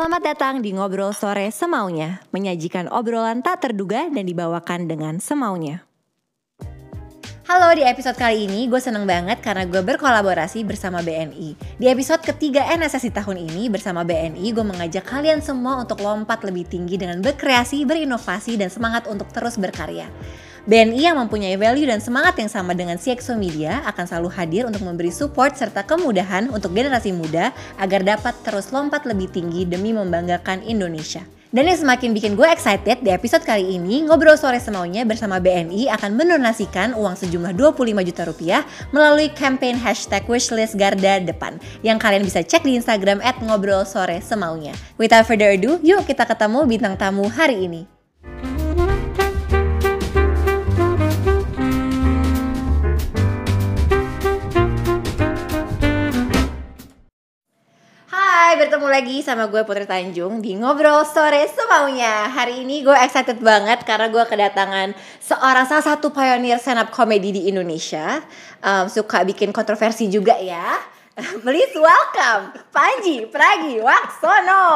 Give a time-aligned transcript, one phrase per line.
[0.00, 5.84] Selamat datang di Ngobrol Sore Semaunya, menyajikan obrolan tak terduga dan dibawakan dengan semaunya.
[7.44, 11.52] Halo, di episode kali ini gue seneng banget karena gue berkolaborasi bersama BNI.
[11.76, 16.48] Di episode ketiga NSS di tahun ini bersama BNI, gue mengajak kalian semua untuk lompat
[16.48, 20.08] lebih tinggi dengan berkreasi, berinovasi, dan semangat untuk terus berkarya.
[20.68, 24.84] BNI yang mempunyai value dan semangat yang sama dengan CXO Media akan selalu hadir untuk
[24.84, 30.60] memberi support serta kemudahan untuk generasi muda agar dapat terus lompat lebih tinggi demi membanggakan
[30.60, 31.24] Indonesia.
[31.50, 35.90] Dan yang semakin bikin gue excited di episode kali ini, Ngobrol Sore Semaunya bersama BNI
[35.98, 38.62] akan mendonasikan uang sejumlah 25 juta rupiah
[38.94, 44.22] melalui campaign hashtag wishlist Garda Depan yang kalian bisa cek di Instagram at Ngobrol Sore
[44.22, 44.78] Semaunya.
[44.94, 47.99] Without further ado, yuk kita ketemu bintang tamu hari ini.
[58.60, 62.28] Bertemu lagi sama gue Putri Tanjung di Ngobrol Sore Semaunya.
[62.28, 67.32] Hari ini gue excited banget karena gue kedatangan seorang salah satu pionir stand up comedy
[67.32, 68.20] di Indonesia.
[68.60, 70.76] Um, Suka bikin kontroversi juga ya.
[71.40, 74.68] Please welcome Panji Pragiwaksono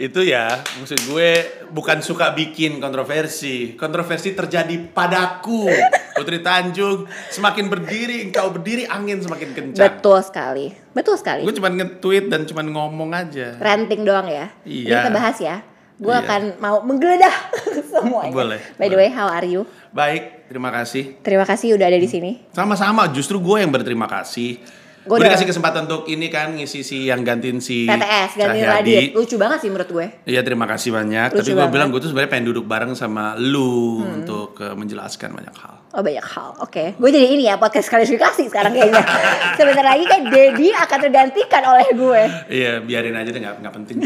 [0.00, 0.48] itu ya
[0.80, 1.30] maksud gue
[1.68, 3.76] bukan suka bikin kontroversi.
[3.76, 5.68] Kontroversi terjadi padaku
[6.16, 7.04] Putri Tanjung.
[7.28, 9.84] Semakin berdiri engkau berdiri angin semakin kencang.
[9.84, 11.44] Betul sekali, betul sekali.
[11.44, 13.60] Gue cuma nge-tweet dan cuma ngomong aja.
[13.60, 14.48] Ranting doang ya?
[14.64, 14.88] Iya.
[14.88, 15.56] Ini kita bahas ya.
[16.00, 16.24] Gue Iya.
[16.24, 17.34] akan mau menggeledah
[17.92, 19.68] semuanya Boleh, By the way, how are you?
[19.92, 21.20] baik terima kasih.
[21.20, 22.40] Terima kasih udah ada di sini.
[22.50, 24.64] Sama-sama justru gue yang berterima kasih
[25.10, 28.94] gue udah- dikasih kesempatan untuk ini kan ngisi si yang gantiin si PTS, ganti Cahyadi.
[28.94, 31.28] Radit Lucu banget sih menurut gue Iya terima kasih banyak.
[31.32, 35.34] Lucu Tapi gue bilang gue tuh sebenarnya pengen duduk bareng sama lu untuk eh, menjelaskan
[35.34, 35.74] banyak hal.
[35.90, 36.84] Oh banyak hal, oke.
[36.94, 39.02] Gue jadi ini ya podcast klarifikasi sekarang kayaknya.
[39.58, 42.22] Sebentar lagi kan Dedi akan tergantikan oleh gue.
[42.48, 43.96] Iya biarin aja deh nggak nggak penting.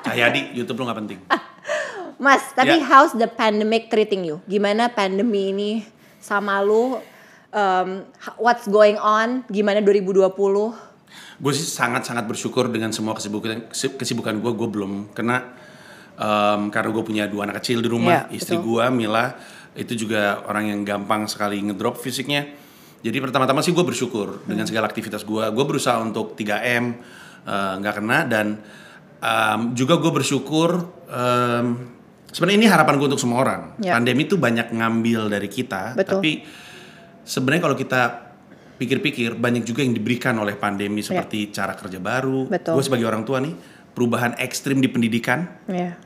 [0.00, 1.18] Cahyadi YouTube lu nggak penting.
[2.16, 2.86] Mas, tapi Ya.
[2.86, 4.38] how's the pandemic treating you?
[4.44, 5.70] Gimana pandemi ini
[6.16, 6.96] sama lu?
[7.56, 8.04] Um,
[8.36, 9.48] what's going on?
[9.48, 10.28] Gimana 2020?
[11.36, 15.52] gue sih sangat sangat bersyukur dengan semua kesibukan kesibukan gue gue belum kena
[16.16, 19.36] em, karena gue punya dua anak kecil di rumah Iya, istri gue Mila
[19.76, 22.48] itu juga orang yang gampang sekali ngedrop fisiknya
[23.00, 26.84] jadi pertama-tama sih gue bersyukur dengan segala aktivitas gue gue berusaha untuk 3 m
[27.44, 28.46] eh, nggak kena dan
[29.20, 31.66] em, juga gue bersyukur em,
[32.32, 33.92] sebenarnya ini harapan gue untuk semua orang Iya.
[33.96, 36.20] pandemi itu banyak ngambil dari kita Betul.
[36.20, 36.32] tapi
[37.26, 38.00] sebenarnya kalau kita
[38.76, 42.46] pikir-pikir banyak juga yang diberikan oleh pandemi seperti cara kerja baru.
[42.46, 43.56] Gue sebagai orang tua nih
[43.90, 45.96] perubahan ekstrim di pendidikan Ya.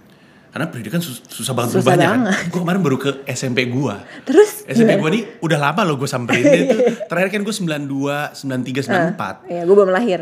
[0.49, 2.31] karena pendidikan sus- susah banget Susah berubahnya banget.
[2.33, 2.49] kan.
[2.49, 3.95] Gue kemarin baru ke SMP gue.
[4.25, 4.63] Terus?
[4.65, 6.81] SMP gue nih udah lama loh gue samperin dia tuh.
[7.11, 9.51] Terakhir kan gue 92, 93, 94.
[9.51, 10.21] Iya, gue belum lahir.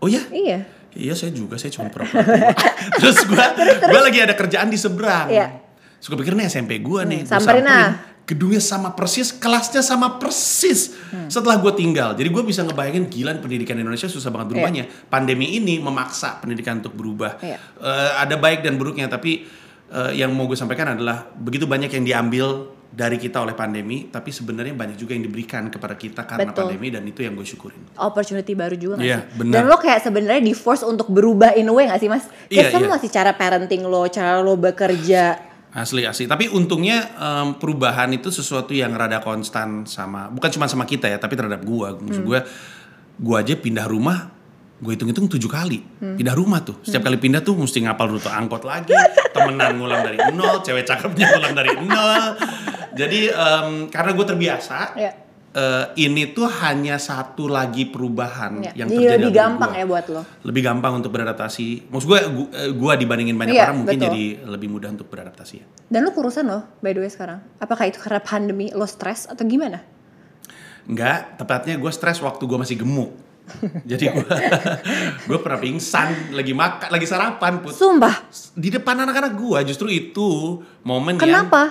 [0.00, 0.24] Oh ya?
[0.28, 0.58] Iya.
[0.92, 2.20] Iya saya juga, saya cuma pura-pura.
[3.00, 3.44] Terus gue,
[3.82, 5.28] gue lagi ada kerjaan di seberang.
[5.28, 5.48] Iya.
[5.96, 7.20] Terus gue pikir nih SMP gue nih.
[7.22, 8.11] Gua samperin ah.
[8.22, 10.94] Gedungnya sama persis, kelasnya sama persis.
[11.10, 11.26] Hmm.
[11.26, 14.52] Setelah gue tinggal, jadi gue bisa ngebayangin gila pendidikan Indonesia susah banget Iya.
[14.54, 14.84] berubahnya.
[15.10, 17.42] Pandemi ini memaksa pendidikan untuk berubah.
[17.42, 17.58] Iya.
[17.58, 19.44] Eh, ada baik dan buruknya, tapi
[19.92, 22.46] eh, yang mau gue sampaikan adalah begitu banyak yang diambil
[22.88, 26.68] dari kita oleh pandemi, tapi sebenarnya banyak juga yang diberikan kepada kita karena Betul.
[26.68, 27.80] pandemi dan itu yang gue syukurin.
[27.96, 29.36] opportunity baru juga gak Iya, sih?
[29.40, 29.52] benar.
[29.52, 32.24] Dan lo kayak sebenarnya di force untuk berubah in a way gak sih mas?
[32.48, 33.02] Kayak semua iya.
[33.02, 35.51] sih cara parenting lo, cara lo bekerja.
[35.72, 36.28] Asli asli.
[36.28, 41.16] Tapi untungnya em, perubahan itu sesuatu yang rada konstan sama bukan cuma sama kita ya,
[41.16, 41.96] tapi terhadap gua.
[41.96, 42.44] Maksud gua
[43.16, 44.32] gua aja pindah rumah
[44.82, 45.78] gue hitung-hitung tujuh kali
[46.18, 48.90] pindah rumah tuh setiap kali pindah tuh mesti ngapal rute angkot lagi
[49.30, 52.34] temenan ngulang dari nol cewek cakepnya ngulang dari nol
[52.90, 55.21] jadi em, karena gue terbiasa Iya.
[55.52, 58.72] Eh, ini tuh hanya satu lagi perubahan Ya.
[58.74, 60.22] yang Jadi terjadi lebih gampang gua ya buat lo.
[60.42, 61.66] lebih gampang untuk beradaptasi.
[61.86, 64.08] Maksud gue, gu- eh, gue dibandingin banyak Iya, orang mungkin betul.
[64.08, 65.66] jadi lebih mudah untuk beradaptasi ya.
[65.86, 67.44] Dan lo kurusan lo by the way sekarang.
[67.58, 69.84] Apakah itu karena pandemi lo stres atau gimana?
[70.82, 73.12] Enggak, tepatnya gue stres waktu gue masih gemuk.
[73.84, 74.26] jadi gue,
[75.28, 77.70] gue pernah pingsan lagi makan, lagi sarapan put.
[77.72, 78.30] Sumpah.
[78.52, 81.62] Di depan anak-anak gue justru itu momen yang Kenapa?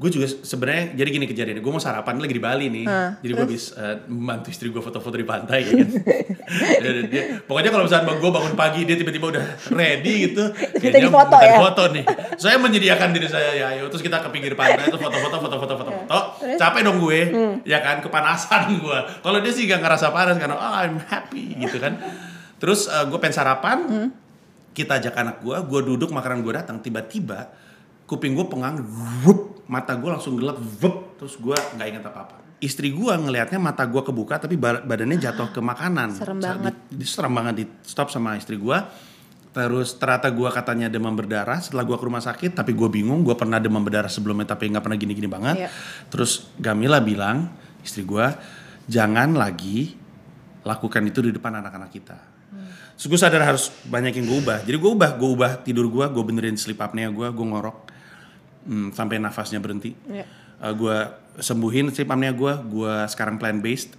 [0.00, 2.84] Gue juga sebenarnya jadi gini kejadiannya gue mau sarapan lagi di Bali nih.
[2.84, 5.88] Hah, jadi gue habis eh, membantu istri gue foto-foto di pantai ya kan.
[6.80, 11.30] Dia- dia- pokoknya kalau misalnya gue bangun pagi dia tiba-tiba udah ready gitu kayaknya difoto
[11.30, 11.58] minta ya?
[11.60, 12.04] foto nih.
[12.34, 16.18] Saya menyediakan diri saya ya ayo terus kita ke pinggir pantai terus foto-foto foto-foto foto-foto.
[16.56, 17.20] Capek dong gue
[17.62, 21.76] ya kan kepanasan gue kalau dia sih gak ngerasa panas karena oh I'm happy gitu
[21.76, 22.00] kan.
[22.56, 23.78] Terus eh, gue pengen sarapan.
[24.70, 27.50] Kita ajak anak gue, gue duduk makanan gue datang, tiba-tiba
[28.10, 28.82] kuping gue pengang,
[29.22, 32.42] wup, mata gue langsung gelap, wup, terus gue nggak ingat apa-apa.
[32.58, 36.18] Istri gue ngelihatnya mata gue kebuka tapi ba- badannya jatuh ke makanan.
[36.18, 36.74] Serem banget.
[36.90, 38.78] Di, di- serem banget di stop sama istri gue.
[39.50, 43.22] Terus ternyata gue katanya demam berdarah setelah gue ke rumah sakit, tapi gue bingung.
[43.22, 45.56] Gue pernah demam berdarah sebelumnya, tapi nggak pernah gini-gini banget.
[45.66, 45.70] Iya.
[46.10, 47.50] Terus Gamila bilang,
[47.82, 48.26] istri gue,
[48.90, 49.94] jangan lagi
[50.66, 52.18] lakukan itu di depan anak-anak kita.
[53.00, 54.58] Terus gue sadar harus banyak yang gue ubah.
[54.62, 57.89] Jadi gue ubah, gue ubah tidur gue, gue benerin sleep apnea gue, gue ngorok
[58.66, 59.94] hmm, sampai nafasnya berhenti.
[60.08, 60.24] Iya.
[60.60, 60.96] Eh, gue
[61.40, 63.96] sembuhin sleep apnea gue, gue sekarang plant based.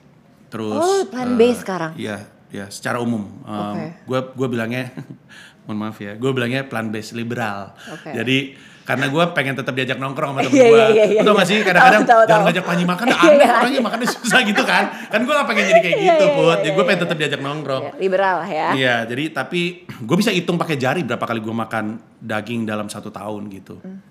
[0.51, 1.95] Terus Oh, plant-based sekarang?
[1.95, 3.23] Iya, ya secara umum.
[3.47, 3.85] Um, Oke.
[4.03, 4.91] Gue gue bilangnya,
[5.63, 7.71] mohon maaf ya, gue bilangnya plant based liberal.
[7.87, 8.11] Oke.
[8.11, 8.37] Jadi
[8.81, 10.83] karena gue pengen tetap diajak nongkrong sama temen gue.
[11.23, 11.51] Lo tau gak iya.
[11.55, 13.53] sih kadang-kadang jangan ngajak Panji makan, Iya, aneh iya.
[13.55, 14.83] orangnya makannya susah gitu kan.
[15.07, 16.57] Kan gue gak pengen jadi kayak gitu, Put.
[16.59, 17.83] Jadi gue pengen tetap diajak nongkrong.
[17.87, 18.69] Ya, liberal lah ya.
[18.75, 19.61] Iya, jadi tapi
[20.07, 21.85] gue bisa hitung pakai jari berapa kali gue makan
[22.19, 23.79] daging dalam satu tahun gitu.
[23.79, 24.10] Hmm.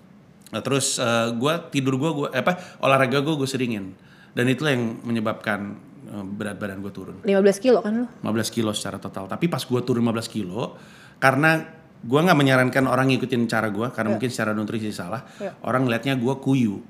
[0.51, 3.95] Nah, terus eh, gue tidur gue, gue apa olahraga gue gue seringin
[4.31, 5.79] dan itulah yang menyebabkan
[6.11, 7.17] eh, berat badan gue turun.
[7.23, 8.07] 15 kilo kan lu?
[8.23, 9.27] 15 kilo secara total.
[9.31, 10.75] Tapi pas gue turun 15 kilo,
[11.23, 11.59] karena
[12.01, 15.23] gue nggak menyarankan orang ngikutin cara gue, karena mungkin secara nutrisi salah.
[15.39, 15.55] Ya.
[15.63, 16.83] Orang ngeliatnya gue kuyu.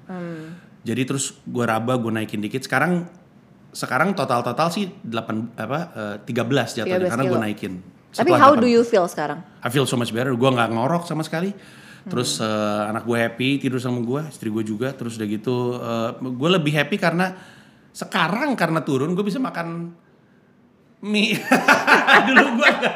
[0.82, 2.66] Jadi terus gue raba, gue naikin dikit.
[2.66, 3.06] Sekarang
[3.72, 5.80] sekarang total total sih 8 apa
[6.20, 7.74] eh, 13 jatuhnya 13 karena gue naikin.
[8.12, 8.60] Tapi how 8.
[8.60, 9.40] do you feel sekarang?
[9.64, 10.36] I feel so much better.
[10.36, 11.56] Gue nggak ngorok sama sekali.
[12.08, 14.94] Terus eh, anak gue happy tidur sama gue, istri gue juga.
[14.94, 15.58] Terus udah gitu,
[16.18, 17.34] gue lebih happy karena
[17.92, 19.92] sekarang karena turun gue bisa makan
[21.02, 21.34] mie.
[22.28, 22.96] dulu gue gak,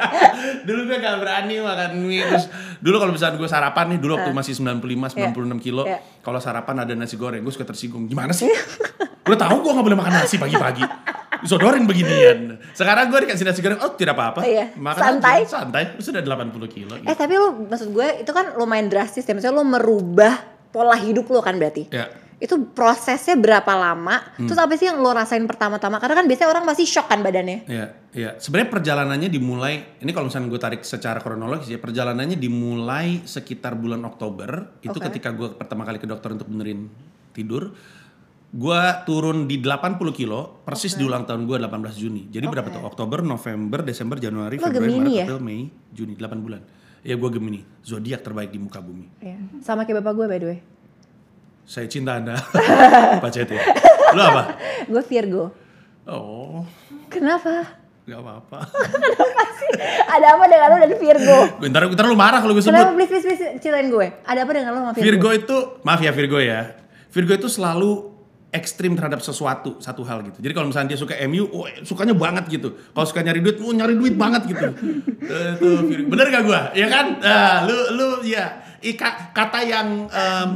[0.62, 2.22] dulu gue gak berani makan mie.
[2.22, 2.46] Terus
[2.78, 5.98] dulu kalau misalnya gue sarapan nih, dulu waktu masih 95, 96 kilo, Iya.
[6.22, 8.06] kalau sarapan ada nasi goreng, gue suka tersinggung.
[8.06, 8.46] Gimana sih?
[9.26, 10.86] Udah tahu gue gak boleh makan nasi pagi-pagi.
[11.44, 12.56] Sodorin beginian.
[12.72, 14.40] Sekarang gue dikasih nasi goreng, oh tidak apa-apa.
[14.42, 14.72] Iya.
[14.74, 15.36] Makan Santai.
[15.42, 15.82] aja, santai.
[15.98, 16.94] Sudah 80 kilo.
[16.96, 17.06] gitu.
[17.06, 19.34] Eh tapi lu maksud gue itu kan lumayan drastis ya.
[19.34, 20.32] Maksudnya lu merubah
[20.70, 21.92] pola hidup lu kan berarti.
[21.92, 22.08] Ya.
[22.36, 24.20] Itu prosesnya berapa lama?
[24.36, 25.96] Terus apa sih yang lo rasain pertama-tama?
[25.96, 27.64] Karena kan biasanya orang masih shock kan badannya.
[27.64, 28.30] Iya, iya.
[28.36, 34.04] Sebenarnya perjalanannya dimulai, ini kalau misalnya gue tarik secara kronologis ya, perjalanannya dimulai sekitar bulan
[34.04, 34.76] Oktober.
[34.84, 35.08] Itu Oke.
[35.08, 36.92] ketika gue pertama kali ke dokter untuk benerin
[37.32, 37.72] tidur.
[38.56, 42.28] Gue turun di 80 kilo, persis di ulang tahun gue 18 Juni.
[42.28, 42.84] Jadi berapa tuh?
[42.84, 45.24] Oktober, November, Desember, Januari, Lo Februari, Maret, ya?
[45.24, 46.60] April, Mei, Juni, 8 bulan.
[47.00, 49.06] Ya gue Gemini, zodiak terbaik di muka bumi.
[49.24, 49.38] Iya.
[49.62, 50.58] Sama kayak bapak gue by the way.
[51.66, 52.38] Saya cinta Anda,
[53.22, 53.58] Pak Ceti.
[54.14, 54.54] Lu apa?
[54.86, 55.50] Gue Virgo.
[56.06, 56.62] Oh,
[57.10, 57.82] Kenapa?
[58.06, 58.62] gak apa-apa.
[60.06, 61.38] Ada apa dengan lo dan Virgo?
[61.58, 62.70] Bentar, bentar lu marah kalau gue sebut.
[62.70, 64.06] Kenapa please, please, please ceritain gue?
[64.22, 65.06] Ada apa dengan lo sama Virgo?
[65.10, 66.70] Virgo itu, maaf ya Virgo ya.
[67.10, 68.14] Virgo itu selalu
[68.54, 70.38] ekstrim terhadap sesuatu, satu hal gitu.
[70.38, 72.78] Jadi kalau misalnya dia suka MU, oh, sukanya banget gitu.
[72.94, 74.66] Kalau suka nyari duit, oh nyari duit banget gitu.
[75.26, 76.08] Eh, itu Virgo.
[76.14, 76.70] Bener gak gua?
[76.78, 77.18] Ya kan?
[77.26, 80.48] Ah, lu lu ya Ika, kata yang em,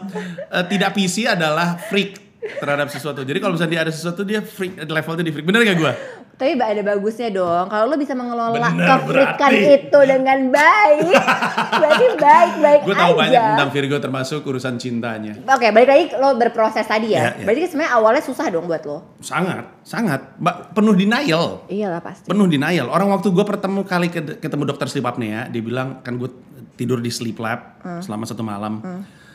[0.47, 3.21] eh, tidak PC adalah freak terhadap sesuatu.
[3.21, 5.45] Jadi kalau misalnya dia ada sesuatu dia freak levelnya di freak.
[5.45, 5.93] Bener gak gua?
[6.33, 7.69] Tapi ada bagusnya dong.
[7.69, 11.13] Kalau lo bisa mengelola kefrikan itu dengan baik,
[11.77, 13.03] berarti baik-baik Gue aja.
[13.05, 15.37] tahu banyak tentang Virgo termasuk urusan cintanya.
[15.47, 17.29] Oke, balik lagi lo berproses tadi ya.
[17.29, 17.45] Iya, iya.
[17.45, 19.21] Berarti sebenarnya awalnya susah dong buat lo.
[19.21, 20.41] Sangat, sangat.
[20.41, 21.45] Mbak, penuh denial.
[21.69, 22.25] Iyalah pasti.
[22.25, 22.89] penuh denial.
[22.89, 26.33] Orang waktu gue pertama kali ke- ketemu dokter sleep apnea, dia bilang kan gue
[26.81, 28.81] tidur di sleep lab selama satu malam,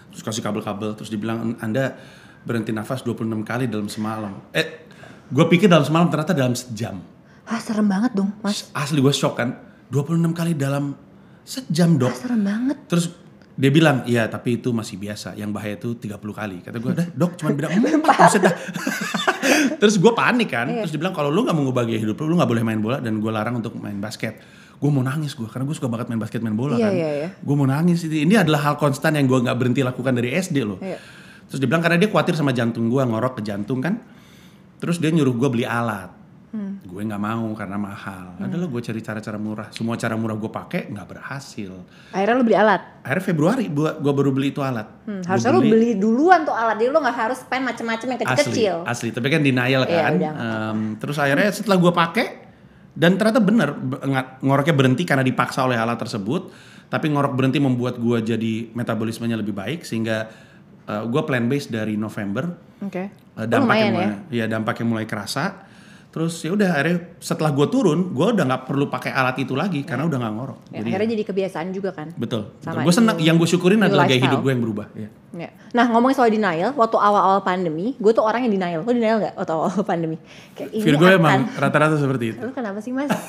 [0.09, 1.93] terus kasih kabel-kabel, terus dibilang anda
[2.41, 4.33] berhenti nafas 26 kali dalam semalam.
[4.49, 4.89] Eh,
[5.27, 6.97] gue pikir dalam semalam ternyata dalam sejam.
[7.45, 8.73] Ah serem banget dong, mas.
[8.73, 9.53] Asli gue shock kan,
[9.93, 10.97] 26 kali dalam
[11.41, 12.09] sejam dok.
[12.09, 12.77] Ah serem banget.
[12.89, 13.05] Terus
[13.55, 16.57] dia bilang, iya tapi itu masih biasa, yang bahaya itu 30 kali.
[16.59, 18.55] Kata gue, dah dok cuma beda empat, buset dah.
[19.81, 20.85] terus gue panik kan, Iya.
[20.85, 22.81] terus dia bilang kalau lu gak mau ngubah gaya hidup lu, lu gak boleh main
[22.81, 24.41] bola dan gue larang untuk main basket.
[24.75, 26.93] Gue mau nangis gue, karena gue suka banget main basket, main bola Iya, kan.
[26.93, 27.29] iya, iya.
[27.39, 30.57] Gue mau nangis, ini ini adalah hal konstan yang gue gak berhenti lakukan dari SD
[30.61, 30.77] loh.
[30.79, 30.99] Iya.
[31.45, 34.01] Terus dia bilang karena dia khawatir sama jantung gue, ngorok ke jantung kan.
[34.75, 36.11] Terus dia nyuruh gue beli alat.
[36.51, 36.79] Hmm.
[36.87, 38.39] Gue nggak mau karena mahal.
[38.39, 39.67] Adalah gue cari cara-cara murah.
[39.71, 41.71] Semua cara murah gue pakai nggak berhasil.
[42.11, 42.81] Akhirnya lo beli alat.
[43.03, 44.87] Akhirnya Februari gue gua baru beli itu alat.
[45.03, 46.79] Hmm, harusnya lo beli duluan tuh alat.
[46.79, 48.75] Jadi lo gak harus spend macem-macem yang asli, kecil-kecil.
[48.87, 49.09] asli.
[49.11, 50.11] Tapi kan denial Iya, kan.
[50.15, 50.31] udah.
[50.31, 52.25] Em, terus akhirnya setelah gue pakai
[52.95, 53.75] dan ternyata bener
[54.39, 56.49] ngoroknya berhenti karena dipaksa oleh alat tersebut.
[56.85, 60.29] Tapi ngorok berhenti membuat gue jadi metabolismenya lebih baik sehingga
[60.85, 62.45] gue plan base dari November.
[62.81, 63.03] Oke.
[63.03, 63.91] Eh, Oh, dampaknya lumayan ya.
[63.91, 65.67] mulai, ya dampaknya mulai kerasa.
[66.15, 69.83] Terus ya udah akhirnya setelah gue turun, gue udah nggak perlu pakai alat itu lagi
[69.83, 70.59] karena udah nggak ngorok.
[70.71, 72.07] Ya, Jadi akhirnya jadi kebiasaan juga kan.
[72.15, 72.55] betul.
[72.63, 73.19] Sama Gue senang.
[73.19, 74.31] Yang gue syukurin adalah gaya lifestyle.
[74.31, 74.87] hidup gue yang berubah.
[74.95, 75.09] Ya.
[75.35, 75.49] Ya.
[75.75, 78.79] Nah ngomongin soal denial, waktu awal-awal pandemi, gue tuh orang yang denial.
[78.81, 80.15] Lo denial gak waktu awal pandemi?
[80.55, 81.19] Kayak ini Virgo akan.
[81.19, 82.39] emang rata-rata seperti itu.
[82.39, 83.11] Lo kenapa sih mas?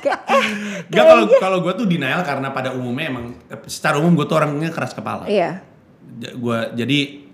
[0.00, 0.44] Kayak eh,
[0.88, 3.24] Gak kalau kalau gue tuh denial karena pada umumnya emang
[3.64, 5.24] secara umum gue tuh orangnya keras kepala.
[5.24, 5.64] iya.
[6.36, 7.24] Gua jadi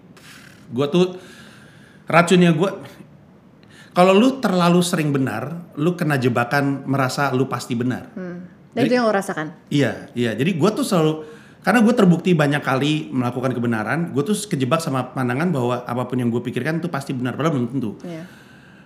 [0.67, 1.19] gue tuh
[2.07, 2.71] racunnya gue
[3.97, 8.13] kalau lu terlalu sering benar, lu kena jebakan merasa lu pasti benar.
[8.77, 9.57] Dan itu yang lo rasakan?
[9.73, 10.37] Iya, iya.
[10.37, 11.25] Jadi gue tuh selalu
[11.65, 16.21] karena gue terbukti banyak kali melakukan kebenaran, gue tuh kejebak sama pandangan bahwa apa pun
[16.21, 17.97] yang gue pikirkan itu pasti benar, padahal belum tentu.
[18.05, 18.23] Iya.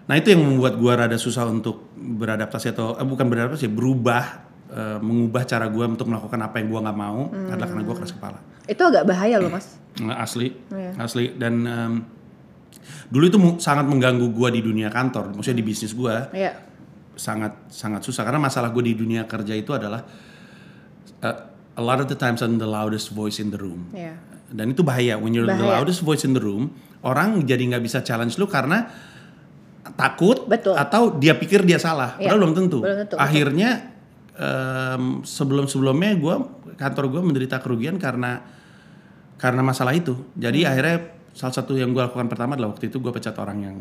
[0.07, 4.25] Nah itu yang membuat gue rada susah untuk beradaptasi atau eh, bukan beradaptasi, berubah,
[4.73, 8.13] eh, mengubah cara gue untuk melakukan apa yang gue nggak mau adalah karena gue keras
[8.15, 8.39] kepala.
[8.65, 9.77] Itu agak bahaya loh mas.
[10.01, 10.95] Nah, asli, Iya.
[10.97, 11.35] asli.
[11.35, 11.93] Dan em,
[13.09, 16.53] dulu itu sangat mengganggu gue di dunia kantor, maksudnya di bisnis gue Iya.
[17.15, 20.01] sangat sangat susah karena masalah gue di dunia kerja itu adalah
[21.21, 21.37] uh,
[21.77, 23.91] a lot of the times I'm the loudest voice in the room.
[23.93, 24.15] Iya.
[24.51, 25.15] Dan itu bahaya.
[25.15, 25.83] When you're the Bahaya.
[25.83, 28.91] loudest voice in the room, orang jadi nggak bisa challenge lu karena
[29.95, 30.75] takut Betul.
[30.75, 32.19] atau dia pikir dia salah.
[32.19, 32.31] Iya.
[32.35, 32.79] Padahal belum tentu.
[32.83, 33.15] Belum tentu.
[33.15, 33.71] Akhirnya
[35.23, 36.35] sebelum sebelumnya gue
[36.75, 38.41] kantor gue menderita kerugian karena
[39.37, 40.17] karena masalah itu.
[40.35, 40.71] Jadi Hmm.
[40.73, 40.97] akhirnya
[41.33, 43.77] salah satu yang gue lakukan pertama adalah waktu itu gue pecat orang yang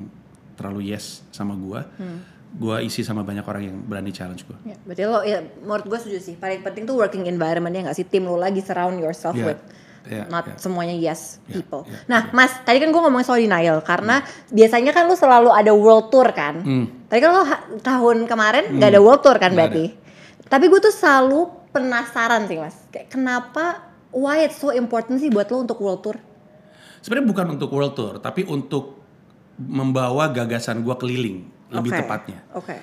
[0.54, 1.82] terlalu yes sama gue.
[1.98, 2.20] Hmm.
[2.50, 4.58] Gue isi sama banyak orang yang berani challenge gue.
[4.66, 6.36] Ya, berarti lo ya menurut gue setuju sih.
[6.36, 9.62] Paling penting tuh working environment ya nggak sih tim lo lagi surround yourself Iya, with
[10.06, 10.56] iya, not iya.
[10.58, 11.86] semuanya yes Iya, people.
[11.86, 15.70] iya, nah, Mas, tadi kan gue ngomongin soal denial karena biasanya kan lo selalu ada
[15.72, 16.56] world tour kan.
[16.60, 16.86] Hmm.
[17.06, 19.94] Tadi kan lo ha- tahun kemarin nggak ada world tour kan berarti.
[20.44, 22.74] Tapi gue tuh selalu penasaran sih Mas.
[22.90, 26.18] Kayak kenapa why it's so important sih buat lo untuk world tour?
[27.00, 29.00] Sebenarnya bukan untuk world tour, tapi untuk
[29.60, 32.40] membawa gagasan gue keliling lebih Oke, tepatnya.
[32.56, 32.76] Oke.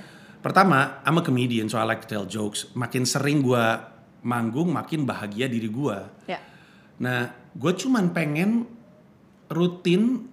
[0.44, 2.70] Pertama, I'm a comedian, so I like to tell jokes.
[2.76, 3.64] Makin sering gue
[4.22, 5.98] manggung, makin bahagia diri gue.
[6.30, 6.38] Ya.
[7.02, 8.68] Nah, gue cuman pengen
[9.50, 10.26] rutin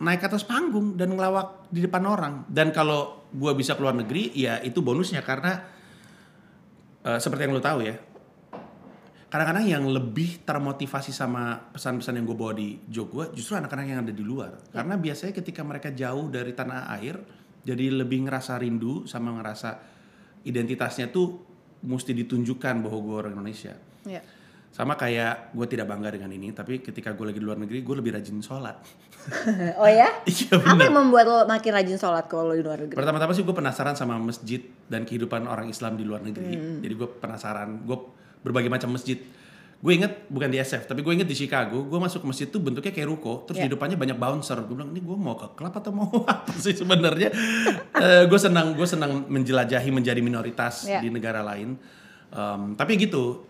[0.00, 2.34] naik ke atas panggung dan ngelawak di depan orang.
[2.50, 5.64] Dan kalau gue bisa keluar negeri, ya itu bonusnya karena
[7.06, 7.96] eh, seperti yang lo tahu ya.
[9.34, 14.06] Kadang-kadang yang lebih termotivasi sama pesan-pesan yang gue bawa di joke gue justru anak-anak yang
[14.06, 14.62] ada di luar.
[14.70, 17.18] Karena biasanya ketika mereka jauh dari tanah air,
[17.66, 19.74] jadi lebih ngerasa rindu sama ngerasa
[20.46, 21.42] identitasnya tuh
[21.82, 23.74] mesti ditunjukkan bahwa gue orang Indonesia.
[24.06, 24.22] Ya.
[24.70, 27.96] Sama kayak gue tidak bangga dengan ini, tapi ketika gue lagi di luar negeri, gue
[27.98, 28.78] lebih rajin sholat.
[29.82, 30.14] oh ya?
[30.30, 32.94] Iya Apa yang membuat lo makin rajin sholat kalau lo di luar negeri?
[32.94, 36.54] Pertama-tama sih gue penasaran sama masjid dan kehidupan orang Islam di luar negeri.
[36.86, 37.98] Jadi gue penasaran, gue
[38.44, 39.16] berbagai macam masjid.
[39.80, 42.56] Gue inget bukan di SF, tapi gue inget di Chicago, gue masuk ke masjid tuh
[42.56, 43.64] bentuknya kayak ruko, terus Ya.
[43.64, 44.56] di depannya banyak bouncer.
[44.62, 47.28] Gue bilang ini gue mau ke klub atau mau apa sih sebenarnya?
[48.24, 51.00] gue senang, gue senang menjelajahi menjadi minoritas Ya.
[51.00, 51.76] di negara lain.
[52.30, 53.44] Em, tapi gitu,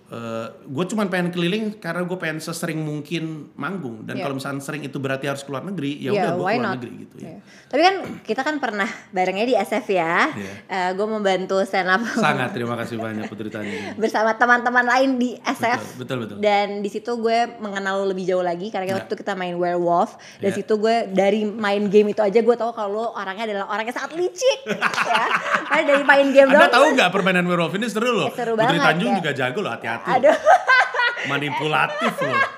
[0.64, 4.02] gue cuman pengen keliling karena gue pengen sesering mungkin manggung.
[4.02, 4.22] Dan Ya.
[4.22, 6.74] kalau misalnya sering itu berarti harus keluar negeri, ya Iya, udah gue keluar not?
[6.76, 7.26] negeri gitu ya.
[7.26, 7.38] Iya.
[7.66, 10.16] Tapi kan kita kan pernah barengnya di SF ya.
[10.30, 10.52] Iya.
[10.92, 13.94] gue membantu stand up Sangat terima kasih banyak Putri Tani.
[13.94, 15.80] bersama teman-teman lain di SF.
[15.96, 16.36] Betul, betul, betul.
[16.38, 18.94] Dan di situ gue mengenal lo lebih jauh lagi karena Ya.
[18.96, 20.14] waktu kita main werewolf.
[20.38, 20.56] Dan Ya.
[20.56, 24.12] situ gue dari main game itu aja gue tahu kalau orangnya adalah orang yang sangat
[24.14, 24.60] licik
[25.10, 25.24] ya.
[25.64, 26.72] Karena dari main game Anda doang.
[26.72, 28.28] tahu nggak permainan werewolf ini seru loh.
[28.28, 29.16] Eh, seru Putri banget, Tanjung ya.
[29.18, 30.03] juga jago loh, hati-hati.
[30.04, 30.36] Aduh.
[31.30, 32.36] Manipulatif loh.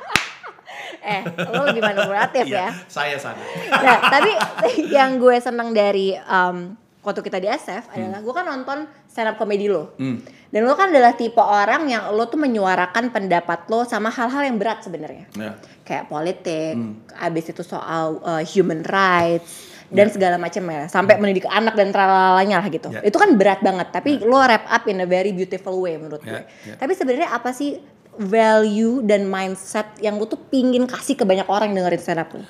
[1.06, 2.66] eh, lo lebih manipulatif ya.
[2.66, 3.38] Iya, saya sana.
[3.70, 4.32] Nah, tapi
[4.96, 6.74] yang gue seneng dari um,
[7.06, 9.94] waktu kita di SF adalah gue kan nonton stand up comedy lo.
[10.02, 10.18] Hmm.
[10.50, 14.58] Dan lo kan adalah tipe orang yang lo tuh menyuarakan pendapat lo sama hal-hal yang
[14.58, 15.30] berat sebenarnya.
[15.38, 15.54] Ya.
[15.86, 16.98] Kayak politik, Hmm.
[17.14, 22.58] abis itu soal uh, human rights dan segala macam ya, sampai mendidik anak dan tralalanya
[22.58, 22.90] lah gitu.
[22.90, 23.06] Ya.
[23.06, 26.32] Itu kan berat banget, tapi lo wrap up in a very beautiful way menurut gue.
[26.32, 26.74] Ya, ya.
[26.74, 27.78] Tapi sebenarnya apa sih
[28.16, 32.30] value dan mindset yang lo tuh pingin kasih ke banyak orang yang dengerin stand up
[32.32, 32.42] lo?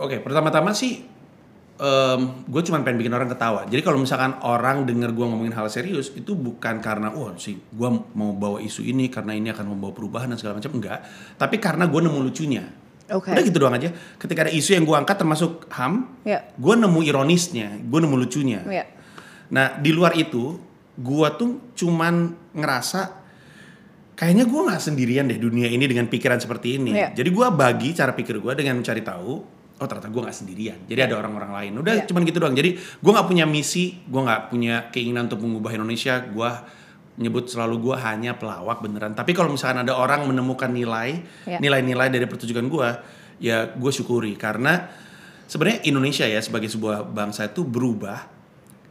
[0.00, 1.10] Oke, pertama-tama sih
[2.46, 3.66] gue cuma pengen bikin orang ketawa.
[3.66, 7.88] Jadi kalau misalkan orang denger gue ngomongin hal serius itu bukan karena wah sih gue
[8.14, 11.02] mau bawa isu ini karena ini akan membawa perubahan dan segala macam enggak.
[11.34, 12.64] Tapi karena gue nemu lucunya.
[13.10, 13.34] Oke.
[13.34, 13.90] Udah gitu doang aja.
[14.20, 16.46] Ketika ada isu yang gue angkat termasuk ham, Ya.
[16.54, 18.60] gue nemu ironisnya, gue nemu lucunya.
[18.70, 18.84] Ya.
[19.52, 20.56] Nah di luar itu,
[20.92, 23.20] gua tuh cuman ngerasa
[24.12, 26.92] kayaknya gua nggak sendirian deh dunia ini dengan pikiran seperti ini.
[26.92, 27.12] Iya.
[27.12, 29.32] Jadi gua bagi cara pikir gua dengan mencari tahu,
[29.76, 30.78] oh ternyata gua nggak sendirian.
[30.84, 31.72] Jadi ada orang-orang lain.
[31.80, 32.04] Udah Iya.
[32.08, 32.56] cuman gitu doang.
[32.56, 36.20] Jadi gua nggak punya misi, gua nggak punya keinginan untuk mengubah Indonesia.
[36.28, 36.64] Gua
[37.20, 39.12] nyebut selalu gua hanya pelawak beneran.
[39.12, 41.58] Tapi kalau misalkan ada orang menemukan nilai, Iya.
[41.60, 42.90] nilai-nilai dari pertunjukan gua,
[43.42, 44.86] ya gue syukuri karena
[45.50, 48.30] sebenarnya Indonesia ya sebagai sebuah bangsa itu berubah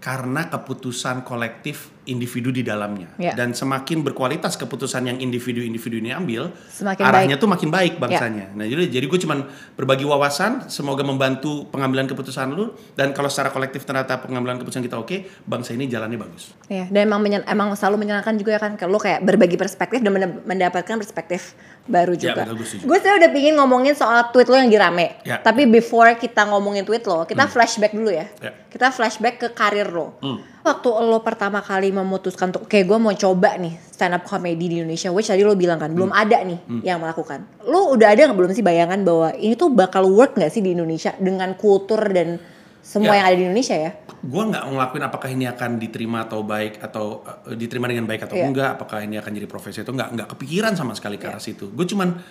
[0.04, 3.32] karena keputusan kolektif individu di dalamnya Ya.
[3.32, 7.38] dan semakin berkualitas keputusan yang individu-individu ini ambil Semakin arahnya baik.
[7.38, 12.50] tuh makin baik bangsanya nah jadi jadi gue cuman berbagi wawasan semoga membantu pengambilan keputusan
[12.50, 16.88] lu dan kalau secara kolektif ternyata pengambilan keputusan kita oke bangsa ini jalannya bagus Iya,
[16.88, 20.98] dan emang menyen- emang selalu menyenangkan juga ya kan kalau kayak berbagi perspektif dan mendapatkan
[20.98, 21.54] perspektif
[21.84, 22.42] baru Ya, juga.
[22.46, 25.18] betul, gue sebenarnya udah pingin ngomongin soal tweet lo yang dirame.
[25.24, 25.38] Ya.
[25.38, 25.44] Hmm.
[25.44, 28.30] Tapi before kita ngomongin tweet lo, kita flashback dulu ya.
[28.38, 28.54] Ya.
[28.68, 30.14] Kita flashback ke karir lo.
[30.20, 30.40] Hmm.
[30.62, 34.76] Waktu lo pertama kali memutuskan untuk kayak gue mau coba nih stand up comedy di
[34.78, 37.42] Indonesia, which tadi lo bilang kan belum ada nih yang melakukan.
[37.64, 40.72] Lo udah ada nggak belum sih bayangan bahwa ini tuh bakal work nggak sih di
[40.72, 42.38] Indonesia dengan kultur dan
[42.80, 43.22] semua Ya.
[43.22, 43.92] yang ada di Indonesia ya?
[44.22, 48.38] gue nggak ngelakuin apakah ini akan diterima atau baik atau eh, diterima dengan baik atau
[48.38, 48.46] Iya.
[48.46, 51.74] enggak apakah ini akan jadi profesi atau enggak nggak kepikiran sama sekali ke arah situ
[51.74, 52.22] gue cuman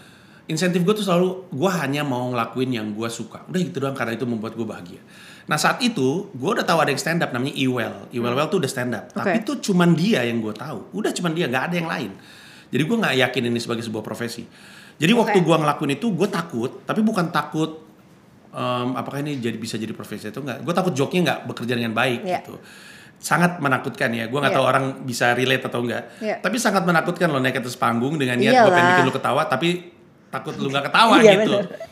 [0.47, 4.15] insentif gue tuh selalu gue hanya mau ngelakuin yang gue suka udah gitu doang karena
[4.15, 5.03] itu membuat gue bahagia
[5.45, 8.61] nah saat itu gue udah tahu ada yang stand up namanya Iwel Iwel Well tuh
[8.61, 9.47] udah stand up tapi Oke.
[9.47, 12.11] tuh cuman dia yang gue tahu udah cuman dia nggak ada yang lain
[12.71, 14.45] jadi gue nggak yakin ini sebagai sebuah profesi
[14.97, 15.47] jadi waktu Oke.
[15.47, 17.83] gue ngelakuin itu gue takut tapi bukan takut
[18.51, 21.93] em, apakah ini jadi bisa jadi profesi atau enggak gue takut joknya nggak bekerja dengan
[21.93, 22.41] baik Iya.
[22.41, 22.55] gitu
[23.21, 24.59] sangat menakutkan ya gue nggak Iya.
[24.61, 26.37] tahu orang bisa relate atau enggak Iya.
[26.39, 29.43] tapi sangat menakutkan lo naik ke atas panggung dengan niat gue pengen bikin lo ketawa
[29.45, 29.69] tapi
[30.31, 31.90] takut lu nggak ketawa Iya, gitu bener.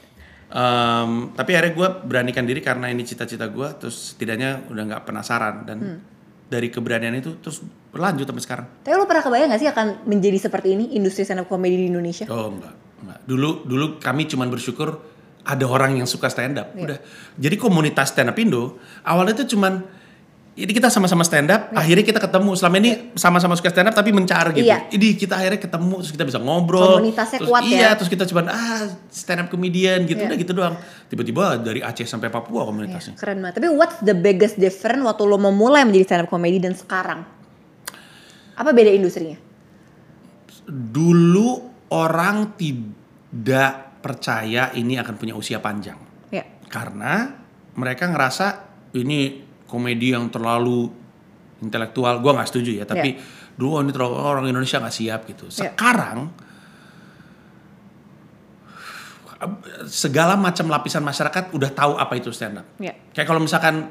[0.49, 5.69] Em, tapi akhirnya gue beranikan diri karena ini cita-cita gue terus setidaknya udah nggak penasaran
[5.69, 6.00] dan Hmm.
[6.49, 7.61] dari keberanian itu terus
[7.93, 11.45] berlanjut sampai sekarang Tapi lo pernah kebayang gak sih akan menjadi seperti ini industri stand
[11.45, 12.25] up comedy di Indonesia?
[12.33, 12.73] Oh enggak,
[13.05, 13.19] enggak.
[13.28, 14.88] Dulu dulu kami cuman bersyukur
[15.45, 16.73] ada orang yang suka stand up.
[16.73, 16.81] Iya.
[16.88, 16.99] Udah.
[17.37, 19.85] Jadi komunitas stand up Indo awalnya itu cuman
[20.59, 22.50] ini kita sama-sama stand up, akhirnya kita ketemu.
[22.59, 24.67] Selama ini sama-sama suka stand up tapi mencar gitu.
[24.67, 24.91] Iya.
[24.91, 26.99] Ini kita akhirnya ketemu terus kita bisa ngobrol.
[26.99, 27.71] Komunitasnya terus, kuat ya.
[27.71, 30.35] Iya, terus kita cuman ah stand up comedian gitu Iya.
[30.35, 30.75] udah gitu doang.
[31.07, 33.15] Tiba-tiba dari Aceh sampai Papua Iya, komunitasnya.
[33.15, 33.55] keren banget.
[33.62, 37.23] Tapi what's the biggest difference waktu lo memulai menjadi stand up comedy dan sekarang?
[38.59, 39.38] Apa beda industrinya?
[40.69, 41.49] Dulu
[41.95, 45.97] orang tidak percaya ini akan punya usia panjang.
[46.29, 46.45] Ya.
[46.69, 47.41] karena
[47.73, 48.47] mereka ngerasa
[48.93, 50.88] ini komedi yang terlalu
[51.60, 53.20] intelektual gue nggak setuju ya tapi
[53.54, 55.70] dulu ini terlalu orang Indonesia nggak siap gitu Iya.
[55.70, 56.18] sekarang
[59.87, 62.90] segala macam lapisan masyarakat udah tahu apa itu stand up Ya.
[63.14, 63.87] kayak kalau misalkan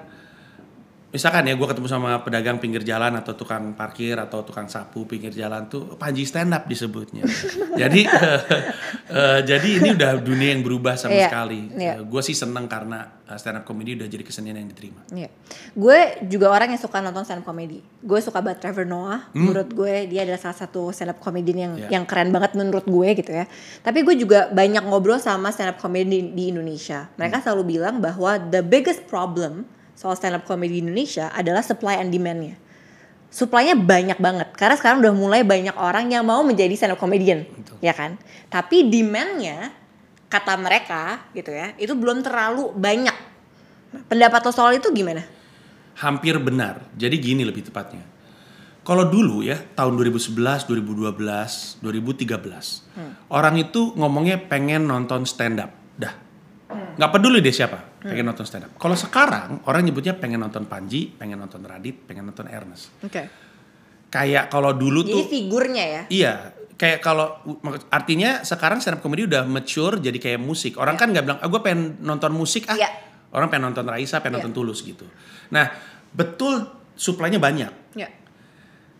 [1.08, 5.32] misalkan ya gue ketemu sama pedagang pinggir jalan atau tukang parkir atau tukang sapu pinggir
[5.32, 7.24] jalan tuh Panji stand up disebutnya
[7.82, 8.02] jadi
[9.08, 11.96] eh, jadi ini udah dunia yang berubah sama Iya, sekali iya.
[12.00, 15.32] gue sih seneng karena stand up comedy udah jadi kesenian yang diterima Iya.
[15.74, 17.80] Gue juga orang yang suka nonton stand up comedy.
[18.00, 19.30] Gue suka banget Trevor Noah.
[19.32, 21.84] Menurut gue dia adalah salah satu stand up comedian yang Hmm.
[21.84, 21.90] Iya.
[21.94, 23.46] yang keren banget menurut gue gitu ya.
[23.80, 27.06] Tapi gue juga banyak ngobrol sama stand up comedy di, di Indonesia.
[27.06, 27.16] Hmm.
[27.18, 31.98] Mereka selalu bilang bahwa the biggest problem soal stand up comedy di Indonesia adalah supply
[31.98, 32.54] and demand-nya.
[33.28, 37.44] Supply-nya banyak banget karena sekarang udah mulai banyak orang yang mau menjadi stand up comedian,
[37.44, 37.82] Betul.
[37.82, 38.16] ya kan?
[38.48, 39.74] Tapi demand-nya
[40.30, 43.18] kata mereka gitu ya, itu belum terlalu banyak.
[44.08, 45.38] Pendapat lo soal itu gimana?
[45.98, 48.06] hampir benar jadi gini lebih tepatnya
[48.86, 56.14] kalau dulu ya tahun 2011 2012 2013 orang itu ngomongnya pengen nonton stand up dah
[56.98, 61.14] nggak peduli deh siapa pengen nonton stand up kalau sekarang orang nyebutnya pengen nonton Panji
[61.14, 63.24] pengen nonton Radit pengen nonton Ernest Oke.
[64.10, 66.02] kayak kalau dulu Jadi tuh figurnya ya.
[66.08, 66.34] Iya,
[66.80, 67.44] kayak kalau
[67.92, 70.80] artinya sekarang stand up comedy udah mature jadi kayak musik.
[70.80, 72.78] Orang kan nggak bilang, ah, gue pengen nonton musik ah.
[72.80, 72.88] Iya.
[73.36, 74.48] Orang pengen nonton Raisa, pengen Iya.
[74.48, 75.04] nonton Tulus gitu.
[75.52, 75.68] Nah,
[76.16, 76.64] betul
[76.96, 78.08] suplainya banyak, Ya.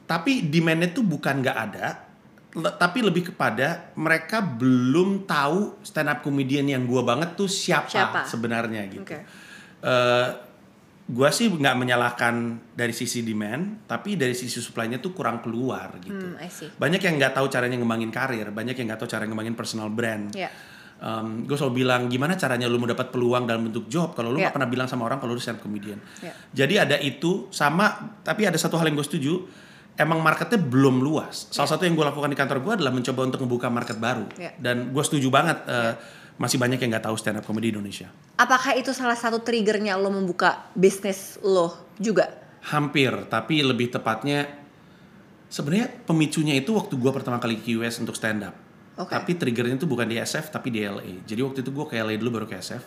[0.04, 2.07] tapi demandnya tuh bukan nggak ada,
[2.56, 8.20] tapi lebih kepada mereka belum tahu stand up comedian yang gua banget tuh siapa, Siapa?
[8.26, 9.04] sebenarnya gitu.
[9.04, 9.20] Oke.
[9.84, 10.28] Eh,
[11.08, 12.36] gua sih nggak menyalahkan
[12.74, 16.16] dari sisi demand, tapi dari sisi supply-nya tuh kurang keluar gitu.
[16.16, 16.40] Hmm.
[16.80, 20.34] Banyak yang nggak tahu caranya ngembangin karir, banyak yang nggak tahu cara ngembangin personal brand.
[20.34, 20.50] Ya.
[21.46, 24.58] gue selalu bilang gimana caranya lu mau dapat peluang dalam bentuk job kalau lu nggak
[24.58, 26.02] pernah bilang sama orang kalau lu stand up comedian.
[26.26, 26.34] Ya.
[26.66, 29.46] Jadi ada itu sama tapi ada satu hal yang gue setuju
[29.98, 31.50] emang marketnya belum luas.
[31.50, 34.54] Salah satu yang gue lakukan di kantor gue adalah mencoba untuk membuka market baru Ya.
[34.56, 35.94] dan gue setuju banget eh,
[36.38, 38.08] masih banyak yang nggak tahu stand up comedy di Indonesia.
[38.38, 42.30] Apakah itu salah satu triggernya lo membuka bisnis lo juga?
[42.70, 44.46] Hampir, tapi lebih tepatnya
[45.48, 48.56] sebenarnya pemicunya itu waktu gue pertama kali ke US untuk stand up.
[48.98, 49.14] Oke.
[49.14, 51.22] Tapi triggernya itu bukan di SF tapi di LA.
[51.26, 52.84] Jadi waktu itu gue ke LA dulu baru ke SF.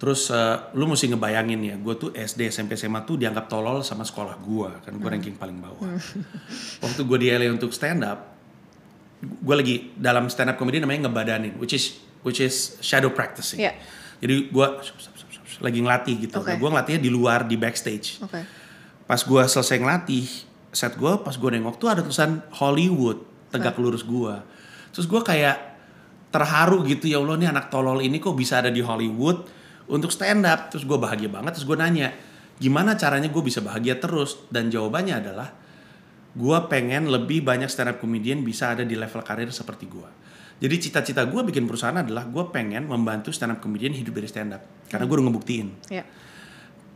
[0.00, 4.00] Terus eh, lu mesti ngebayangin ya, gue tuh SD, SMP, SMA tuh dianggap tolol sama
[4.00, 5.92] sekolah gue, kan gue ranking paling bawah.
[6.84, 8.32] waktu gue di LA untuk stand up,
[9.20, 13.60] gue lagi dalam stand up comedy namanya ngebadanin, which is which is shadow practicing.
[13.60, 13.76] Iya.
[14.24, 14.66] Jadi gue
[15.60, 16.40] lagi ngelatih gitu.
[16.40, 16.48] Oke.
[16.48, 18.40] Nah, gue ngelatihnya di luar di backstage Oke.
[19.04, 20.26] pas gue selesai ngelatih
[20.72, 24.34] set gue pas gue nengok tuh ada tulisan Hollywood tegak lurus gue
[24.94, 25.58] terus gue kayak
[26.30, 29.50] terharu gitu ya Allah nih anak tolol ini kok bisa ada di Hollywood
[29.90, 32.14] untuk stand up terus gue bahagia banget terus gue nanya
[32.56, 35.48] gimana caranya gue bisa bahagia terus dan jawabannya adalah
[36.30, 40.08] gue pengen lebih banyak stand up comedian bisa ada di level karir seperti gue
[40.60, 44.54] jadi cita-cita gue bikin perusahaan adalah gue pengen membantu stand up comedian hidup dari stand
[44.54, 46.04] up karena gue udah ngebuktiin Ya.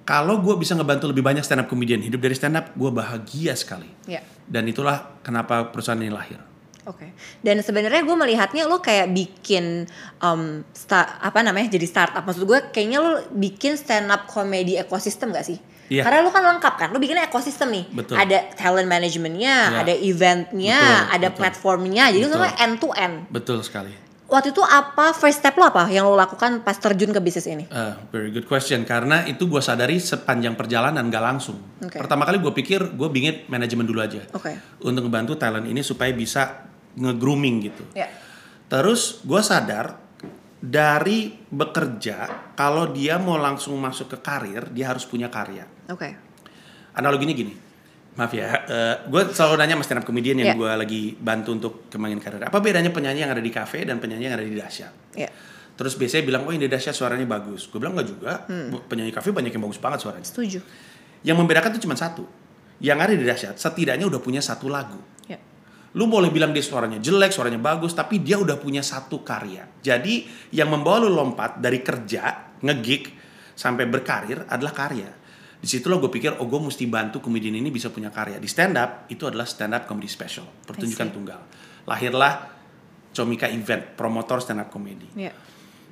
[0.04, 3.56] kalau gue bisa ngebantu lebih banyak stand up comedian hidup dari stand up, gue bahagia
[3.56, 3.88] sekali.
[4.04, 4.20] Ya.
[4.44, 6.36] Dan itulah kenapa perusahaan ini lahir.
[6.84, 7.12] Oke.
[7.40, 9.88] Dan sebenarnya gue melihatnya lo kayak bikin
[10.20, 12.22] um, sta- apa namanya jadi startup.
[12.22, 15.56] Maksud gue kayaknya lo bikin stand up comedy ekosistem gak sih?
[15.84, 16.00] Iya.
[16.00, 17.84] Karena lo kan lengkap kan, lo bikinnya ekosistem nih.
[17.92, 18.16] Betul.
[18.16, 19.78] Ada talent managementnya, Iya.
[19.84, 21.38] ada eventnya, Betul, ada betul.
[21.44, 22.04] platformnya.
[22.08, 22.32] Jadi Betul.
[22.32, 23.16] semua end to end.
[23.28, 23.92] Betul sekali.
[24.24, 27.68] Waktu itu apa first step lo apa yang lo lakukan pas terjun ke bisnis ini?
[27.68, 31.60] Uh, very good question karena itu gue sadari sepanjang perjalanan gak langsung.
[31.84, 32.00] Oke.
[32.00, 34.56] Pertama kali gue pikir gue bingit manajemen dulu aja Oke.
[34.80, 37.84] untuk ngebantu talent ini supaya bisa nge-grooming gitu.
[37.92, 38.08] Ya.
[38.66, 39.98] Terus gue sadar
[40.58, 45.68] dari bekerja kalau dia mau langsung masuk ke karir dia harus punya karya.
[45.92, 46.16] Oke.
[46.94, 47.52] Analoginya gini,
[48.14, 48.48] maaf ya,
[49.04, 50.56] gue selalu nanya sama stand up comedian yang Iya.
[50.56, 52.46] gue lagi bantu untuk kembangin karir.
[52.46, 54.92] Apa bedanya penyanyi yang ada di kafe dan penyanyi yang ada di dahsyat?
[55.18, 55.28] Ya.
[55.74, 57.66] Terus biasanya bilang, oh ini dahsyat suaranya bagus.
[57.66, 58.78] Gue bilang enggak juga, Hmm.
[58.86, 60.22] penyanyi kafe banyak yang bagus banget suaranya.
[60.22, 60.62] Setuju.
[61.26, 62.22] Yang membedakan itu cuma satu.
[62.78, 65.02] Yang ada di dahsyat, setidaknya udah punya satu lagu.
[65.94, 69.62] Lu boleh bilang dia suaranya jelek, suaranya bagus, tapi dia udah punya satu karya.
[69.78, 73.14] Jadi yang membawa lu lompat dari kerja, ngegig,
[73.54, 75.06] sampai berkarir adalah karya.
[75.64, 78.36] Di situ lo gue pikir, oh gue mesti bantu komedian ini bisa punya karya.
[78.36, 80.44] Di stand up, itu adalah stand up comedy special.
[80.66, 81.40] Pertunjukan tunggal.
[81.88, 82.52] Lahirlah
[83.14, 85.06] Comika Event, promotor stand up comedy.
[85.14, 85.32] Ya.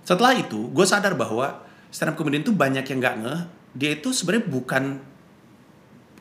[0.03, 3.41] Setelah itu, gue sadar bahwa stand up comedian itu banyak yang nggak ngeh.
[3.73, 4.85] Dia itu sebenarnya bukan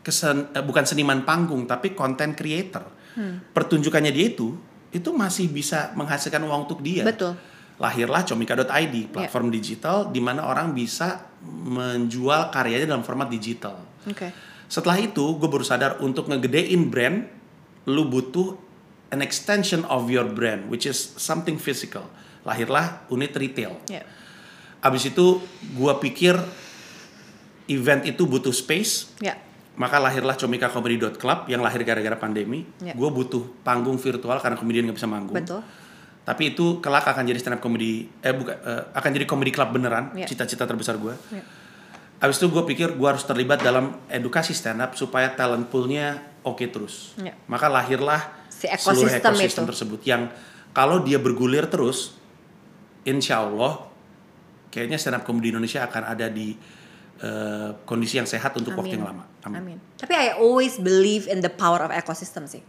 [0.06, 3.01] kesen, eh, bukan seniman panggung, tapi content creator.
[3.52, 4.56] Pertunjukannya dia itu,
[4.92, 7.04] itu masih bisa menghasilkan uang untuk dia.
[7.08, 7.36] Betul.
[7.82, 13.82] Lahirlah comika.id, platform digital di mana orang bisa menjual karyanya dalam format digital.
[14.06, 14.30] Oke.
[14.70, 17.28] Setelah itu, gue baru sadar untuk ngegedein brand,
[17.90, 18.56] lu butuh
[19.12, 22.08] an extension of your brand, which is something physical.
[22.48, 23.76] Lahirlah unit retail.
[23.92, 24.06] Ya.
[24.80, 25.42] Abis itu,
[25.76, 26.38] gue pikir
[27.68, 29.36] event itu butuh space, Ya.
[29.80, 32.68] Maka lahirlah comikacomedy.club yang lahir gara-gara pandemi.
[32.84, 32.92] Ya.
[32.92, 35.36] Gue butuh panggung virtual karena komedian nggak bisa manggung.
[35.36, 35.64] Betul.
[36.22, 39.74] Tapi itu kelak akan jadi stand up comedy, eh bukan, eh, akan jadi comedy club
[39.74, 40.14] beneran.
[40.14, 40.28] Ya.
[40.28, 41.16] Cita-cita terbesar gue.
[41.34, 41.44] Ya.
[42.22, 46.62] Abis itu gue pikir gue harus terlibat dalam edukasi stand up supaya talent poolnya oke
[46.70, 47.18] terus.
[47.18, 47.34] Ya.
[47.50, 48.22] Maka lahirlah
[48.54, 49.70] Si seluruh ekosistem ekosistem itu.
[49.74, 50.30] tersebut yang
[50.72, 52.14] kalau dia bergulir terus,
[53.02, 53.90] insya Allah
[54.70, 56.54] kayaknya stand up comedy Indonesia akan ada di
[57.22, 59.24] eh, kondisi yang sehat untuk waktu yang lama.
[59.44, 59.78] Amin.
[59.96, 62.62] Tapi I always believe in the power of ecosystem sih.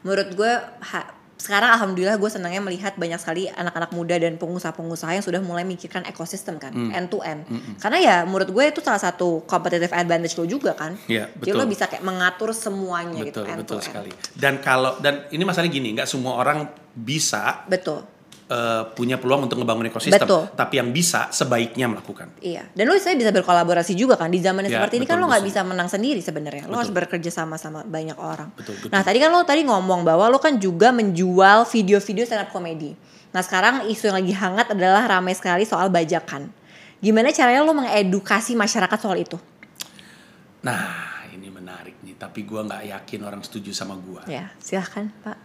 [0.00, 0.52] Menurut gue
[0.84, 5.60] ha- sekarang alhamdulillah gue senangnya melihat banyak sekali anak-anak muda dan pengusaha-pengusaha yang sudah mulai
[5.62, 6.88] mikirkan ekosistem kan, Hmm.
[6.90, 7.44] end to end.
[7.76, 10.94] Karena ya menurut gue itu salah satu competitive advantage lo juga kan.
[10.96, 11.58] Jadi betul.
[11.58, 13.84] lo bisa kayak mengatur semuanya gitu Betul, end betul to end.
[13.84, 14.10] sekali.
[14.32, 16.64] Dan kalau dan ini masalahnya gini, nggak semua orang
[16.94, 18.06] bisa Betul.
[18.48, 20.24] Eh, punya peluang untuk ngebangun ekosistem.
[20.24, 20.48] Betul.
[20.52, 22.32] Tapi yang bisa sebaiknya melakukan.
[22.44, 25.28] Iya, dan lo saya bisa berkolaborasi juga kan di zaman Ya, seperti ini kan betul,
[25.28, 26.64] lo nggak bisa menang sendiri sebenarnya.
[26.68, 28.52] Lo harus bekerja sama sama banyak orang.
[28.56, 28.92] Betul, betul.
[28.92, 32.92] Nah tadi kan lo tadi ngomong bahwa lo kan juga menjual video-video stand up comedy.
[33.34, 36.48] Nah sekarang isu yang lagi hangat adalah ramai sekali soal bajakan.
[37.04, 39.36] Gimana caranya lo mengedukasi masyarakat soal itu?
[40.64, 42.16] Nah, ini menarik nih.
[42.16, 44.24] Tapi gua nggak yakin orang setuju sama gua.
[44.24, 45.36] Ya silahkan Pak.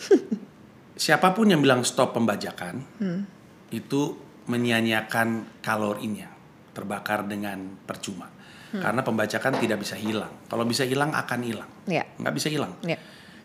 [0.94, 3.26] Siapa pun yang bilang stop pembajakan, Hmm.
[3.74, 4.14] itu
[4.46, 6.30] menyia-nyiakan kalorinya,
[6.70, 8.30] terbakar dengan percuma.
[8.70, 8.82] Hmm.
[8.82, 10.46] Karena pembajakan tidak bisa hilang.
[10.46, 11.70] Kalau bisa hilang akan hilang.
[11.86, 12.06] Ya.
[12.18, 12.78] Nggak bisa hilang.
[12.86, 12.98] Ya.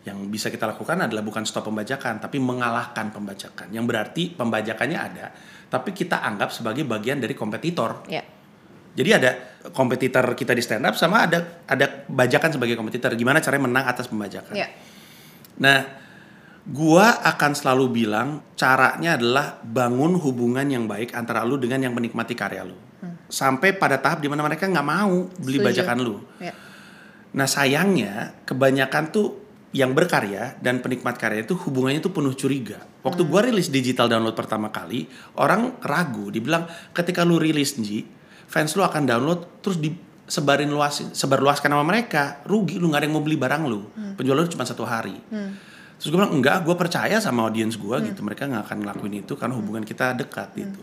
[0.06, 3.70] Yang bisa kita lakukan adalah bukan stop pembajakan, tapi mengalahkan pembajakan.
[3.70, 5.26] Yang berarti pembajakannya ada,
[5.70, 8.06] tapi kita anggap sebagai bagian dari kompetitor.
[8.10, 8.22] Ya.
[8.90, 9.30] Jadi ada
[9.70, 13.14] kompetitor kita di stand up sama ada ada bajakan sebagai kompetitor.
[13.14, 14.54] Gimana caranya menang atas pembajakan?
[14.58, 14.66] Ya.
[15.62, 15.78] Nah,
[16.68, 22.36] gua akan selalu bilang caranya adalah bangun hubungan yang baik antara lu dengan yang menikmati
[22.36, 22.76] karya lu.
[23.30, 25.68] Sampai pada tahap di mana mereka nggak mau beli Setuju.
[25.70, 26.16] bajakan lu.
[26.42, 26.52] Ya.
[27.30, 29.28] Nah sayangnya kebanyakan tuh
[29.70, 32.82] yang berkarya dan penikmat karya itu hubungannya tuh penuh curiga.
[33.06, 35.06] Waktu gua rilis digital download pertama kali,
[35.38, 38.04] orang ragu, dibilang ketika lu rilis Nji,
[38.50, 43.14] fans lu akan download terus disebarin luasin, sebarluaskan sama mereka, rugi lu nggak ada yang
[43.14, 43.80] mau beli barang lu.
[44.18, 45.14] Penjualan lu cuma satu hari.
[46.00, 49.36] Terus gue bilang enggak, gue percaya sama audiens gue gitu, mereka nggak akan ngelakuin itu
[49.36, 50.80] karena hubungan kita dekat gitu.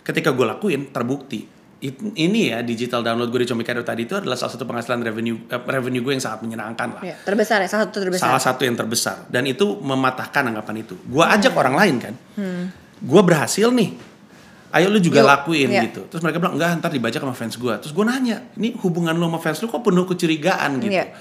[0.00, 1.44] Ketika gue lakuin, terbukti.
[1.84, 5.36] It- ini ya digital download gue di Comikado tadi itu adalah salah satu penghasilan revenue
[5.52, 7.02] eh, revenue gue yang sangat menyenangkan lah.
[7.04, 7.12] Ya.
[7.20, 8.24] Terbesar ya, salah satu terbesar.
[8.24, 9.28] salah satu yang terbesar.
[9.28, 10.96] Dan itu mematahkan anggapan itu.
[11.04, 12.14] Gue ajak orang lain kan?
[13.04, 13.92] Gue berhasil nih.
[14.74, 15.86] Ayo lu juga Yuk, lakuin iya.
[15.86, 16.08] gitu.
[16.08, 19.28] Terus mereka bilang enggak ntar dibaca sama fans gue terus gue nanya ini hubungan lu
[19.28, 20.98] sama fans lu kok penuh kecurigaan gitu?
[20.98, 21.14] Iya.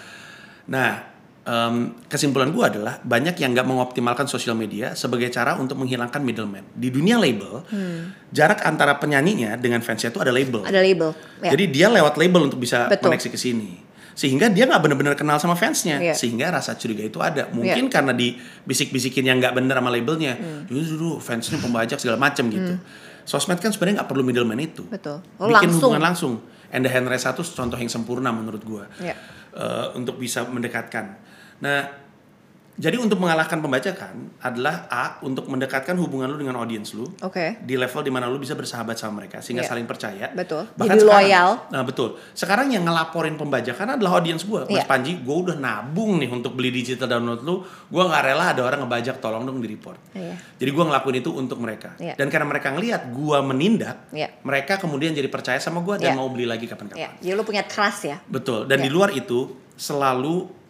[0.63, 1.12] nah
[1.43, 6.63] um, kesimpulan gue adalah banyak yang nggak mengoptimalkan sosial media sebagai cara untuk menghilangkan middleman.
[6.73, 8.31] Di dunia label, hmm.
[8.31, 10.63] jarak antara penyanyinya dengan fansnya itu ada label.
[10.63, 11.09] Ada label.
[11.43, 11.51] Ya.
[11.55, 13.11] Jadi dia lewat label untuk bisa Betul.
[13.11, 13.71] koneksi ke sini.
[14.13, 16.13] Sehingga dia nggak benar-benar kenal sama fansnya, yeah.
[16.13, 17.49] sehingga rasa curiga itu ada.
[17.49, 17.93] Mungkin yeah.
[17.93, 20.69] karena di bisik-bisikin yang nggak benar sama labelnya, hmm.
[20.69, 22.77] dulu fansnya pembajak segala macam gitu.
[22.77, 22.85] Hmm.
[23.25, 24.85] Sosmed kan sebenarnya nggak perlu middleman itu.
[24.85, 25.17] Betul.
[25.41, 25.81] Oh, Bikin langsung.
[25.81, 26.33] hubungan langsung.
[26.69, 28.85] And the hand race satu contoh yang sempurna menurut gue.
[29.01, 29.17] Yeah.
[29.53, 31.17] Uh, untuk bisa mendekatkan
[31.63, 32.03] Nah,
[32.73, 37.05] jadi untuk mengalahkan pembajakan adalah A untuk mendekatkan hubungan lu dengan audiens lu.
[37.21, 37.29] Oke.
[37.29, 37.49] Okay.
[37.61, 39.69] Di level di mana lu bisa bersahabat sama mereka sehingga yeah.
[39.69, 40.33] saling percaya.
[40.33, 40.65] Betul.
[40.73, 41.49] Bahkan Jadi sekarang, loyal.
[41.69, 42.17] Nah betul.
[42.33, 44.65] Sekarang yang ngelaporin pembajakan adalah audiens gue.
[44.65, 44.89] Mas yeah.
[44.89, 47.61] Panji, gue udah nabung nih untuk beli digital download lu.
[47.93, 50.01] Gue nggak rela ada orang ngebajak, tolong dong di report.
[50.17, 50.33] Yeah.
[50.57, 51.93] Jadi gue ngelakuin itu untuk mereka.
[52.01, 52.17] Yeah.
[52.17, 54.33] Dan karena mereka ngelihat gue menindak, yeah.
[54.41, 56.17] mereka kemudian jadi percaya sama gue dan yeah.
[56.17, 57.05] mau beli lagi kapan-kapan.
[57.05, 57.13] Yeah.
[57.21, 58.17] Jadi lu punya trust ya.
[58.25, 58.65] Betul.
[58.65, 58.85] Dan yeah.
[58.85, 60.62] di luar itu selalu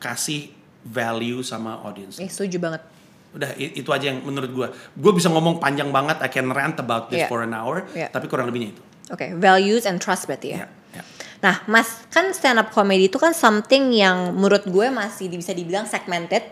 [0.00, 0.50] kasih
[0.82, 2.16] value sama audience.
[2.18, 2.82] Eh, setuju banget.
[3.30, 4.68] Udah itu aja yang menurut gue.
[4.98, 7.30] Gue bisa ngomong panjang banget, I can rant about this yeah.
[7.30, 8.10] for an hour, yeah.
[8.10, 8.82] tapi kurang lebihnya itu.
[9.10, 9.30] Oke, okay.
[9.36, 10.66] values and trust berarti ya.
[10.66, 10.70] Yeah.
[10.98, 11.04] Yeah.
[11.40, 15.86] Nah, Mas, kan stand up comedy itu kan something yang menurut gue masih bisa dibilang
[15.86, 16.42] segmented.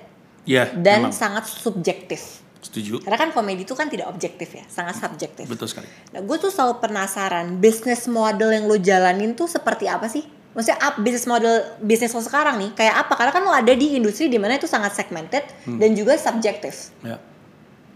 [0.48, 1.12] Yeah, dan memang.
[1.12, 2.40] sangat subjektif.
[2.64, 3.04] Setuju.
[3.04, 5.44] Karena kan komedi itu kan tidak objektif ya, sangat subjektif.
[5.44, 5.86] Betul sekali.
[6.14, 10.37] Nah, gue tuh selalu penasaran, business model yang lo jalanin tuh seperti apa sih?
[10.58, 13.94] Maksudnya up bisnis model bisnis lo sekarang nih kayak apa karena kan lo ada di
[13.94, 15.78] industri di mana itu sangat segmented hmm.
[15.78, 17.14] dan juga subjektif ya.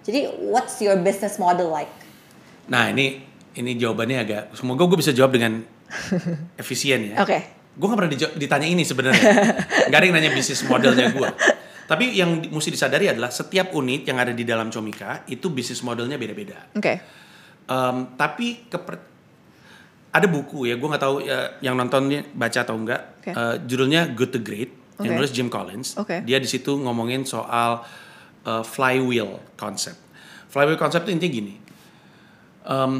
[0.07, 1.91] jadi what's your business model like
[2.71, 3.27] nah ini
[3.59, 5.59] ini jawabannya agak semoga gue bisa jawab dengan
[6.63, 7.41] efisien ya oke okay.
[7.75, 9.27] gue gak pernah ditanya ini sebenarnya
[9.91, 11.29] gak ada yang nanya bisnis modelnya gue
[11.91, 16.15] tapi yang mesti disadari adalah setiap unit yang ada di dalam Comika itu bisnis modelnya
[16.15, 17.03] beda-beda oke okay.
[17.67, 19.12] um, tapi keper
[20.13, 23.33] ada buku ya gue nggak tahu ya, yang nontonnya baca atau enggak okay.
[23.33, 24.71] uh, judulnya Good to Great
[25.01, 25.09] okay.
[25.09, 26.21] yang nulis Jim Collins okay.
[26.21, 27.81] dia di situ ngomongin soal
[28.45, 29.97] uh, flywheel concept
[30.53, 31.55] flywheel concept itu intinya gini
[32.69, 32.93] um,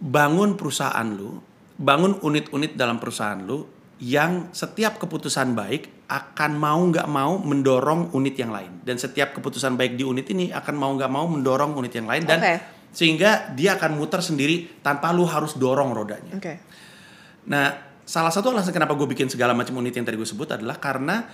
[0.00, 1.36] bangun perusahaan lu
[1.76, 3.68] bangun unit-unit dalam perusahaan lu
[4.00, 9.76] yang setiap keputusan baik akan mau nggak mau mendorong unit yang lain dan setiap keputusan
[9.76, 12.58] baik di unit ini akan mau nggak mau mendorong unit yang lain dan okay
[12.94, 16.38] sehingga dia akan muter sendiri tanpa lu harus dorong rodanya.
[16.38, 16.62] Okay.
[17.50, 17.74] Nah,
[18.06, 21.26] salah satu alasan kenapa gue bikin segala macam unit yang tadi gue sebut adalah karena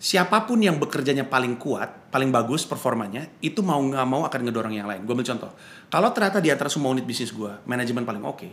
[0.00, 4.72] siapa pun yang bekerjanya paling kuat, paling bagus performanya, itu mau nggak mau akan ngedorong
[4.72, 5.04] yang lain.
[5.04, 5.52] Gue ambil contoh.
[5.92, 8.52] Kalau ternyata di antara semua unit bisnis gue, manajemen paling oke, okay,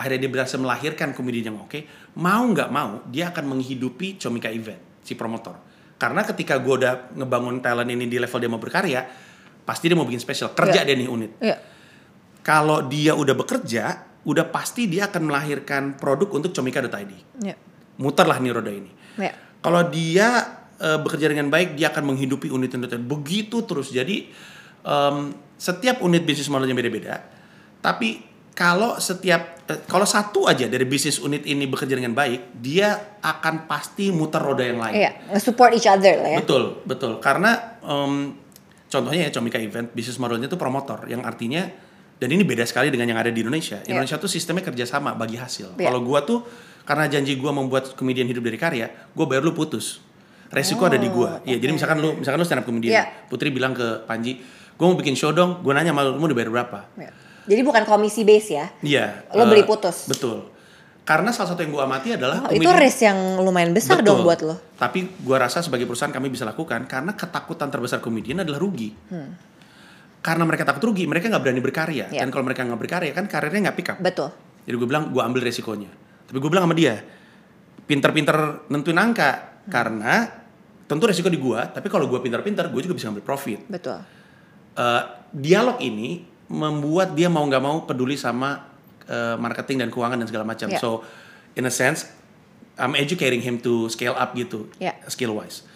[0.00, 1.84] akhirnya dia berhasil melahirkan komedian yang oke, okay,
[2.16, 5.60] mau nggak mau dia akan menghidupi Comika Event, si promotor.
[6.00, 9.00] Karena ketika gue udah ngebangun talent ini di level dia mau berkarya,
[9.62, 10.88] pasti dia mau bikin spesial, kerja yeah.
[10.88, 11.32] dia nih unit.
[11.44, 11.71] Yeah
[12.42, 17.12] kalau dia udah bekerja, udah pasti dia akan melahirkan produk untuk comika.id.
[17.42, 17.58] Yeah.
[17.98, 18.90] Muterlah nih roda ini.
[19.18, 19.34] Yeah.
[19.62, 23.94] Kalau dia uh, bekerja dengan baik, dia akan menghidupi unit-unit begitu terus.
[23.94, 24.30] Jadi
[24.82, 27.22] um, setiap unit bisnis modelnya beda-beda.
[27.78, 33.18] Tapi kalau setiap uh, kalau satu aja dari bisnis unit ini bekerja dengan baik, dia
[33.22, 34.94] akan pasti muter roda yang lain.
[34.98, 35.38] Iya, yeah.
[35.38, 36.38] support each other lah ya.
[36.42, 37.22] Betul, betul.
[37.22, 38.34] Karena um,
[38.90, 41.70] contohnya ya Comika Event bisnis modelnya itu promotor, yang artinya
[42.22, 43.82] dan ini beda sekali dengan yang ada di Indonesia.
[43.82, 43.98] Yeah.
[43.98, 45.74] Indonesia tuh sistemnya kerjasama bagi hasil.
[45.74, 45.90] Yeah.
[45.90, 46.46] Kalau gua tuh
[46.86, 49.98] karena janji gua membuat komedian hidup dari karya, gua bayar lu putus.
[50.54, 51.42] Resiko oh, ada di gua.
[51.42, 51.66] Iya, okay.
[51.66, 53.06] jadi misalkan lu misalkan lu stand up komedian, yeah.
[53.26, 54.38] Putri bilang ke Panji,
[54.78, 56.86] gua mau bikin show dong, gua nanya malu lu mau dibayar berapa?
[56.94, 57.10] Yeah.
[57.42, 58.70] Jadi bukan komisi base ya?
[58.86, 59.26] Iya.
[59.34, 60.06] Lo uh, beli putus.
[60.06, 60.46] Betul.
[61.02, 64.18] Karena salah satu yang gue amati adalah oh, itu risk yang lumayan besar betul, dong
[64.22, 64.54] buat lo.
[64.78, 68.94] Tapi gue rasa sebagai perusahaan kami bisa lakukan karena ketakutan terbesar komedian adalah rugi.
[69.10, 69.51] Hmm
[70.22, 72.06] karena mereka takut rugi, mereka nggak berani berkarya.
[72.14, 72.22] Yeah.
[72.22, 73.98] Dan kalau mereka nggak berkarya, kan karirnya nggak pick up.
[73.98, 74.30] Betul.
[74.62, 75.90] Jadi gue bilang, gue ambil resikonya.
[76.30, 77.02] Tapi gue bilang sama dia,
[77.90, 79.30] pinter-pinter nentuin angka.
[79.66, 79.70] Hmm.
[79.74, 80.14] Karena
[80.86, 83.66] tentu resiko di gue, tapi kalau gue pinter-pinter, gue juga bisa ngambil profit.
[83.66, 83.98] Betul.
[84.78, 85.02] Uh,
[85.34, 88.62] dialog ini membuat dia mau nggak mau peduli sama
[89.10, 90.70] uh, marketing dan keuangan dan segala macam.
[90.70, 90.78] Yeah.
[90.78, 91.02] So,
[91.58, 92.06] in a sense,
[92.78, 94.94] I'm educating him to scale up gitu, yeah.
[95.10, 95.66] skill wise.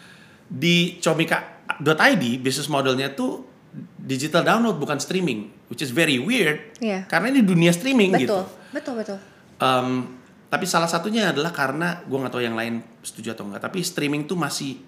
[0.47, 3.56] Di comika.id, business modelnya tuh
[4.01, 6.61] digital download bukan streaming, which is very weird.
[6.81, 7.05] Yeah.
[7.11, 8.39] Karena ini dunia streaming betul, gitu.
[8.73, 9.19] Betul, betul,
[9.57, 10.21] Um,
[10.53, 13.65] tapi salah satunya adalah karena gue nggak tahu yang lain setuju atau enggak.
[13.65, 14.85] Tapi streaming tuh masih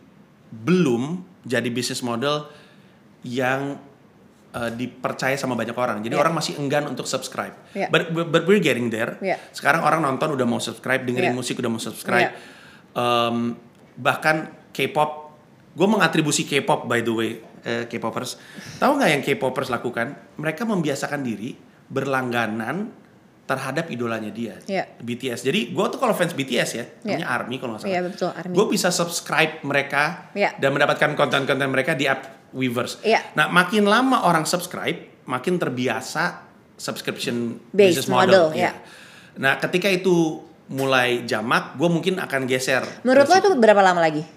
[0.49, 2.49] belum jadi bisnis model
[3.25, 3.81] yang
[4.53, 6.05] uh, dipercaya sama banyak orang.
[6.05, 6.23] Jadi yeah.
[6.23, 7.57] orang masih enggan untuk subscribe.
[7.73, 7.89] Yeah.
[7.89, 9.17] But, but we're getting there.
[9.25, 9.41] Yeah.
[9.57, 11.37] Sekarang orang nonton udah mau subscribe, dengerin yeah.
[11.37, 12.33] musik udah mau subscribe.
[12.33, 12.97] Yeah.
[12.97, 13.57] Um,
[13.97, 15.33] bahkan K-pop,
[15.73, 17.31] gue mengatribusi K-pop by the way
[17.69, 18.41] uh, K-popers.
[18.81, 20.17] Tahu nggak yang K-popers lakukan?
[20.41, 21.53] Mereka membiasakan diri
[21.89, 22.89] berlangganan
[23.49, 24.85] terhadap idolanya dia, Iya.
[25.01, 25.41] BTS.
[25.41, 27.93] Jadi gue tuh kalau fans BTS ya, namanya ARMY kalau nggak salah.
[27.97, 28.53] Iya, betul, ARMY.
[28.53, 30.53] Gue bisa subscribe mereka Iya.
[30.61, 33.01] dan mendapatkan konten-konten mereka di app Weverse.
[33.01, 33.25] Iya.
[33.41, 36.45] Nah, makin lama orang subscribe, makin terbiasa
[36.77, 38.53] subscription Based business model.
[38.53, 38.73] model, iya.
[39.41, 42.85] Nah, ketika itu mulai jamak, gue mungkin akan geser.
[43.01, 44.29] Menurut lo itu berapa lama lagi?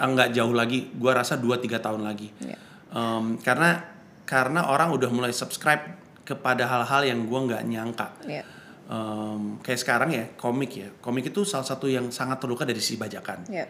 [0.00, 2.32] Ah, nggak jauh lagi, gue rasa 2-3 tahun lagi.
[2.40, 2.56] Iya.
[2.90, 3.84] Em, karena
[4.24, 8.08] karena orang udah mulai subscribe kepada hal-hal yang gue nggak nyangka.
[8.24, 8.42] Iya.
[8.88, 12.96] Em, kayak sekarang ya komik ya, komik itu salah satu yang sangat terluka dari sisi
[12.96, 13.44] bajakan.
[13.52, 13.68] Iya.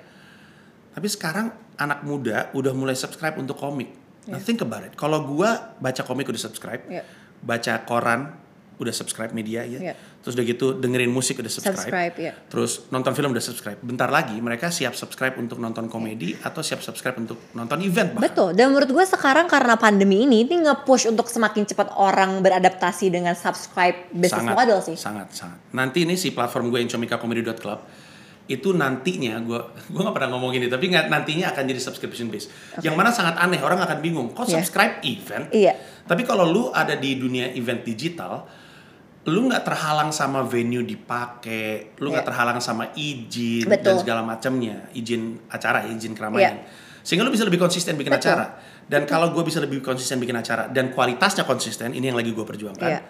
[0.94, 3.90] Tapi sekarang anak muda udah mulai subscribe untuk komik.
[4.30, 5.50] Nah think about it, kalau gue
[5.82, 7.02] baca komik udah subscribe, Iya.
[7.42, 8.30] baca koran
[8.80, 9.94] udah subscribe media ya, Iya.
[10.18, 12.32] terus udah gitu dengerin musik udah subscribe, Subscribe, iya.
[12.48, 13.76] terus nonton film udah subscribe.
[13.78, 18.24] Bentar lagi mereka siap subscribe untuk nonton komedi atau siap subscribe untuk nonton event bahkan.
[18.26, 18.50] Betul.
[18.56, 23.36] Dan menurut gue sekarang karena pandemi ini ini nge-push untuk semakin cepat orang beradaptasi dengan
[23.36, 24.96] subscribe business sangat, model sih.
[24.96, 25.60] Sangat, sangat.
[25.70, 28.08] Nanti ini si platform gue yang comicacomedy.club
[28.46, 29.60] itu nantinya gue
[29.94, 32.50] gue nggak pernah ngomong ini tapi nantinya akan jadi subscription base.
[32.80, 34.58] Yang mana sangat aneh orang akan bingung kok Iya.
[34.58, 35.46] subscribe event.
[35.54, 35.78] Iya.
[36.02, 38.42] Tapi kalau lu ada di dunia event digital,
[39.28, 42.30] lu nggak terhalang sama venue dipakai, lu nggak Iya.
[42.32, 43.84] terhalang sama izin Betul.
[43.84, 46.64] dan segala macamnya, izin acara, izin keramaian.
[47.04, 48.12] Sehingga lu bisa lebih konsisten bikin.
[48.12, 48.32] Betul.
[48.32, 48.56] acara.
[48.88, 52.42] Dan kalau gue bisa lebih konsisten bikin acara dan kualitasnya konsisten, ini yang lagi gue
[52.42, 53.00] perjuangkan Iya.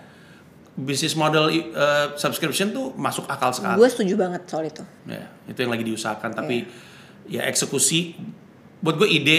[0.77, 3.79] bisnis model uh, subscription tuh masuk akal sekali.
[3.79, 4.83] Gue setuju banget soal itu.
[5.05, 6.31] Ya, itu yang lagi diusahakan.
[6.33, 6.57] Tapi
[7.29, 7.43] Iya.
[7.47, 8.19] ya eksekusi,
[8.79, 9.39] buat gue ide,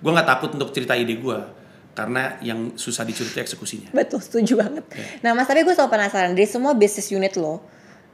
[0.00, 1.38] gue nggak takut untuk cerita ide gue
[2.00, 3.92] karena yang susah dicuri itu eksekusinya.
[3.92, 4.84] Betul, setuju banget.
[4.90, 5.06] Iya.
[5.20, 7.60] Nah, Mas, tapi gue selalu penasaran dari semua bisnis unit lo,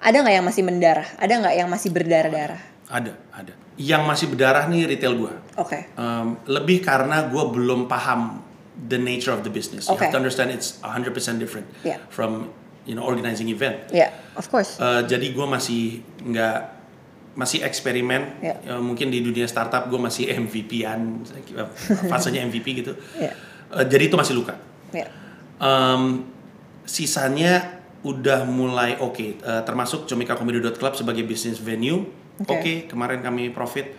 [0.02, 1.06] ada nggak yang masih mendarah?
[1.16, 2.62] Ada nggak yang masih berdarah-darah?
[2.90, 3.52] Ada, ada.
[3.78, 5.32] Yang masih berdarah nih retail gue.
[5.54, 5.86] Oke.
[5.94, 8.42] Um, lebih karena gue belum paham
[8.76, 9.86] the nature of the business.
[9.86, 10.10] You Okay.
[10.10, 12.02] have to understand it's 100% different Yeah.
[12.10, 12.50] from
[12.84, 13.86] you know organizing event.
[13.90, 14.76] Ya, of course.
[14.76, 16.58] Uh, jadi gue masih nggak
[17.36, 18.56] masih eksperimen Ya.
[18.64, 21.20] Uh, mungkin di dunia startup gue masih MVP-an
[22.08, 23.32] fasenya MVP gitu Ya.
[23.68, 24.54] Uh, jadi itu masih luka
[24.90, 25.10] Ya.
[25.56, 26.30] Um,
[26.84, 32.06] sisanya udah mulai oke Uh, termasuk comicacomedy.club sebagai business venue
[32.38, 32.74] oke Oke.
[32.86, 33.90] kemarin kami profit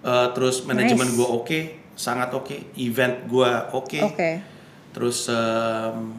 [0.00, 1.14] Uh, terus manajemen Nice.
[1.14, 1.60] gue oke
[1.92, 4.30] sangat oke event gue oke Oke.
[4.90, 6.16] terus um,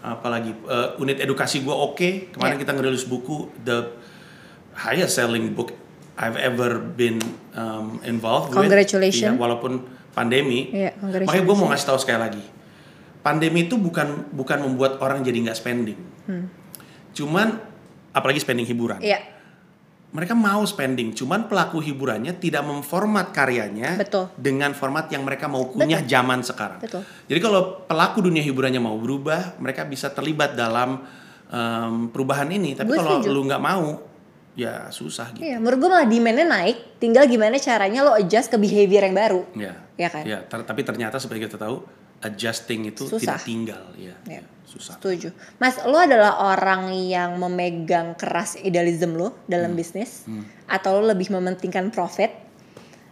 [0.00, 2.62] apa lagi Uh, unit edukasi gue oke kemarin Yeah.
[2.64, 3.92] kita ngerilis buku the
[4.72, 5.76] highest selling book
[6.16, 7.20] I've ever been
[7.52, 9.22] um, involved with Congratulations.
[9.22, 9.86] Iya, walaupun
[10.18, 11.26] pandemi congratulations.
[11.30, 12.44] makanya gue mau ngasih tahu sekali lagi
[13.22, 15.98] pandemi itu bukan bukan membuat orang jadi nggak spending
[17.14, 17.54] cuman
[18.10, 19.38] apalagi spending hiburan Iya,
[20.08, 24.32] mereka mau spending, cuman pelaku hiburannya tidak memformat karyanya Betul.
[24.40, 26.80] dengan format yang mereka mau kunyah zaman sekarang.
[26.80, 27.04] Betul.
[27.28, 31.04] Jadi kalau pelaku dunia hiburannya mau berubah, mereka bisa terlibat dalam
[31.52, 32.72] em, perubahan ini.
[32.72, 34.00] Tapi kalau lu nggak mau,
[34.58, 35.46] ya susah gitu.
[35.46, 35.62] iya.
[35.62, 39.40] Menurut gue malah demand-nya naik, tinggal gimana caranya lo adjust ke behavior yang baru.
[39.54, 39.78] Ya.
[39.94, 40.22] Iya kan?
[40.26, 41.86] Ya, ter- tapi ternyata seperti kita tahu,
[42.18, 43.38] adjusting itu Susah.
[43.38, 44.18] tidak tinggal, ya.
[44.26, 44.42] Ya.
[44.66, 44.98] Susah.
[44.98, 45.30] Setuju.
[45.56, 49.78] Mas, lo adalah orang yang memegang keras idealism lo dalam Hmm.
[49.78, 50.26] bisnis?
[50.66, 52.34] Atau lo lebih mementingkan profit?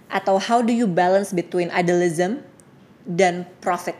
[0.06, 2.42] Atau how do you balance between idealism
[3.02, 3.96] dan profit?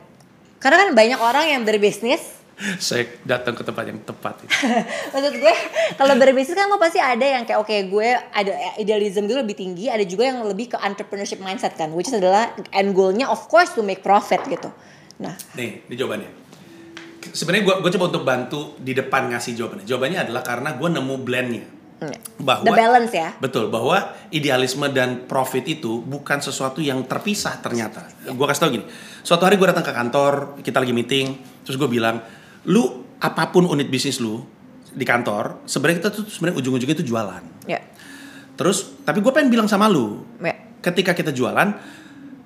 [0.59, 2.43] Karena kan banyak orang yang berbisnis,
[2.81, 4.41] Saya datang ke tempat yang tepat.
[4.41, 4.49] itu.
[5.13, 5.55] maksud gue
[6.01, 9.93] kalau berbisnis kan lo pasti ada yang kayak oke gue ada idealism gue lebih tinggi,
[9.93, 13.77] ada juga yang lebih ke entrepreneurship mindset kan, which is adalah end goalnya of course
[13.77, 14.73] to make profit gitu.
[15.21, 16.31] Nah, Nih, ini jawabannya.
[17.29, 19.85] Sebenarnya gue gue coba untuk bantu di depan ngasih jawabannya.
[19.85, 21.67] Jawabannya adalah karena gue nemu blendnya.
[22.37, 23.33] Bahwa the balance ya.
[23.41, 28.05] Betul, bahwa idealisme dan profit itu bukan sesuatu yang terpisah ternyata.
[28.29, 28.85] Gue kasih tau gini,
[29.25, 32.21] suatu hari gue datang ke kantor, kita lagi meeting, terus gue bilang,
[32.67, 34.43] lu apa pun unit bisnis lu
[34.97, 37.43] di kantor, sebenarnya kita tuh sebenarnya ujung-ujungnya itu jualan.
[37.69, 37.81] Ya.
[38.57, 40.57] Terus, tapi gue pengen bilang sama lu, Ya.
[40.81, 41.77] ketika kita jualan,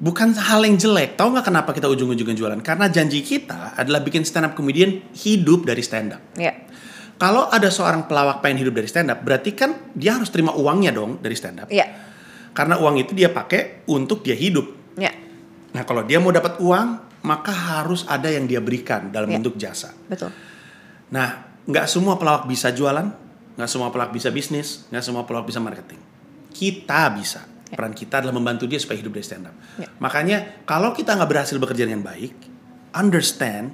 [0.02, 1.14] bukan hal yang jelek.
[1.14, 2.60] Tahu nggak kenapa kita ujung-ujungnya jualan?
[2.66, 6.22] Karena janji kita adalah bikin stand up comedian hidup dari stand up.
[6.34, 6.66] Ya.
[7.20, 10.90] Kalau ada seorang pelawak pengen hidup dari stand up, berarti kan dia harus terima uangnya
[10.90, 11.68] dong dari stand up.
[11.68, 11.86] Ya.
[12.50, 14.96] Karena uang itu dia pakai untuk dia hidup.
[14.98, 15.14] Ya.
[15.70, 19.36] Nah, kalau dia mau dapat uang, maka harus ada yang dia berikan dalam Ya.
[19.38, 19.92] bentuk jasa.
[20.08, 20.32] Betul.
[21.12, 23.12] Nah, nggak semua pelawak bisa jualan,
[23.56, 26.00] nggak semua pelawak bisa bisnis, nggak semua pelawak bisa marketing.
[26.50, 27.44] Kita bisa.
[27.70, 29.54] Peran kita adalah membantu dia supaya hidup dari stand up.
[29.78, 29.86] Ya.
[30.02, 32.34] Makanya kalau kita nggak berhasil bekerja dengan baik,
[32.90, 33.70] understand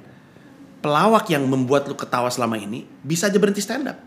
[0.77, 3.97] pelawak yang membuat lu ketawa selama ini bisa aja berhenti stand up.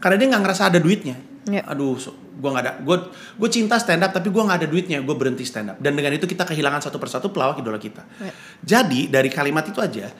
[0.00, 1.14] Karena dia nggak ngerasa ada duitnya.
[1.46, 1.62] Ya.
[1.70, 2.96] Aduh, so, gue nggak ada, gue
[3.38, 5.76] gue cinta stand up tapi gue nggak ada duitnya, gue berhenti stand up.
[5.78, 8.02] Dan dengan itu kita kehilangan satu persatu pelawak idola kita.
[8.18, 8.32] Ya.
[8.66, 10.10] Jadi dari kalimat itu aja,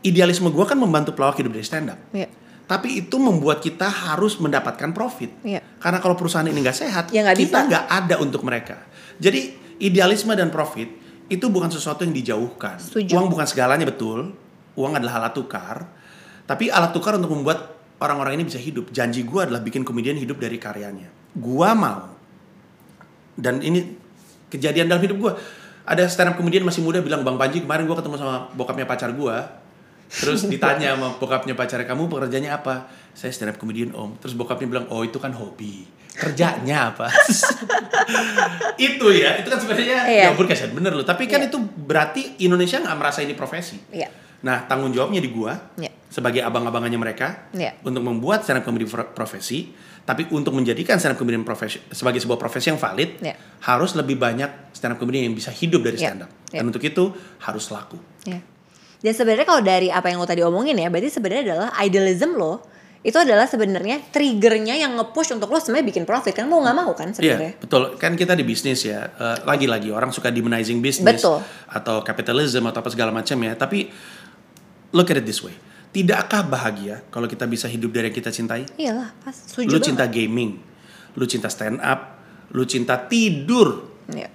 [0.00, 2.00] idealisme gue kan membantu pelawak hidup dari stand up.
[2.16, 2.32] Ya.
[2.64, 5.36] Tapi itu membuat kita harus mendapatkan profit.
[5.44, 5.60] Iya.
[5.76, 8.80] Karena kalau perusahaan ini nggak sehat, Ya, nggak kita nggak ada untuk mereka.
[9.20, 9.52] Jadi
[9.84, 10.88] idealisme dan profit
[11.28, 12.80] itu bukan sesuatu yang dijauhkan.
[12.80, 13.20] Setuju.
[13.20, 14.32] Uang bukan segalanya betul.
[14.80, 15.88] Uang adalah alat tukar.
[16.48, 18.92] Tapi alat tukar untuk membuat orang-orang ini bisa hidup.
[18.92, 21.08] Janji gue adalah bikin komedian hidup dari karyanya.
[21.32, 22.12] Gua mau.
[23.34, 23.80] Dan ini
[24.46, 25.32] kejadian dalam hidup gue.
[25.84, 29.10] Ada stand up komedian masih muda bilang Bang Panji kemarin gue ketemu sama bokapnya pacar
[29.12, 29.36] gue.
[30.08, 32.86] Terus ditanya sama bokapnya pacar kamu pekerjaannya apa?
[33.16, 34.14] Saya stand up komedian om.
[34.20, 35.84] Terus bokapnya bilang oh itu kan hobi.
[36.14, 37.10] Kerjanya apa?
[38.78, 40.22] itu ya, itu kan sebenarnya Iya.
[40.22, 41.02] ya ampun kasihan bener loh.
[41.02, 41.50] Tapi kan Iya.
[41.50, 43.78] itu berarti Indonesia nggak merasa ini profesi.
[43.90, 44.08] Iya.
[44.44, 45.88] Nah tanggung jawabnya di gua Iya.
[46.06, 47.80] sebagai abang-abangannya mereka Iya.
[47.80, 49.72] untuk membuat stand up comedy pro- profesi,
[50.04, 53.34] tapi untuk menjadikan stand up comedy profesi sebagai sebuah profesi yang valid, Iya.
[53.64, 56.12] harus lebih banyak stand up comedy yang bisa hidup dari Iya.
[56.12, 56.30] stand up.
[56.48, 56.60] Iya.
[56.60, 57.04] Dan untuk itu
[57.40, 57.96] harus laku.
[58.24, 58.38] Ya.
[59.00, 62.64] Dan sebenarnya kalau dari apa yang lo tadi omongin ya, berarti sebenarnya adalah idealism lo
[63.00, 66.88] itu adalah sebenarnya triggernya yang nge-push untuk lo sebenarnya bikin profit kan mau nggak mau
[66.96, 67.52] kan Iya, sebenarnya.
[67.60, 67.82] betul.
[68.00, 69.04] Kan kita di bisnis ya.
[69.04, 71.20] eh, lagi-lagi orang suka demonizing bisnis
[71.68, 73.52] atau capitalism atau apa segala macam ya.
[73.54, 73.92] Tapi
[74.94, 75.52] look at it this way.
[75.90, 78.66] Tidakkah bahagia kalau kita bisa hidup dari yang kita cintai?
[78.74, 79.86] Iyalah, pas setuju Lu banget.
[79.90, 80.50] cinta gaming,
[81.14, 82.18] lu cinta stand up,
[82.50, 84.26] lu cinta tidur, Iya.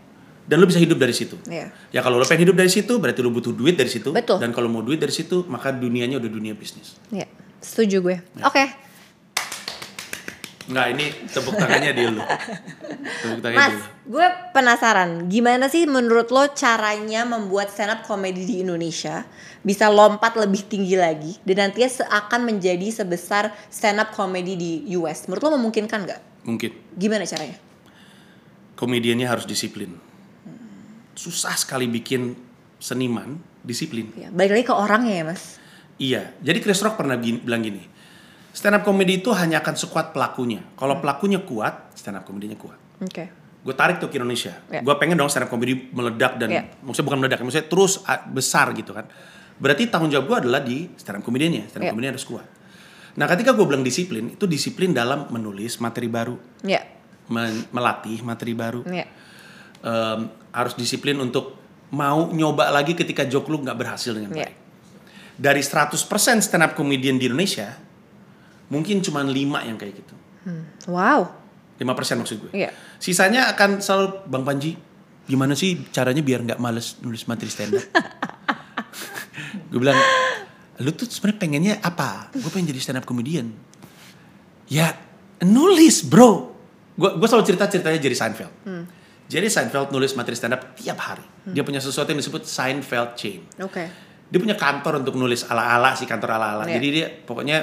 [0.43, 1.35] dan lu bisa hidup dari situ.
[1.43, 1.71] Iya.
[1.91, 4.15] Ya kalau lu pengen hidup dari situ, berarti lu butuh duit dari situ.
[4.15, 4.39] Betul.
[4.39, 6.95] Dan kalau mau duit dari situ, maka dunianya udah dunia bisnis.
[7.11, 7.27] Iya.
[7.59, 8.17] Setuju gue.
[8.39, 8.43] Ya.
[8.47, 8.63] Oke.
[10.69, 12.21] Enggak, ini tepuk tangannya di lu.
[13.25, 14.13] Tepuk tangannya Mas, di lu.
[14.13, 19.25] gue penasaran, gimana sih menurut lo caranya membuat stand up comedy di Indonesia
[19.59, 25.25] bisa lompat lebih tinggi lagi dan nantinya seakan menjadi sebesar stand up comedy di US?
[25.25, 26.21] Menurut lo memungkinkan nggak?
[26.45, 27.57] Mungkin Gimana caranya?
[28.73, 29.91] komediannya harus disiplin.
[31.11, 32.31] Susah sekali bikin
[32.79, 34.07] seniman disiplin.
[34.15, 35.59] Ya, balik lagi ke orangnya ya mas.
[35.99, 37.83] Iya, jadi Chris Rock pernah gini- bilang gini,
[38.51, 40.61] stand up comedy itu hanya akan sekuat pelakunya.
[40.75, 42.77] Kalau pelakunya kuat, stand up komedinya kuat.
[42.99, 43.25] Oke.
[43.59, 44.55] gue tarik tuh ke Indonesia.
[44.71, 44.79] Ya.
[44.79, 46.63] Gue pengen dong stand up comedy meledak dan Ya.
[46.79, 47.99] maksudnya bukan meledak, maksudnya terus
[48.31, 49.03] besar gitu kan.
[49.59, 51.91] Berarti tanggung jawab gue adalah di stand up comediannya, stand up Ya.
[51.91, 52.47] comedian harus kuat.
[53.19, 56.87] Nah ketika gue bilang disiplin, itu disiplin dalam menulis materi baru, Ya.
[57.27, 59.05] men- melatih materi baru, Ya.
[59.79, 60.19] Em,
[60.55, 61.59] harus disiplin untuk
[61.91, 64.47] mau nyoba lagi ketika joke lu nggak berhasil dengan Ya.
[64.47, 64.55] baik.
[65.35, 67.75] Dari 100% stand up comedian di Indonesia,
[68.69, 69.33] mungkin cuma 5
[69.67, 70.15] yang kayak gitu.
[70.89, 71.29] Wow.
[71.79, 72.51] 5% maksud gue.
[72.53, 72.69] Iya.
[72.99, 74.75] Sisanya akan selalu Bang Panji,
[75.23, 77.83] gimana sih caranya biar nggak males nulis materi stand up?
[79.71, 79.95] gue bilang,
[80.83, 82.33] lu tuh sebenarnya pengennya apa?
[82.35, 83.51] Gue pengen jadi stand up comedian.
[84.67, 84.91] Ya,
[85.43, 86.51] nulis bro.
[86.99, 88.53] Gue gue selalu cerita ceritanya jadi Seinfeld.
[89.29, 91.23] Jadi Seinfeld nulis materi stand up tiap hari.
[91.47, 93.47] Dia punya sesuatu yang disebut Seinfeld Chain.
[93.63, 93.83] Oke.
[94.29, 96.63] Dia punya kantor untuk nulis ala-ala sih kantor ala-ala.
[96.67, 96.77] Iya.
[96.77, 97.57] Jadi dia pokoknya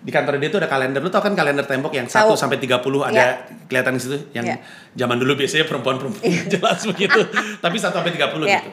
[0.00, 0.98] di kantor dia tuh ada kalender.
[0.98, 2.08] Lu tau kan kalender tembok yang.
[2.08, 3.26] 1 sampai 30 ada Iya.
[3.68, 4.56] kelihatan di situ yang Iya.
[4.96, 7.20] zaman dulu biasanya perempuan-perempuan jelas begitu.
[7.64, 8.60] Tapi 1 sampai 30 Iya.
[8.60, 8.70] gitu.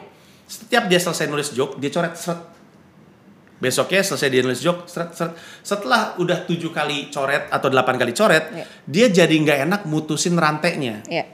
[0.48, 2.40] Setiap dia selesai nulis joke, dia coret seret.
[3.58, 5.34] Besoknya selesai dia nulis joke, seret, seret.
[5.60, 8.64] Setelah udah tujuh kali coret atau delapan kali coret, Iya.
[8.86, 11.02] dia jadi nggak enak mutusin rantainya.
[11.04, 11.26] Iya.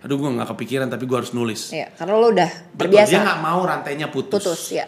[0.00, 1.70] Aduh gue nggak kepikiran tapi gue harus nulis.
[1.70, 1.90] Iya.
[1.92, 3.10] Karena lo udah Betul, terbiasa.
[3.10, 4.40] dia nggak mau rantainya putus.
[4.40, 4.62] putus.
[4.72, 4.86] Ya.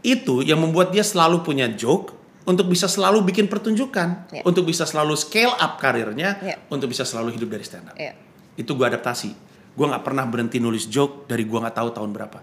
[0.00, 2.12] Itu yang membuat dia selalu punya joke
[2.44, 4.42] untuk bisa selalu bikin pertunjukan, Iya.
[4.44, 6.56] untuk bisa selalu scale up karirnya, Iya.
[6.68, 7.96] untuk bisa selalu hidup dari stand up.
[7.96, 8.12] Iya.
[8.54, 9.32] Itu gue adaptasi.
[9.74, 12.38] Gue nggak pernah berhenti nulis joke dari gue nggak tahu tahun berapa.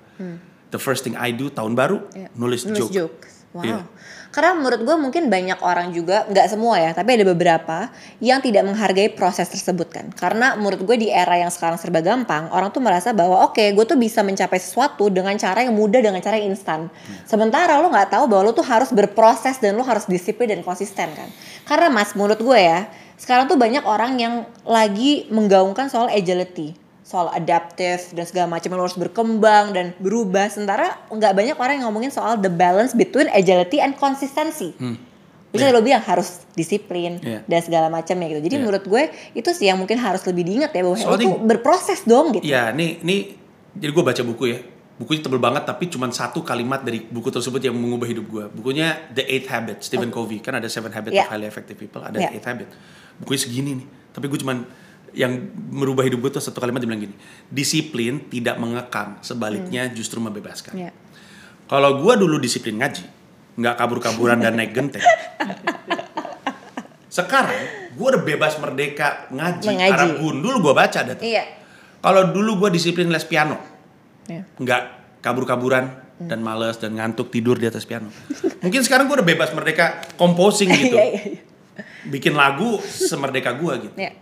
[0.72, 2.28] The first thing I do tahun baru Iya.
[2.34, 2.92] nulis, Nulis joke.
[2.92, 3.18] joke.
[3.52, 3.64] Wow.
[3.64, 3.80] Iya.
[4.32, 7.92] Karena menurut gue mungkin banyak orang juga, nggak semua ya, tapi ada beberapa
[8.24, 10.08] yang tidak menghargai proses tersebut kan.
[10.16, 13.86] Karena menurut gue di era yang sekarang serba gampang, orang tuh merasa bahwa oke, gue
[13.86, 16.88] tuh bisa mencapai sesuatu dengan cara yang mudah, dengan cara yang instan.
[17.28, 21.12] Sementara lo nggak tahu bahwa lo tuh harus berproses dan lo harus disiplin dan konsisten
[21.12, 21.28] kan.
[21.68, 22.88] Karena mas, menurut gue ya,
[23.20, 26.80] sekarang tuh banyak orang yang lagi menggaungkan soal agility
[27.12, 31.86] soal adaptif dan segala macam lo harus berkembang dan berubah sementara nggak banyak orang yang
[31.86, 34.72] ngomongin soal the balance between agility and consistency
[35.52, 37.44] bisa lo bilang harus disiplin Iya.
[37.44, 38.64] dan segala macamnya gitu jadi Iya.
[38.64, 39.04] menurut gue
[39.34, 42.72] itu sih yang mungkin harus lebih diingat ya bahwa Soalnya- tuh berproses dong gitu Iya,
[42.72, 43.36] nih, nih,
[43.74, 44.60] jadi gue baca buku ya.
[44.96, 48.46] Bukunya tebel banget, tapi cuma satu kalimat dari buku tersebut yang mengubah hidup gue.
[48.54, 50.38] Bukunya The Eighth Habit, Stephen Covey.
[50.40, 51.26] Kan ada Seven Habits Iya.
[51.26, 52.30] of Highly Effective People, ada Iya.
[52.30, 52.68] The Eighth Habit.
[53.18, 53.88] Bukunya segini nih.
[54.14, 54.62] Tapi gue cuman
[55.12, 55.32] yang
[55.70, 57.16] merubah hidup gue tuh satu kalimat dia bilang gini.
[57.48, 60.74] Disiplin tidak mengekang, sebaliknya justru membebaskan.
[60.74, 60.92] Iya.
[61.66, 63.04] Kalau gue dulu disiplin ngaji,
[63.56, 65.04] nggak kabur-kaburan dan naik genteng.
[67.12, 67.52] Sekarang
[67.92, 69.92] gue udah bebas merdeka ngaji, Mengaji.
[69.92, 71.20] karena gundul gue baca data.
[71.20, 71.44] iya
[72.00, 73.60] Kalau dulu gue disiplin les piano,
[74.26, 74.48] Iya.
[74.58, 74.82] nggak
[75.20, 75.92] kabur-kaburan
[76.22, 78.10] dan males dan ngantuk tidur di atas piano.
[78.64, 80.96] Mungkin sekarang gue udah bebas merdeka composing gitu.
[80.96, 81.42] Iya, iya, iya.
[82.08, 83.96] bikin lagu semerdeka gue gitu.
[84.00, 84.16] Ya.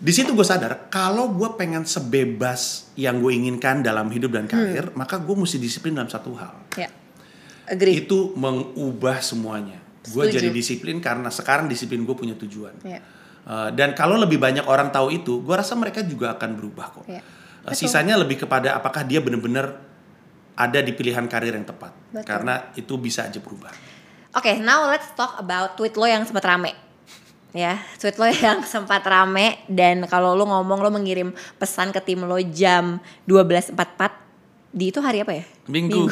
[0.00, 4.88] Di situ gue sadar kalau gue pengen sebebas yang gue inginkan dalam hidup dan karir,
[4.96, 6.56] maka gue mesti disiplin dalam satu hal.
[6.80, 6.88] Ya.
[7.68, 8.00] Agree.
[8.08, 9.76] Itu mengubah semuanya.
[10.08, 12.80] Gue jadi disiplin karena sekarang disiplin gue punya tujuan.
[12.80, 13.04] Ya.
[13.44, 17.04] Uh, dan kalau lebih banyak orang tahu itu, gue rasa mereka juga akan berubah kok.
[17.04, 17.20] Ya.
[17.68, 19.84] Uh, sisanya lebih kepada apakah dia benar-benar
[20.56, 21.92] ada di pilihan karir yang tepat.
[22.08, 22.24] Betul.
[22.24, 23.72] Karena itu bisa aja berubah.
[24.32, 26.72] Oke, now let's talk about tweet lo yang sempat rame.
[27.50, 32.22] Ya, tweet lo yang sempat rame dan kalau lo ngomong lo mengirim pesan ke tim
[32.22, 33.74] lo jam 12.44
[34.70, 35.44] di itu hari apa ya?
[35.66, 36.06] Minggu.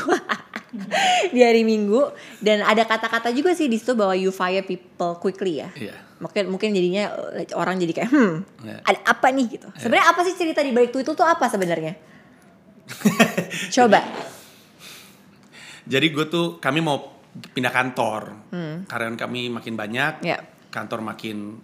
[1.35, 2.11] di hari Minggu
[2.43, 5.71] dan ada kata-kata juga sih di situ bahwa you fire people quickly ya.
[5.79, 5.95] Iya.
[6.19, 7.15] Mungkin mungkin jadinya
[7.55, 8.35] orang jadi kayak hmm,
[8.67, 8.79] Iya.
[8.83, 9.71] ada apa nih gitu.
[9.79, 11.95] Sebenarnya apa sih cerita di balik tweet itu tuh apa sebenarnya?
[13.79, 14.03] Coba.
[15.87, 17.15] Jadi gue tuh kami mau
[17.55, 18.51] pindah kantor.
[18.91, 20.27] Karyawan kami makin banyak.
[20.27, 20.58] Hmm.
[20.69, 21.59] Kantor makin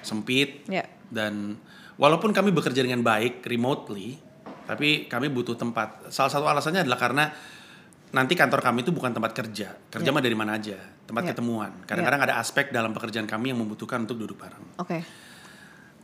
[0.00, 0.66] sempit.
[0.68, 0.86] Ya.
[1.10, 1.58] Dan
[1.96, 4.18] walaupun kami bekerja dengan baik remotely,
[4.64, 6.08] tapi kami butuh tempat.
[6.08, 7.24] Salah satu alasannya adalah karena
[8.14, 9.74] nanti kantor kami itu bukan tempat kerja.
[9.90, 11.28] Kerja mah dari mana aja, tempat Ya.
[11.34, 11.82] ketemuan.
[11.82, 14.78] Kadang-kadang ada aspek dalam pekerjaan kami yang membutuhkan untuk duduk bareng.
[14.78, 15.02] Oke.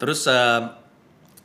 [0.00, 0.26] Terus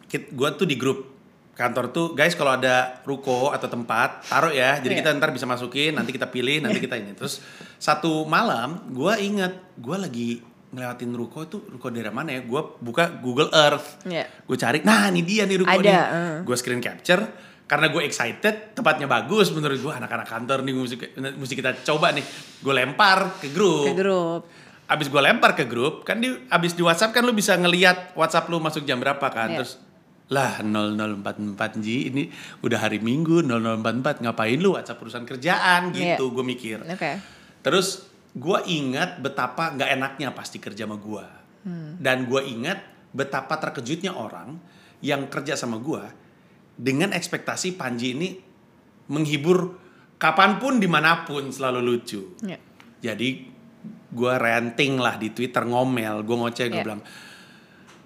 [0.09, 1.11] gue tuh di grup
[1.55, 4.99] kantor tuh, guys kalau ada ruko atau tempat taruh ya, jadi Iya.
[5.07, 7.15] kita ntar bisa masukin, nanti kita pilih, nanti kita ini.
[7.15, 7.39] Terus
[7.79, 10.29] satu malam gue inget gue lagi
[10.75, 12.43] ngelewatin ruko itu ruko daerah mana ya?
[12.43, 14.27] Gue buka Google Earth, Iya.
[14.27, 15.95] gue cari, nah ini dia nih ruko Ada, nih.
[15.95, 16.37] uh.
[16.43, 17.23] Gue screen capture
[17.65, 20.95] karena gue excited, tempatnya bagus menurut gue anak-anak kantor nih mesti,
[21.33, 22.21] mesti kita coba nih.
[22.59, 23.87] Gue lempar ke grup.
[23.87, 24.41] Ke grup.
[24.85, 28.45] Abis gue lempar ke grup, kan di abis di WhatsApp kan lu bisa ngeliat WhatsApp
[28.47, 29.49] lu masuk jam berapa kan.
[29.49, 29.57] Iya.
[29.63, 29.81] Terus
[30.25, 32.23] lah 0044 Ji ini
[32.59, 36.17] udah hari Minggu 0044 ngapain lu WhatsApp urusan kerjaan Iya.
[36.17, 36.81] gitu gue mikir.
[36.81, 37.17] Oke.
[37.61, 38.05] Terus
[38.35, 41.25] gue ingat betapa nggak enaknya pasti kerja sama gue.
[41.97, 44.59] Dan gue ingat betapa terkejutnya orang
[45.01, 46.03] yang kerja sama gue
[46.77, 48.29] dengan ekspektasi Panji ini
[49.09, 49.79] menghibur
[50.21, 52.35] kapan pun di mana pun selalu lucu.
[52.45, 52.59] Ya.
[53.01, 53.49] Jadi
[54.15, 56.85] gue ranting lah di Twitter ngomel, gue ngoceh, gue Iya.
[56.85, 57.01] bilang,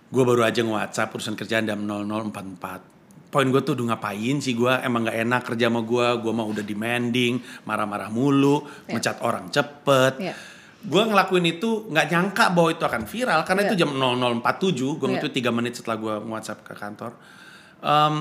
[0.10, 2.89] gue baru aja nge-WhatsApp urusan kerjaan jam 0044.
[3.30, 6.48] Poin gue tuh udah ngapain sih gue, emang gak enak kerja sama gue, gue mah
[6.50, 8.98] udah demanding, marah-marah mulu, Iya.
[8.98, 10.14] ngecat orang cepet.
[10.18, 10.34] Iya.
[10.80, 13.70] Gue ngelakuin itu nggak nyangka bahwa itu akan viral karena Iya.
[13.70, 15.12] itu jam 0047, gue Iya.
[15.22, 17.12] nge-tweet 3 menit setelah gue nge-WhatsApp ke kantor.
[17.80, 18.16] Em,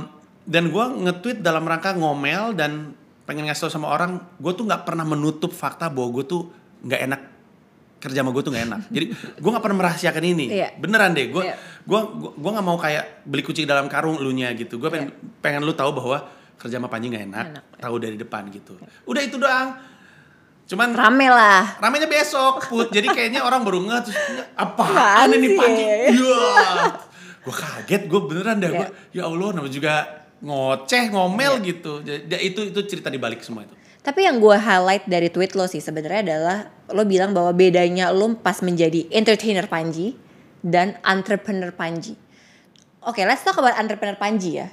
[0.44, 2.92] dan gue nge-tweet dalam rangka ngomel dan
[3.24, 6.42] pengen ngasih tau sama orang, gue tuh nggak pernah menutup fakta bahwa gue tuh
[6.80, 7.20] nggak enak
[7.98, 8.80] kerja sama gue tuh nggak enak.
[8.94, 10.46] Jadi gue nggak pernah merahasiakan ini.
[10.52, 10.68] Iya.
[10.76, 11.56] Beneran deh, gue Iya.
[11.84, 12.00] Gue
[12.34, 14.76] gue nggak mau kayak beli kucing dalam karung elunya gitu.
[14.76, 16.26] Gue pengen pengen lu tahu bahwa
[16.56, 17.64] kerja sama Panji nggak enak, Enak.
[17.78, 18.74] tahu dari depan gitu.
[19.04, 19.78] Udah itu doang.
[20.68, 21.80] Cuman Rame lah.
[21.80, 24.18] ramenya besok put jadi kayaknya orang baru ngeh terus
[24.52, 24.84] apa
[25.26, 25.56] ini?
[25.56, 26.44] Panji iya
[27.40, 28.78] gue kaget gue beneran dah Iya.
[28.78, 29.94] gue ya Allah namanya juga
[30.38, 35.04] ngoceh ngomel gitu jadi itu itu cerita di balik semua itu Tapi yang gue highlight
[35.04, 36.58] dari tweet lo sih sebenarnya adalah
[36.88, 40.20] lo bilang bahwa bedanya lo pas menjadi entertainer Panji
[40.68, 42.14] dan entrepreneur Panji.
[43.02, 44.68] Oke, let's talk about entrepreneur Panji ya.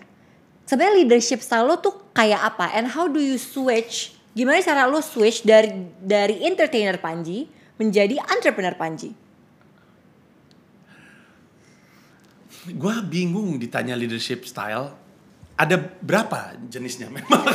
[0.68, 2.74] Sebenarnya leadership style lo tuh kayak apa?
[2.76, 4.18] And how do you switch?
[4.36, 5.72] Gimana cara lo switch dari
[6.04, 7.48] dari entertainer Panji
[7.80, 9.26] menjadi entrepreneur Panji?
[12.66, 14.98] gue bingung ditanya leadership style
[15.54, 17.46] ada berapa jenisnya memang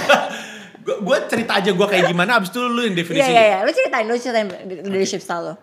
[0.80, 3.70] gue cerita aja gue kayak gimana abis itu lu yang Iya definisi iya iya, lo
[3.74, 4.49] ceritain, lo ceritain
[4.86, 5.55] leadership style lo.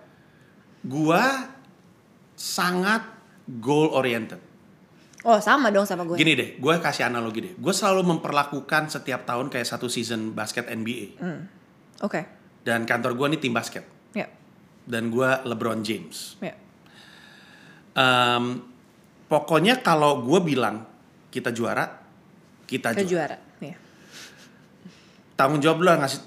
[0.84, 1.24] gue
[2.38, 3.02] sangat
[3.50, 4.38] goal oriented
[5.26, 6.16] Oh sama dong sama gue.
[6.16, 7.54] Gini deh, gue kasih analogi deh.
[7.60, 11.20] Gue selalu memperlakukan setiap tahun kayak satu season basket NBA.
[12.00, 12.22] Oke,
[12.64, 13.84] Dan kantor gue nih tim basket.
[14.16, 14.24] ya,
[14.88, 16.40] Dan gue LeBron James.
[16.40, 16.56] ya,
[17.98, 18.62] Em,
[19.28, 20.86] pokoknya kalau gue bilang
[21.28, 21.84] kita juara,
[22.64, 23.36] kita juara.
[23.36, 23.38] juara.
[23.60, 23.76] Ya.
[25.36, 26.20] Tanggung jawab lu ngasih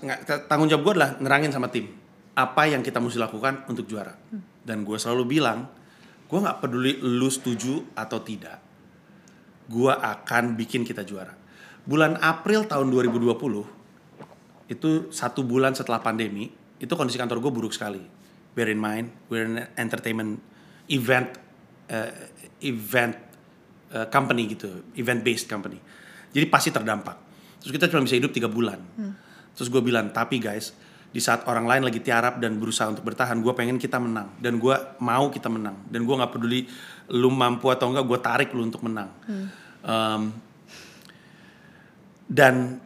[0.44, 1.88] tanggung jawab gue adalah nerangin sama tim
[2.34, 4.12] apa yang kita mesti lakukan untuk juara.
[4.60, 5.79] Dan gue selalu bilang,
[6.30, 8.62] gue nggak peduli lu setuju atau tidak.
[9.66, 11.34] Gue akan bikin kita juara.
[11.82, 16.46] Bulan April tahun 2020 itu satu bulan setelah pandemi
[16.78, 18.00] itu kondisi kantor gue buruk sekali.
[18.54, 20.38] Bear in mind, we're an entertainment
[20.86, 21.34] event
[21.90, 22.10] eh,
[22.62, 23.18] event
[23.90, 25.82] eh, company gitu, event based company.
[26.30, 27.18] Jadi pasti terdampak.
[27.58, 28.78] Terus kita cuma bisa hidup tiga bulan.
[29.58, 30.72] Terus gue bilang, tapi guys,
[31.10, 34.62] di saat orang lain lagi tiarap dan berusaha untuk bertahan, gue pengen kita menang dan
[34.62, 36.70] gue mau kita menang dan gue nggak peduli
[37.10, 39.10] lu mampu atau enggak, gue tarik lu untuk menang.
[39.82, 40.22] Em,
[42.30, 42.78] dan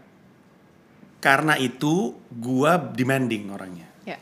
[1.21, 4.17] karena itu gue demanding orangnya Ya.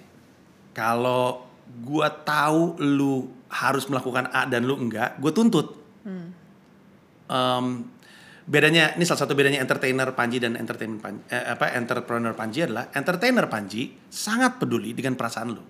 [0.75, 1.47] kalau
[1.83, 5.79] gua tahu lu harus melakukan A dan lu enggak, gue tuntut.
[7.31, 7.67] Em,
[8.43, 12.91] bedanya ini salah satu bedanya entertainer Panji dan entertainment Panji, eh, apa entrepreneur Panji adalah
[12.93, 15.65] entertainer Panji sangat peduli dengan perasaan lu.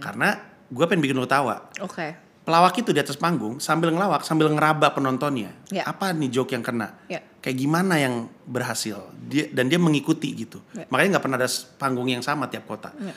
[0.00, 0.36] Karena
[0.68, 1.72] gue pengen bikin lu tawa.
[1.80, 2.28] Oke.
[2.40, 5.52] Pelawak itu di atas panggung sambil ngelawak sambil ngeraba penontonnya.
[5.68, 5.84] Ya.
[5.84, 7.04] Apa nih joke yang kena?
[7.06, 7.20] Ya.
[7.40, 9.12] Kayak gimana yang berhasil?
[9.16, 10.60] Dia dan dia mengikuti gitu.
[10.72, 10.88] Ya.
[10.88, 12.92] Makanya nggak pernah ada panggung yang sama tiap kota.
[12.96, 13.12] Ya.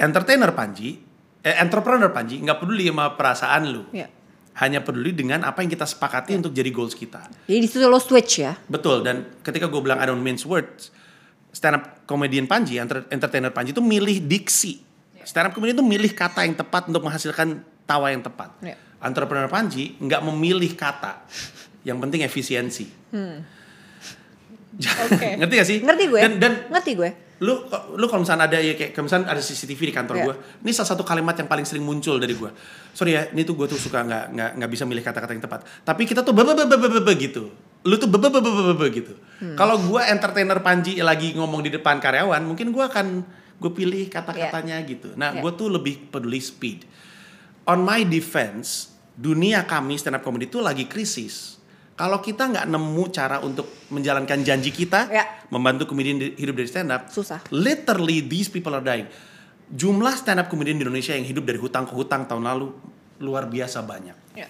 [0.00, 0.96] Entertainer Panji,
[1.44, 3.84] eh, entrepreneur Panji nggak peduli sama perasaan lu.
[3.92, 4.08] Ya.
[4.56, 7.28] Hanya peduli dengan apa yang kita sepakati untuk jadi goals kita.
[7.44, 8.56] Jadi di situ lo switch ya.
[8.66, 10.88] Betul dan ketika gue bilang I don't mince words,
[11.52, 14.80] stand up comedian Panji, enter- entertainer Panji itu milih diksi.
[15.28, 18.56] Stand up comedian itu milih kata yang tepat untuk menghasilkan tawa yang tepat.
[18.64, 18.80] Ya.
[19.04, 21.20] Entrepreneur Panji nggak memilih kata.
[21.84, 22.86] Yang penting efisiensi.
[24.76, 25.28] Oke.
[25.40, 25.78] Ngerti gak sih?
[25.80, 26.20] Ngerti gue.
[26.20, 27.10] Dan, dan Ngerti gue.
[27.38, 27.52] Lu
[27.92, 30.24] lu kalau misalnya ada ya kayak kalau misalnya ada CCTV di kantor Iya.
[30.24, 32.48] gue ini salah satu kalimat yang paling sering muncul dari gue
[32.90, 35.60] sorry ya ini tuh gue tuh suka nggak nggak nggak bisa milih kata-kata yang tepat
[35.82, 39.52] tapi kita tuh bebe bebe bebe gitu lu tuh bebe bebe bebe gitu Hmm.
[39.52, 43.20] kalau gue entertainer Panji lagi ngomong di depan karyawan mungkin gue akan
[43.54, 45.44] gue pilih kata-katanya gitu nah Iya.
[45.44, 46.88] gue tuh lebih peduli speed
[47.62, 51.55] on my defense dunia kami stand up comedy itu lagi krisis
[51.96, 55.24] kalau kita nggak nemu cara untuk menjalankan janji kita Ya.
[55.48, 57.40] membantu komedian di- hidup dari stand up Susah.
[57.48, 59.08] literally these people are dying
[59.66, 62.68] jumlah stand up comedian di Indonesia yang hidup dari hutang ke hutang tahun lalu
[63.18, 64.46] luar biasa banyak Ya.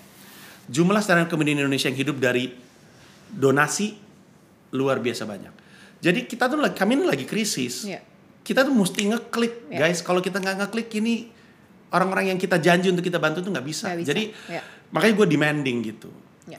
[0.67, 2.51] jumlah stand up comedian di Indonesia yang hidup dari
[3.29, 3.95] donasi
[4.73, 5.55] luar biasa banyak
[5.99, 8.03] jadi kita tuh kami ini lagi krisis Ya.
[8.43, 9.87] kita tuh mesti ngeklik Ya.
[9.87, 11.31] guys kalau kita nggak ngeklik ini
[11.89, 13.95] orang-orang yang kita janji untuk kita bantu tuh nggak bisa.
[13.95, 14.11] Bisa.
[14.11, 14.61] jadi Ya.
[14.91, 16.11] makanya gue demanding gitu
[16.47, 16.59] Ya.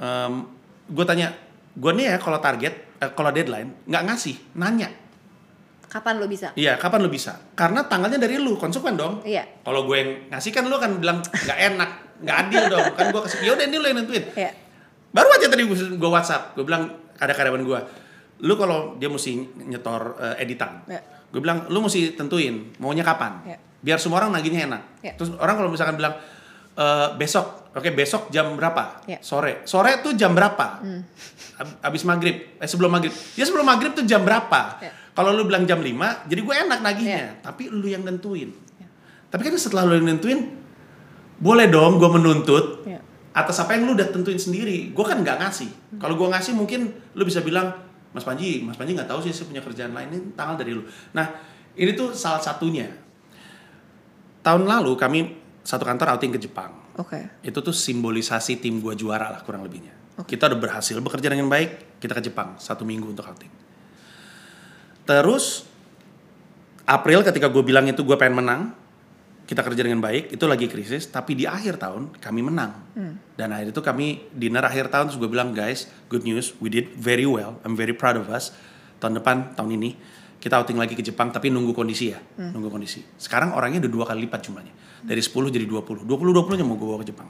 [0.88, 1.36] Gue tanya
[1.78, 4.90] gue nih ya kalau target eh, kalau deadline nggak ngasih nanya
[5.88, 6.52] Kapan lo bisa?
[6.60, 7.40] Iya, kapan lu bisa?
[7.56, 9.24] Karena tanggalnya dari lu, konsekuen dong.
[9.24, 9.64] Iya.
[9.64, 11.90] Kalau gue yang ngasih kan lu kan bilang nggak enak,
[12.28, 12.88] nggak adil dong.
[13.00, 14.24] Kan gue kasih, ya udah ini lu yang nentuin.
[14.36, 14.52] Iya.
[15.16, 17.80] Baru aja tadi gue, WhatsApp, gue bilang ada karyawan gue,
[18.44, 21.00] lu kalau dia mesti nyetor eh, editan, Iya.
[21.32, 23.58] gue bilang lu mesti tentuin maunya kapan, Iya.
[23.80, 24.84] biar semua orang nagihnya enak.
[25.08, 25.14] Iya.
[25.16, 26.20] Terus orang kalau misalkan bilang
[26.76, 29.06] "Eh, besok, oke besok jam berapa?
[29.06, 29.22] Iya.
[29.22, 30.82] Sore, sore tuh jam berapa?
[31.56, 34.78] Ab- Abis maghrib, eh sebelum maghrib, ya sebelum maghrib tuh jam berapa?
[34.80, 34.92] Iya.
[35.14, 35.94] Kalau lu bilang jam 5,
[36.26, 38.54] jadi gue enak nagihnya, tapi lu yang nentuin.
[39.28, 40.56] Tapi kan setelah lu yang nentuin,
[41.38, 43.02] boleh dong gue menuntut Iya.
[43.32, 44.90] atas apa yang lu udah tentuin sendiri.
[44.90, 45.70] Gue kan nggak ngasih.
[45.98, 47.74] Kalau gue ngasih mungkin lu bisa bilang,
[48.10, 50.82] Mas Panji, Mas Panji nggak tahu sih saya punya kerjaan lain ini tanggal dari lu.
[51.12, 51.28] Nah
[51.74, 52.88] ini tuh salah satunya.
[54.40, 55.20] Tahun lalu kami
[55.62, 56.87] satu kantor outing ke Jepang.
[56.98, 57.30] Oke.
[57.46, 59.94] Itu tuh simbolisasi tim gua juara lah kurang lebihnya.
[60.18, 63.54] Kita udah berhasil bekerja dengan baik, kita ke Jepang satu minggu untuk outing.
[65.06, 65.62] Terus
[66.90, 68.62] April ketika gue bilang itu gue pengen menang,
[69.46, 72.72] kita kerja dengan baik, itu lagi krisis, tapi di akhir tahun kami menang.
[73.38, 76.90] Dan akhir itu kami dinner akhir tahun terus gue bilang guys, good news, we did
[76.98, 78.58] very well, I'm very proud of us.
[78.98, 80.00] Tahun depan, tahun ini
[80.38, 83.02] kita outing lagi ke Jepang tapi nunggu kondisi ya, nunggu kondisi.
[83.18, 84.74] Sekarang orangnya udah dua kali lipat jumlahnya,
[85.04, 87.30] dari 10 jadi 20, 20 20 nya mau gue bawa ke Jepang.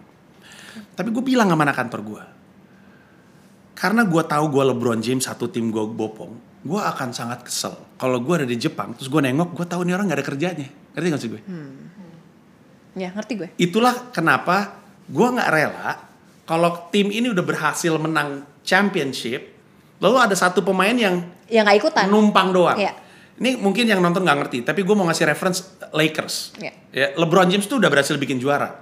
[0.93, 2.23] Tapi gue bilang sama anak kantor gue,
[3.73, 7.73] karena gue tahu gue LeBron James satu tim gue bopong, gue akan sangat kesel.
[7.97, 10.67] Kalau gue ada di Jepang, terus gue nengok, gue tahu nih orang nggak ada kerjanya.
[10.93, 11.41] Ngerti gak sih gue?
[12.97, 13.49] Ya ngerti gue.
[13.57, 15.89] Itulah kenapa gue nggak rela
[16.45, 19.56] kalau tim ini udah berhasil menang championship,
[19.97, 22.05] lalu ada satu pemain yang Ya nggak ikutan.
[22.07, 22.75] numpang doang.
[22.75, 22.93] Iya.
[23.37, 26.57] Ini mungkin yang nonton nggak ngerti, tapi gue mau ngasih reference Lakers.
[26.57, 26.73] Iya.
[26.89, 28.81] Ya, LeBron James tuh udah berhasil bikin juara.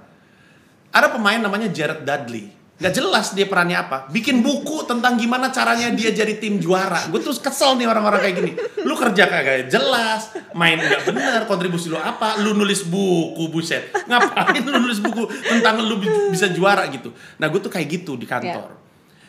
[0.88, 2.56] Ada pemain namanya Jared Dudley.
[2.76, 4.04] Gak jelas dia perannya apa.
[4.06, 7.08] Bikin buku tentang gimana caranya dia jadi tim juara.
[7.08, 8.52] Gue tuh kesel nih orang-orang kayak gini.
[8.84, 12.36] Lu kerja kagak jelas, main nggak bener, kontribusi lu apa?
[12.36, 13.92] Lu nulis buku, buset.
[14.04, 17.16] Ngapain lu nulis buku tentang lu bi- bisa juara gitu.
[17.36, 18.85] Nah gue tuh kayak gitu di kantor.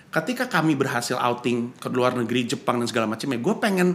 [0.07, 3.87] Ketika kami berhasil outing ke luar negeri, Jepang dan segala macam ya, gue pengen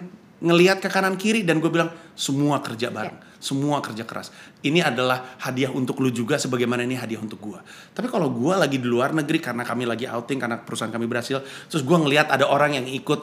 [0.43, 1.89] ngelihat ke kanan kiri dan gue bilang
[2.19, 4.35] semua kerja bareng, semua kerja keras.
[4.61, 7.59] Ini adalah hadiah untuk lu juga sebagaimana ini hadiah untuk gue.
[7.95, 11.41] Tapi kalau gue lagi di luar negeri karena kami lagi outing karena perusahaan kami berhasil,
[11.71, 13.23] terus gue ngelihat ada orang yang ikut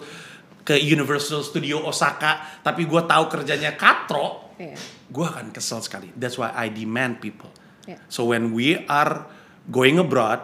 [0.64, 4.76] ke Universal Studio Osaka, tapi gue tahu kerjanya katro, Iya.
[5.08, 6.12] gue akan kesel sekali.
[6.16, 7.52] That's why I demand people.
[7.84, 8.00] Yeah.
[8.12, 9.28] So when we are
[9.68, 10.40] going abroad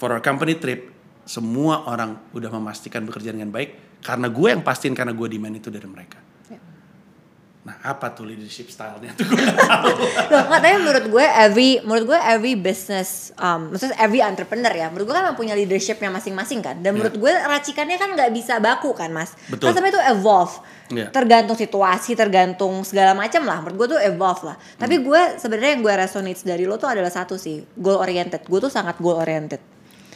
[0.00, 0.95] for our company trip,
[1.26, 5.66] semua orang udah memastikan bekerja dengan baik karena gue yang pastiin karena gue demand itu
[5.74, 6.22] dari mereka.
[6.46, 6.62] Ya.
[7.66, 9.90] Nah, apa tuh leadership style-nya tuh gue tahu.
[10.30, 10.44] Loh,
[10.78, 15.34] menurut gue every menurut gue every business um, maksudnya every entrepreneur ya menurut gue kan
[15.34, 19.74] punya leadershipnya masing-masing kan dan menurut gue racikannya kan nggak bisa baku kan mas Betul.
[19.74, 21.10] kan sampai itu evolve Iya.
[21.10, 25.82] tergantung situasi tergantung segala macam lah menurut gue tuh evolve lah tapi gue sebenarnya yang
[25.82, 29.58] gue resonates dari lo tuh adalah satu sih goal oriented gue tuh sangat goal oriented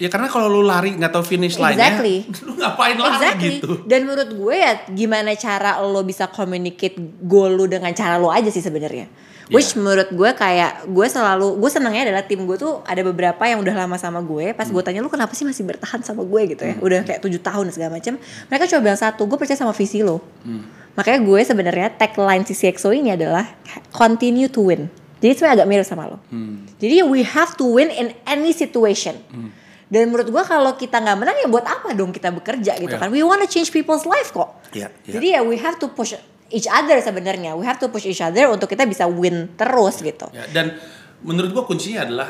[0.01, 2.17] Ya karena kalau lu lari nggak tahu finish line-nya, Exactly.
[2.49, 3.51] lu ngapain lari Exactly.
[3.61, 3.71] gitu.
[3.85, 8.49] Dan menurut gue ya gimana cara lo bisa communicate goal lo dengan cara lo aja
[8.49, 9.07] sih sebenarnya.
[9.51, 9.83] Which Yeah.
[9.83, 13.75] menurut gue kayak gue selalu gue senengnya adalah tim gue tuh ada beberapa yang udah
[13.77, 14.55] lama sama gue.
[14.55, 16.79] Pas gue tanya lu kenapa sih masih bertahan sama gue gitu ya?
[16.81, 18.15] Udah kayak tujuh tahun dan segala macam.
[18.49, 20.23] Mereka coba bilang satu, gue percaya sama visi lo.
[20.95, 23.43] Makanya gue sebenarnya tagline si CXO ini adalah
[23.91, 24.87] continue to win.
[25.21, 26.17] Jadi sebenarnya agak mirip sama lo.
[26.79, 29.19] Jadi we have to win in any situation.
[29.91, 33.03] Dan menurut gua kalau kita nggak menang ya buat apa dong kita bekerja gitu Iya.
[33.03, 33.11] kan?
[33.11, 34.63] We wanna change people's life kok.
[34.71, 35.13] Iya, iya.
[35.19, 36.15] Jadi ya we have to push
[36.47, 37.59] each other sebenarnya.
[37.59, 40.31] We have to push each other untuk kita bisa win terus gitu.
[40.31, 40.79] Ya, dan
[41.21, 42.29] menurut gua kuncinya adalah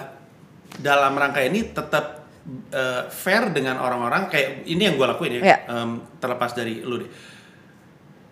[0.74, 2.24] dalam rangka ini tetap
[2.72, 5.58] eh, fair dengan orang-orang kayak ini yang gua lakuin ya, Iya.
[5.68, 7.10] em, terlepas dari lu deh.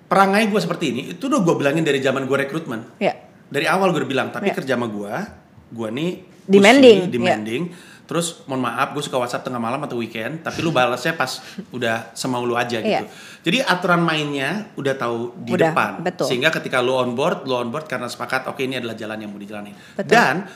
[0.09, 2.97] Perangai gua seperti ini itu udah gua bilangin dari zaman gua rekrutmen.
[2.97, 3.13] Ya.
[3.49, 4.57] Dari awal gue udah bilang, tapi Iya.
[4.57, 5.21] kerja sama gua,
[5.69, 7.13] gua nih Demanding, iya.
[7.13, 7.63] demanding.
[8.09, 12.09] Terus mohon maaf, gue suka WhatsApp tengah malam atau weekend, tapi lu balasnya pas udah
[12.17, 13.05] semau lu aja gitu.
[13.05, 13.05] Iya.
[13.45, 15.91] Jadi aturan mainnya udah tahu di Udah, depan.
[16.01, 16.25] betul.
[16.25, 19.29] Sehingga ketika lu on board, lu on board karena sepakat oke ini adalah jalan yang
[19.29, 19.77] mau dijalani.
[19.93, 20.09] Betul.
[20.09, 20.49] Dan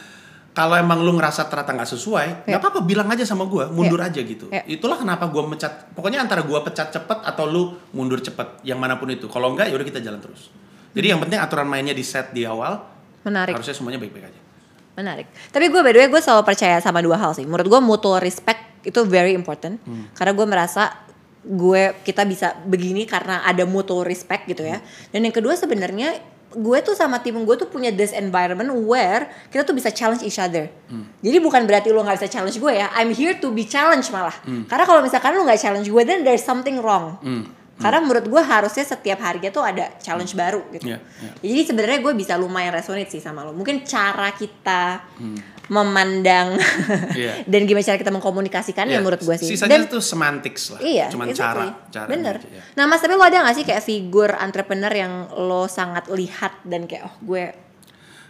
[0.53, 2.57] kalau emang lu ngerasa ternyata nggak sesuai, nggak Iya.
[2.57, 4.49] apa-apa bilang aja sama gua, mundur aja gitu.
[4.49, 4.65] Iya.
[4.65, 5.93] Itulah kenapa gua mecat.
[5.93, 9.29] Pokoknya antara gua pecat cepet atau lu mundur cepet, yang mana pun itu.
[9.29, 10.49] Kalau enggak, yaudah kita jalan terus.
[10.97, 12.81] Jadi yang penting aturan mainnya di set di awal,
[13.25, 13.53] Menarik.
[13.53, 14.41] harusnya semuanya baik-baik aja.
[14.93, 15.27] Menarik.
[15.49, 17.49] Tapi gue by the way gue selalu percaya sama dua hal sih.
[17.49, 19.81] Menurut gue mutual respect itu very important.
[20.13, 20.93] Karena gue merasa
[21.43, 24.79] gue kita bisa begini karena ada mutual respect gitu ya.
[25.11, 26.21] Dan yang kedua sebenarnya
[26.53, 30.37] gue tuh sama tim gue tuh punya this environment where kita tuh bisa challenge each
[30.37, 30.69] other.
[31.25, 32.93] Jadi bukan berarti lo nggak bisa challenge gue ya.
[32.93, 34.37] I'm here to be challenged malah.
[34.69, 37.17] Karena kalau misalkan lo nggak challenge gue, then there's something wrong.
[37.83, 40.87] Karena menurut gue harusnya setiap harinya tuh ada challenge baru gitu.
[40.87, 41.31] Iya, iya.
[41.43, 43.51] Jadi sebenarnya gue bisa lumayan resonate sih sama lo.
[43.51, 45.03] Mungkin cara kita
[45.69, 46.59] memandang
[47.13, 47.43] Iya.
[47.53, 49.49] dan gimana cara kita mengkomunikasikannya Ya, menurut gue sih.
[49.49, 50.81] Sisanya dan tuh semantics lah.
[50.81, 51.69] iya, Cuman exactly.
[51.69, 52.37] cara, cara Bener.
[52.39, 52.63] aja, ya.
[52.75, 56.85] Nah mas tapi lo ada gak sih kayak figur entrepreneur yang lo sangat lihat dan
[56.85, 57.45] kayak oh gue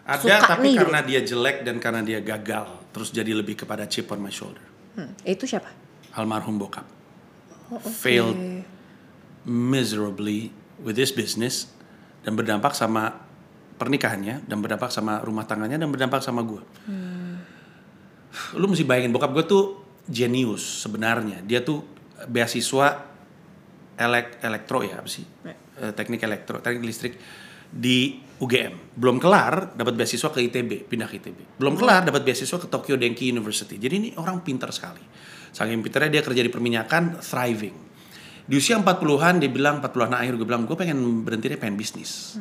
[0.03, 3.87] Ada suka tapi nih, karena dia jelek dan karena dia gagal, terus jadi lebih kepada
[3.87, 4.63] chip on my shoulder.
[4.95, 5.71] hmm, itu siapa?
[6.13, 6.83] Almarhum bokap.
[7.71, 8.35] Oh, Failed
[9.47, 11.71] miserably with this business
[12.23, 13.19] dan berdampak sama
[13.77, 16.63] pernikahannya dan berdampak sama rumah tangganya dan berdampak sama gue.
[18.57, 19.65] Lu mesti bayangin bokap gue tuh
[20.07, 21.43] jenius sebenarnya.
[21.43, 21.83] Dia tuh
[22.31, 23.11] beasiswa
[23.99, 25.27] elek elektro ya apa sih?
[25.47, 27.15] Eh, teknik elektro, teknik listrik
[27.73, 28.95] di UGM.
[28.99, 31.59] Belum kelar dapat beasiswa ke ITB, pindah ke ITB.
[31.59, 33.81] Belum kelar dapat beasiswa ke Tokyo Denki University.
[33.81, 35.03] Jadi ini orang pintar sekali.
[35.53, 37.92] Saking pintarnya dia kerja di perminyakan thriving.
[38.43, 42.39] Di usia 40-an dia bilang 40-an akhir gue bilang gue pengen berhenti deh pengen bisnis.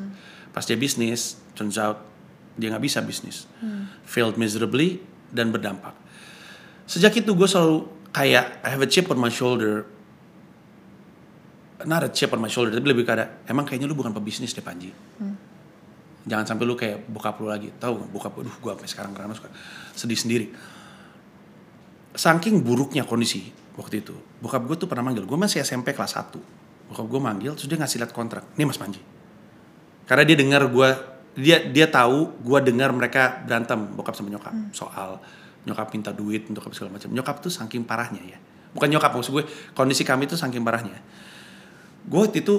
[0.49, 2.02] Pas dia bisnis, turns out
[2.58, 3.45] dia nggak bisa bisnis.
[4.04, 4.99] Failed miserably
[5.30, 5.93] dan berdampak.
[6.89, 9.86] Sejak itu gue selalu kayak I have a chip on my shoulder.
[11.82, 14.62] Not a chip on my shoulder, tapi lebih kayak emang kayaknya lu bukan pebisnis deh
[14.62, 14.93] Panji.
[16.26, 17.70] Jangan sampai lu kayak bokap lu lagi.
[17.78, 19.49] Tahu bokap aduh gue sampai sekarang karena suka
[19.93, 20.47] sedih sendiri.
[22.12, 25.24] Saking buruknya kondisi waktu itu, bokap gue tuh pernah manggil.
[25.24, 26.36] Gue masih SMP kelas 1.
[26.88, 28.43] Bokap gue manggil, terus dia ngasih liat kontrak.
[28.55, 28.99] Nih Mas Panji.
[30.03, 30.89] Karena dia dengar gue,
[31.34, 35.24] dia dia tahu gue dengar mereka berantem bokap sama nyokap soal
[35.63, 37.07] nyokap minta duit untuk apa segala macam.
[37.07, 38.38] Nyokap tuh saking parahnya ya.
[38.72, 40.99] Bukan nyokap maksud gue, kondisi kami tuh saking parahnya.
[42.03, 42.55] Gue waktu itu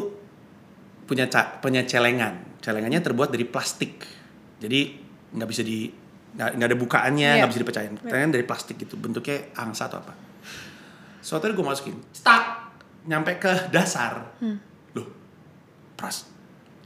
[1.05, 2.41] punya ca- punya celengan.
[2.63, 4.07] Celengannya terbuat dari plastik.
[4.63, 4.81] Jadi
[5.35, 5.91] nggak bisa di
[6.33, 7.39] nggak ada bukaannya, Iya.
[7.43, 7.93] nggak bisa dipecahin.
[8.01, 10.15] Celengan dari plastik gitu, bentuknya angsa atau apa.
[11.23, 12.75] Suatu hari gue masukin, stuck,
[13.07, 14.35] nyampe ke dasar.
[14.93, 15.07] Loh,
[15.95, 16.27] pras,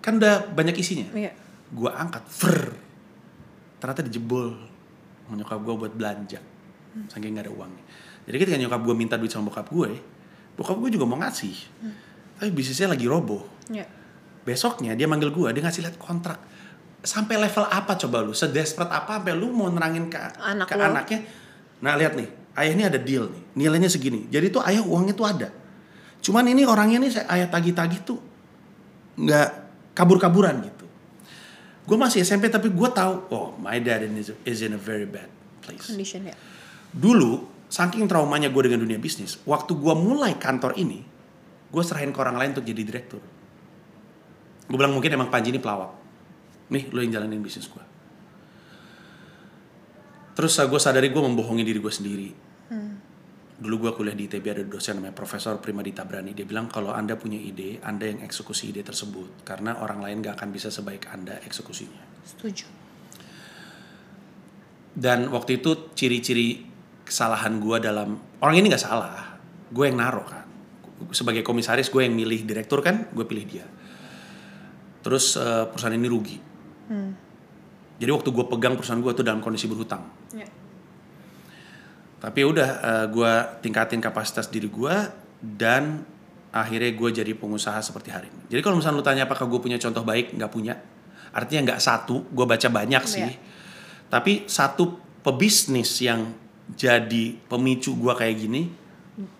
[0.05, 1.09] kan udah banyak isinya.
[1.16, 1.32] Iya.
[1.72, 2.76] Gue angkat, fer,
[3.80, 4.53] ternyata dijebol
[5.32, 6.39] nyokap gue buat belanja,
[7.11, 7.84] saking nggak ada uangnya.
[8.28, 9.91] Jadi ketika nyokap gue minta duit sama bokap gue,
[10.55, 11.57] bokap gue juga mau ngasih,
[12.39, 13.43] tapi bisnisnya lagi roboh.
[13.72, 13.89] Iya.
[14.47, 16.39] Besoknya dia manggil gue, dia ngasih lihat kontrak.
[17.03, 18.30] Sampai level apa coba lu?
[18.34, 21.18] Sedesperate apa sampai lu mau nerangin ke, Anak ke anaknya?
[21.82, 22.26] Nah lihat nih,
[22.57, 24.27] ayah ini ada deal nih, nilainya segini.
[24.33, 25.49] Jadi tuh ayah uangnya tuh ada.
[26.25, 28.19] Cuman ini orangnya nih saya ayah tagih-tagih tuh
[29.21, 29.49] nggak
[29.93, 30.87] kabur-kaburan gitu.
[31.87, 35.31] Gue masih SMP tapi gue tahu, oh my dad is, in a very bad
[35.63, 35.87] place.
[35.87, 36.35] Condition ya.
[36.91, 41.07] Dulu, saking traumanya gue dengan dunia bisnis, waktu gue mulai kantor ini,
[41.71, 43.23] gue serahin ke orang lain untuk jadi direktur.
[44.67, 46.07] Gue bilang mungkin emang Panji ini pelawak.
[46.67, 47.85] nih lo yang jalanin bisnis gue
[50.37, 52.29] terus gue sadari gue membohongi diri gue sendiri
[53.57, 56.37] dulu gue kuliah di ITB ada dosen namanya Profesor Primadita Brani.
[56.37, 60.37] Dia bilang kalau anda punya ide anda yang eksekusi ide tersebut karena orang lain gak
[60.37, 62.03] akan bisa sebaik anda eksekusinya.
[62.27, 62.67] Setuju.
[64.97, 66.65] dan waktu itu ciri-ciri
[67.05, 69.37] kesalahan gue dalam orang ini nggak salah
[69.69, 70.49] gue yang naruh kan.
[71.13, 73.69] Sebagai komisaris gue yang milih direktur kan gue pilih dia.
[75.05, 76.39] Terus eh, perusahaan ini rugi.
[77.97, 80.05] Jadi waktu gue pegang perusahaan gue tuh dalam kondisi berhutang.
[80.33, 80.49] Ya.
[82.21, 84.95] Tapi udah eh, gue tingkatin kapasitas diri gue
[85.41, 86.05] dan
[86.51, 88.43] akhirnya gue jadi pengusaha seperti hari ini.
[88.49, 90.75] Jadi kalau misalnya lu tanya apakah gue punya contoh baik, nggak punya.
[91.37, 93.29] Artinya nggak satu, gue baca banyak sih.
[93.29, 93.37] Iya.
[94.09, 96.33] Tapi satu pebisnis yang
[96.73, 98.73] jadi pemicu gue kayak gini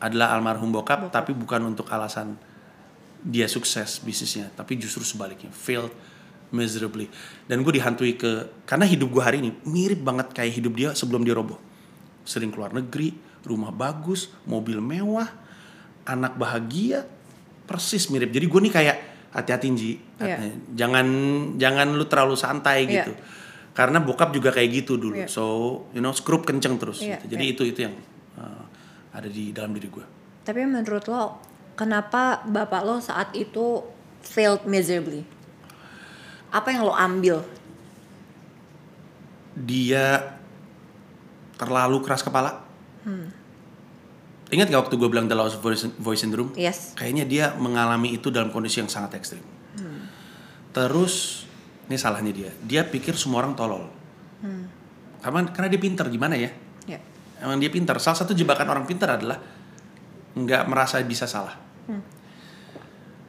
[0.01, 2.37] adalah almarhum bokap, tapi bukan untuk alasan
[3.27, 5.91] dia sukses bisnisnya, tapi justru sebaliknya, failed
[6.55, 7.11] miserably.
[7.49, 11.27] Dan gue dihantui ke karena hidup gue hari ini mirip banget kayak hidup dia sebelum
[11.27, 11.59] dia roboh.
[12.27, 13.15] Sering keluar negeri,
[13.47, 15.31] rumah bagus, mobil mewah,
[16.03, 17.07] anak bahagia,
[17.65, 18.35] persis mirip.
[18.35, 18.97] Jadi gue nih kayak
[19.31, 20.39] hati-hati Ji, Iya.
[20.75, 21.07] jangan
[21.61, 23.07] jangan lu terlalu santai Iya.
[23.07, 23.13] gitu.
[23.77, 25.23] Karena bokap juga kayak gitu dulu.
[25.23, 25.29] Iya.
[25.31, 25.45] So,
[25.95, 27.05] you know, skrup kenceng terus.
[27.05, 27.37] Iya, gitu.
[27.37, 27.53] Jadi iya.
[27.55, 27.95] itu itu yang
[28.41, 28.65] uh,
[29.15, 30.07] ada di dalam diri gue.
[30.43, 31.39] Tapi menurut lo,
[31.79, 33.85] kenapa bapak lo saat itu
[34.27, 35.23] failed miserably?
[36.51, 37.45] Apa yang lo ambil?
[39.57, 40.36] dia
[41.57, 42.63] terlalu keras kepala.
[44.47, 46.55] Ingat gak waktu gue bilang the loss of voice, voice syndrome?
[46.55, 46.95] Yes.
[46.95, 49.43] Kayaknya dia mengalami itu dalam kondisi yang sangat ekstrim.
[50.71, 51.49] Terus,
[51.89, 52.51] ini salahnya dia.
[52.63, 53.89] Dia pikir semua orang tolol.
[55.25, 56.53] Karena, karena dia pintar, gimana ya?
[56.87, 57.03] Ya.
[57.43, 57.99] Emang dia pintar.
[57.99, 59.41] Salah satu jebakan orang pintar adalah
[60.37, 61.57] nggak merasa bisa salah.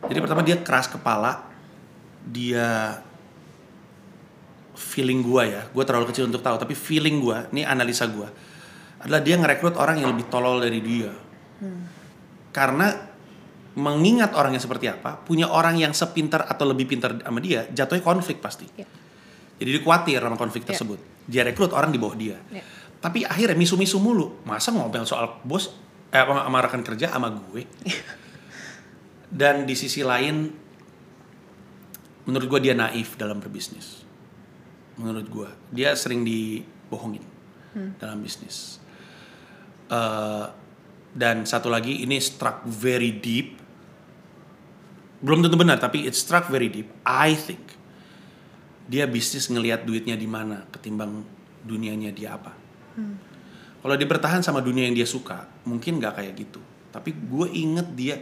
[0.06, 1.48] Jadi pertama dia keras kepala,
[2.28, 3.00] dia
[4.78, 8.30] feeling gua ya, gua terlalu kecil untuk tahu, tapi feeling gua, ini analisa gua,
[9.02, 11.12] adalah dia ngerekrut orang yang lebih tolol dari dia.
[12.54, 12.94] Karena
[13.78, 18.42] mengingat orangnya seperti apa, punya orang yang sepintar atau lebih pintar sama dia, jatuhnya konflik
[18.42, 18.66] pasti.
[18.74, 18.90] Ya.
[19.58, 20.74] Jadi dia khawatir sama konflik Ya.
[20.74, 21.00] tersebut.
[21.30, 22.38] Dia rekrut orang di bawah dia.
[22.50, 22.66] Ya.
[22.98, 24.42] Tapi akhirnya misu-misu mulu.
[24.50, 25.70] Masa ngomel soal bos,
[26.10, 27.70] eh, sama rekan kerja sama gue.
[29.30, 30.50] Dan di sisi lain,
[32.26, 34.07] menurut gue dia naif dalam berbisnis.
[34.98, 37.22] Menurut gue, dia sering dibohongin
[38.02, 38.82] dalam bisnis.
[39.88, 40.45] Eh,
[41.14, 43.58] dan satu lagi, ini struck very deep.
[45.22, 46.89] Belum tentu benar, tapi it struck very deep.
[47.06, 47.62] I think
[48.88, 51.26] dia bisnis ngelihat duitnya di mana ketimbang
[51.66, 52.54] dunianya dia apa.
[53.78, 56.62] Kalau dia bertahan sama dunia yang dia suka, mungkin nggak kayak gitu.
[56.89, 58.16] Tapi gue inget dia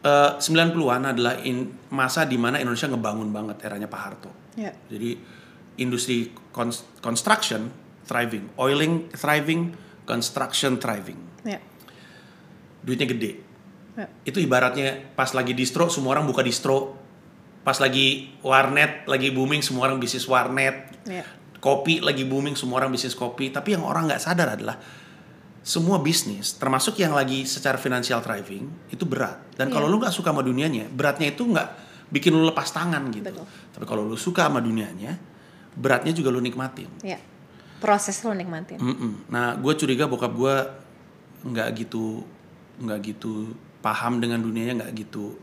[0.00, 4.30] eh, 90-an adalah in- masa di mana Indonesia ngebangun banget eranya Pak Harto.
[4.56, 4.72] Ya.
[4.88, 5.18] Jadi
[5.78, 7.70] industri cons- construction
[8.04, 9.72] thriving, oiling thriving,
[10.04, 11.18] construction thriving.
[11.44, 11.62] Ya.
[12.82, 13.32] Duitnya gede.
[13.94, 14.06] Ya.
[14.24, 16.96] Itu ibaratnya pas lagi distro semua orang buka distro.
[17.66, 20.88] Pas lagi warnet lagi booming semua orang bisnis warnet.
[21.04, 21.24] Ya.
[21.58, 23.50] Kopi lagi booming semua orang bisnis kopi.
[23.50, 24.78] Tapi yang orang nggak sadar adalah
[25.58, 29.36] semua bisnis, termasuk yang lagi secara finansial thriving, itu berat.
[29.52, 29.74] Dan Iya.
[29.76, 31.68] kalau lu nggak suka sama dunianya, beratnya itu nggak
[32.08, 33.28] bikin lu lepas tangan gitu.
[33.28, 33.44] Betul.
[33.76, 35.20] Tapi kalau lu suka sama dunianya,
[35.78, 36.90] beratnya juga lu nikmatin.
[37.00, 37.22] Ya.
[37.78, 38.82] Proses lo nikmatin.
[38.82, 39.30] Mm-mm.
[39.30, 40.54] Nah, gue curiga bokap gue
[41.46, 42.26] nggak gitu,
[42.82, 45.38] nggak gitu paham dengan dunianya, nggak gitu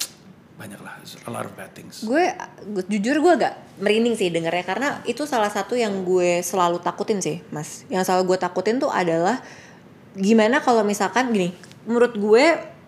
[0.60, 2.00] banyak lah, a lot of bad things.
[2.00, 2.32] Gue,
[2.64, 7.20] gue- jujur gue agak merinding sih dengernya karena itu salah satu yang gue selalu takutin
[7.20, 7.84] sih, Mas.
[7.92, 9.44] Yang selalu gue takutin tuh adalah
[10.16, 11.52] gimana kalau misalkan gini,
[11.84, 12.44] menurut gue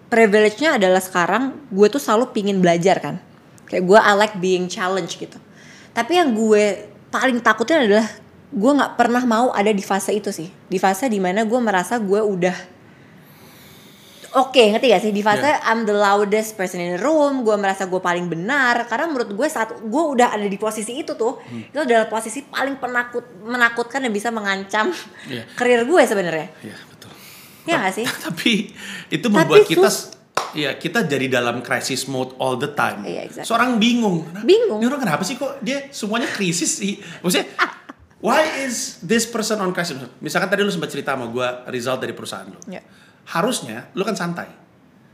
[0.09, 3.20] privilege-nya adalah sekarang gue tuh selalu pingin belajar kan.
[3.66, 5.36] Kayak gue I like being challenged gitu.
[5.97, 6.64] Tapi yang gue
[7.09, 8.05] paling takutin adalah
[8.47, 10.53] gue nggak pernah mau ada di fase itu sih.
[10.68, 12.76] Di fase di mana gue merasa gue udah
[14.36, 15.12] Oke, ngerti gak sih?
[15.16, 15.64] Di fase Yeah.
[15.64, 18.84] I'm the loudest person in the room, gue merasa gue paling benar.
[18.84, 22.76] Karena menurut gue saat gue udah ada di posisi itu tuh, itu adalah posisi paling
[22.76, 24.92] penakut, menakutkan dan bisa mengancam
[25.24, 25.40] Iya.
[25.57, 26.53] karir gue sebenarnya.
[26.61, 27.11] Iya betul.
[27.64, 28.05] Iya gak sih?
[28.28, 28.53] Tapi
[29.09, 30.12] itu membuat Tapi kita, sus-
[30.57, 33.04] ya kita jadi dalam crisis mode all the time.
[33.04, 33.46] Iya, exactly.
[33.46, 34.24] Seorang bingung.
[34.42, 34.80] Bingung.
[34.80, 36.96] Ini orang kenapa sih kok dia semuanya krisis sih?
[37.20, 37.52] Maksudnya,
[38.24, 40.00] why is this person on crisis?
[40.18, 42.59] Misalkan tadi lu sempat cerita sama gue result dari perusahaan lu.
[42.66, 42.82] Iya.
[43.30, 44.64] Harusnya lu kan santai.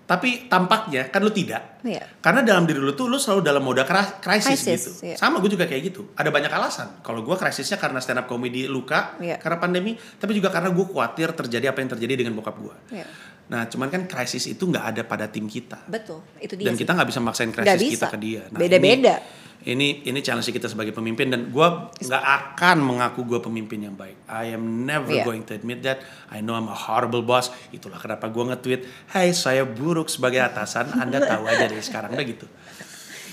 [0.03, 1.81] Tapi tampaknya kan lu tidak.
[1.87, 2.05] Iya.
[2.21, 3.81] Karena dalam diri lu tuh lu selalu dalam mode
[4.21, 4.91] krisis, gitu.
[5.07, 5.17] iya.
[5.17, 6.13] Sama gue juga kayak gitu.
[6.19, 7.01] Ada banyak alasan.
[7.01, 9.41] Kalau gue krisisnya karena stand up comedy luka, Iya.
[9.41, 12.75] karena pandemi, tapi juga karena gue khawatir terjadi apa yang terjadi dengan bokap gue.
[12.99, 13.07] Iya.
[13.45, 15.85] Nah, cuman kan krisis itu nggak ada pada tim kita.
[15.85, 16.83] Betul, itu dia Dan sih.
[16.83, 17.93] kita nggak bisa maksain krisis bisa.
[18.01, 18.43] kita ke dia.
[18.49, 19.15] Nah, Beda-beda.
[19.63, 21.67] Ini, ini ini challenge kita sebagai pemimpin dan gue
[22.01, 24.27] nggak akan mengaku gue pemimpin yang baik.
[24.27, 25.23] I am never Yeah.
[25.23, 26.03] going to admit that.
[26.27, 27.47] I know I'm a horrible boss.
[27.71, 32.27] Itulah kenapa gue nge-tweet, Hai saya buruk sebagai atasan, anda tahu aja dari sekarang udah
[32.27, 32.47] gitu.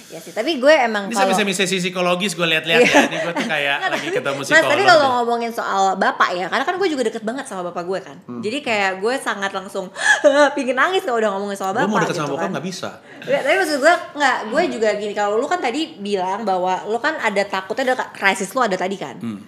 [0.09, 2.89] Ya sih, tapi gue emang Ini kalau sampai sesi psikologis gue lihat-lihat Iya.
[2.91, 3.01] ya.
[3.05, 4.71] Ini gue tuh kayak Nggak, lagi tapi- ketemu Mas, psikolog.
[4.71, 5.11] tapi kalau deh.
[5.15, 8.17] ngomongin soal bapak ya, karena kan gue juga deket banget sama bapak gue kan.
[8.23, 8.41] Hmm.
[8.41, 9.85] Jadi kayak gue sangat langsung
[10.55, 12.49] pingin nangis kalau udah ngomongin soal Gue bapak mau deket gitu sama bokap kan.
[12.51, 12.89] nggak bisa.
[13.23, 16.97] Ya, tapi maksud gue nggak, gue juga gini kalau lu kan tadi bilang bahwa lu
[16.97, 19.13] kan ada takutnya ada krisis lu ada tadi kan.
[19.15, 19.39] Hmm.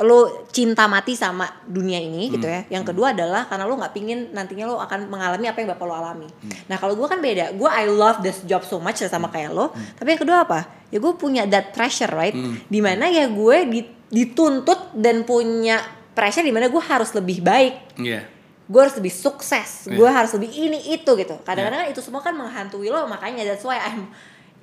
[0.00, 2.56] Lu cinta mati sama dunia ini gitu Hmm.
[2.66, 2.80] ya.
[2.80, 5.92] Yang kedua adalah karena lu nggak pingin nantinya lu akan mengalami apa yang bapak lu
[5.92, 6.24] alami.
[6.26, 6.52] Hmm.
[6.66, 9.70] Nah kalau gue kan beda, gue I love this job so much sama kayak lo.
[9.94, 10.60] Tapi yang kedua apa?
[10.88, 12.56] Ya gue punya that pressure right, Hmm.
[12.64, 15.78] di mana ya gue di- dituntut dan punya
[16.10, 18.26] pressure di mana gue harus lebih baik Iya.
[18.66, 19.94] gue harus lebih sukses, Iya.
[19.94, 21.38] gue harus lebih ini itu gitu.
[21.42, 24.10] Kadang-kadang itu semua kan menghantui lo, makanya that's why I'm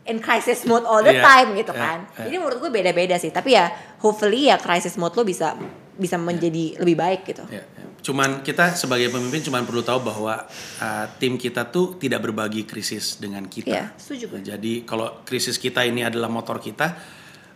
[0.08, 2.00] in crisis mode all the Iya, time gitu iya, kan.
[2.18, 2.24] iya.
[2.28, 3.30] Jadi menurut gue beda-beda sih.
[3.30, 5.54] Tapi ya hopefully ya crisis mode lo bisa
[5.98, 7.44] bisa menjadi lebih baik gitu.
[7.50, 7.86] Ya, ya.
[8.06, 10.46] Cuman kita sebagai pemimpin cuman perlu tahu bahwa
[10.80, 13.68] uh, tim kita tuh tidak berbagi krisis dengan kita.
[13.68, 14.40] Iya, setuju gue.
[14.40, 16.88] Nah, Jadi kalau krisis kita ini adalah motor kita,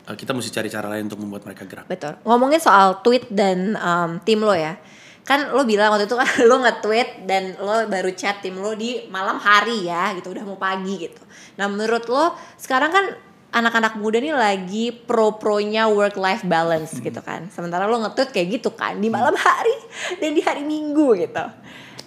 [0.09, 1.85] uh, kita mesti cari cara lain untuk membuat mereka gerak.
[1.87, 2.17] Betul.
[2.27, 4.75] Ngomongin soal tweet dan um, tim lo ya.
[5.21, 9.05] Kan lo bilang waktu itu kan lo nge-tweet dan lo baru chat tim lo di
[9.09, 11.21] malam hari ya gitu, udah mau pagi gitu.
[11.57, 13.05] Nah, menurut lo sekarang kan
[13.51, 17.03] anak-anak muda nih lagi pro-pronya work life balance Hmm.
[17.03, 17.51] gitu kan.
[17.51, 19.75] Sementara lo nge-tweet kayak gitu kan di malam hari
[20.23, 21.45] dan di hari Minggu gitu.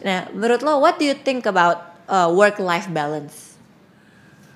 [0.04, 3.56] Nah, menurut lo what do you think about uh, work life balance?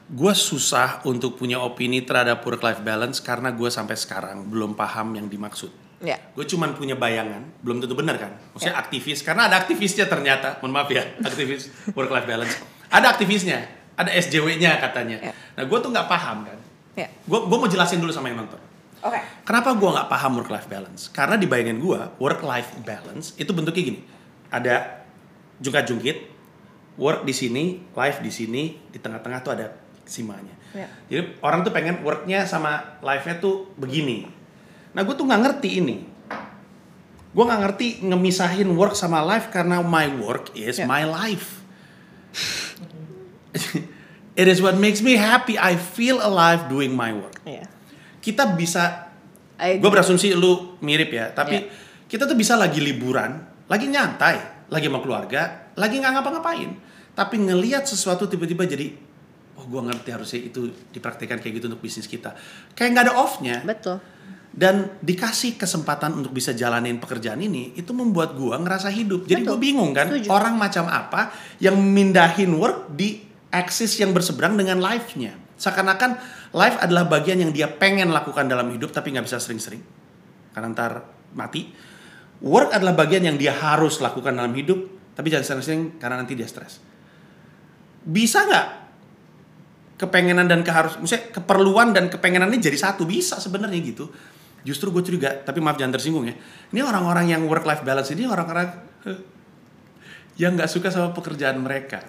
[0.09, 5.13] Gue susah untuk punya opini terhadap work life balance karena gue sampai sekarang belum paham
[5.21, 5.69] yang dimaksud.
[5.99, 6.15] Ya.
[6.35, 8.31] Gue cuman punya bayangan, belum tentu benar kan.
[8.55, 8.83] Maksudnya Ya.
[8.83, 10.63] aktivis, karena ada aktivisnya ternyata.
[10.63, 12.55] Mohon maaf ya, aktivis work life balance.
[12.87, 13.59] Ada aktivisnya,
[13.99, 15.19] ada SJW-nya katanya.
[15.19, 15.33] Ya.
[15.59, 16.59] Nah gue tuh nggak paham kan.
[16.95, 17.11] Ya.
[17.27, 18.63] Gue gue mau jelasin dulu sama yang nonton.
[19.03, 19.19] Oke.
[19.43, 21.11] Kenapa gue nggak paham work life balance?
[21.11, 24.01] Karena di bayangan gue work life balance itu bentuknya gini.
[24.51, 25.03] Ada
[25.59, 26.17] jungkat jungkit,
[26.95, 29.67] work di sini, life di sini, di tengah-tengah tuh ada
[30.07, 30.55] simanya.
[30.75, 30.87] Ya.
[31.11, 34.38] Jadi orang tuh pengen worknya sama life-nya tuh begini.
[34.99, 35.97] Nah gue tuh nggak ngerti ini.
[37.31, 40.91] Gue nggak ngerti ngemisahin work sama life karena my work is Ya.
[40.91, 41.63] my life.
[44.39, 45.55] It is what makes me happy.
[45.55, 47.39] I feel alive doing my work.
[47.47, 47.67] Iya.
[48.19, 49.07] Kita bisa
[49.59, 51.67] gue berasumsi lu mirip ya tapi Iya.
[52.07, 56.71] kita tuh bisa lagi liburan lagi nyantai lagi sama keluarga lagi nggak ngapa-ngapain
[57.19, 58.95] tapi ngelihat sesuatu tiba-tiba jadi
[59.59, 62.39] oh gue ngerti harusnya itu dipraktikkan kayak gitu untuk bisnis kita
[62.79, 63.99] kayak nggak ada off-nya Betul.
[64.59, 69.31] Dan dikasih kesempatan untuk bisa jalanin pekerjaan ini itu membuat gue ngerasa hidup.
[69.31, 69.63] Jadi gue Betul.
[69.63, 70.27] bingung kan Setuju.
[70.35, 71.31] orang macam apa
[71.63, 73.23] yang mindahin work di
[73.55, 75.39] aksis yang berseberang dengan life-nya?
[75.63, 76.19] Seakan-akan
[76.59, 79.79] life adalah bagian yang dia pengen lakukan dalam hidup tapi nggak bisa sering-sering.
[80.51, 81.07] Karena ntar
[81.39, 81.71] mati.
[82.43, 86.51] Work adalah bagian yang dia harus lakukan dalam hidup tapi jangan sering-sering karena nanti dia
[86.51, 86.83] stres.
[88.03, 88.67] Bisa nggak
[90.03, 93.07] kepengenan dan keharus maksudnya keperluan dan kepengenannya jadi satu?
[93.07, 94.11] Bisa sebenarnya gitu
[94.67, 96.35] justru gue curiga tapi maaf jangan tersinggung ya.
[96.75, 98.69] Ini orang-orang yang work life balance ini orang-orang
[99.07, 99.21] eh,
[100.39, 102.03] yang nggak suka sama pekerjaan mereka.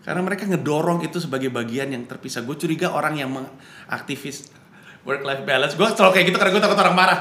[0.00, 2.40] Karena mereka ngedorong itu sebagai bagian yang terpisah.
[2.40, 4.48] Gue curiga orang yang mengaktivis
[5.04, 5.76] work life balance.
[5.76, 7.20] Gue selalu kayak gitu karena gue takut orang marah.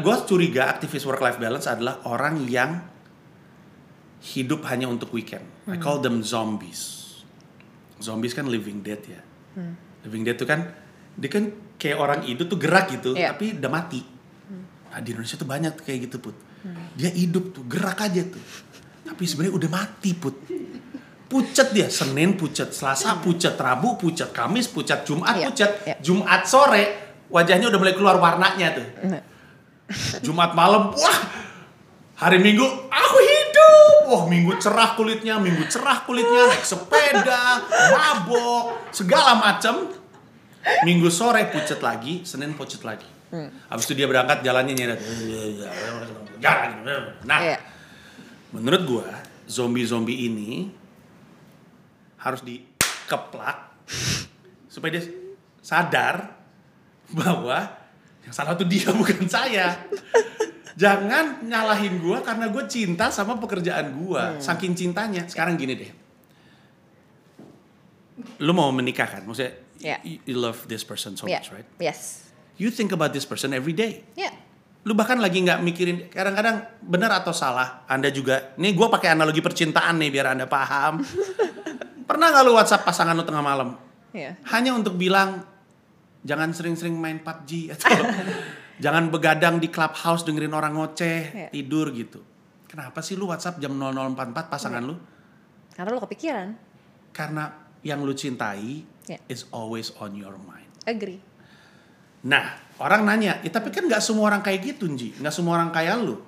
[0.00, 2.80] Gue curiga aktivis work life balance adalah orang yang
[4.24, 5.44] hidup hanya untuk weekend.
[5.68, 7.12] I call them zombies.
[8.00, 9.20] Zombies kan living dead ya.
[10.08, 10.72] Living dead tuh kan
[11.16, 11.44] dia kan
[11.74, 13.32] kayak orang hidup tuh gerak gitu, Iya.
[13.32, 14.00] tapi udah mati.
[14.90, 16.36] Nah, di Indonesia tuh banyak tuh kayak gitu put.
[16.94, 18.42] Dia hidup tuh gerak aja tuh,
[19.02, 20.36] tapi sebenarnya udah mati put.
[21.30, 25.94] Pucat dia, Senin pucat, Selasa pucat, Rabu pucat, Kamis pucat, Jumat Iya, pucat, iya.
[26.02, 26.84] Jumat sore
[27.30, 28.86] wajahnya udah mulai keluar warnanya tuh.
[30.26, 31.18] Jumat malam, wah
[32.18, 34.10] hari Minggu aku hidup.
[34.10, 37.62] Wah minggu cerah kulitnya, minggu cerah kulitnya, naik sepeda,
[37.94, 39.86] mabok, segala macam.
[40.84, 43.08] Minggu sore pucet lagi, Senin pucet lagi.
[43.70, 45.00] Habis itu dia berangkat jalannya nyeret.
[47.24, 47.58] Nah, Iya.
[48.50, 49.06] menurut gua
[49.46, 50.66] zombie-zombie ini
[52.18, 53.70] harus dikeplak
[54.66, 55.04] supaya dia
[55.62, 56.36] sadar
[57.14, 57.70] bahwa
[58.26, 59.78] yang salah tuh dia bukan saya.
[60.74, 64.36] Jangan nyalahin gua karena gue cinta sama pekerjaan gua.
[64.36, 64.40] Hmm.
[64.40, 65.26] Saking cintanya.
[65.28, 65.90] Sekarang gini deh.
[68.38, 69.22] Lu mau menikah kan?
[69.22, 69.96] Maksudnya Yeah.
[70.04, 71.40] you, you love this person so Iya.
[71.40, 71.68] much, right?
[71.78, 72.28] Yes.
[72.56, 74.28] You think about this person every day Ya.
[74.80, 79.40] lu bahkan lagi nggak mikirin kadang-kadang benar atau salah anda juga nih gue pakai analogi
[79.40, 81.04] percintaan nih biar anda paham
[82.08, 83.76] pernah nggak lu WhatsApp pasangan lu tengah malam
[84.10, 84.40] Iya.
[84.50, 85.44] hanya untuk bilang
[86.20, 87.92] jangan sering-sering main PUBG atau
[88.84, 91.48] jangan begadang di clubhouse dengerin orang ngoceh Iya.
[91.52, 92.20] tidur gitu
[92.64, 94.96] kenapa sih lu WhatsApp jam 0044 pasangan lu
[95.72, 96.48] Karena lo kepikiran.
[97.12, 97.44] karena
[97.82, 99.18] yang lu cintai Iya.
[99.26, 101.20] is always on your mind Agree.
[102.20, 105.16] Nah, orang nanya, ya tapi kan nggak semua orang kayak gitu, Nji.
[105.16, 106.20] Nggak semua orang kayak lu.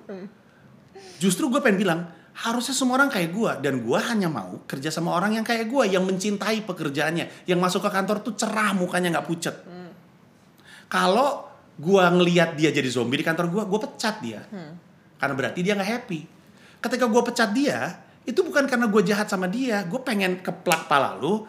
[1.21, 1.99] Justru gue pengen bilang,
[2.33, 3.51] harusnya semua orang kayak gue.
[3.61, 7.45] Dan gue hanya mau kerja sama orang yang kayak gue, yang mencintai pekerjaannya.
[7.45, 9.55] Yang masuk ke kantor tuh cerah, mukanya nggak pucet.
[10.89, 14.41] Kalau gue ngeliat dia jadi zombie di kantor gue, gue pecat dia.
[15.17, 16.19] Karena berarti dia nggak happy.
[16.81, 19.83] Ketika gue pecat dia, itu bukan karena gue jahat sama dia.
[19.83, 21.43] Gue pengen keplak pala lu,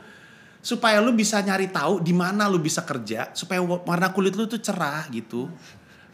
[0.58, 4.44] supaya lu bisa nyari tahu di mana lu bisa kerja supaya wa- warna kulit lu
[4.44, 5.46] tuh cerah gitu.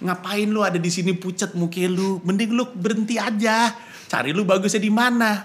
[0.01, 2.25] Ngapain lu ada di sini pucet muka lu?
[2.25, 3.73] Mending lu berhenti aja.
[4.09, 5.45] Cari lu bagusnya di mana.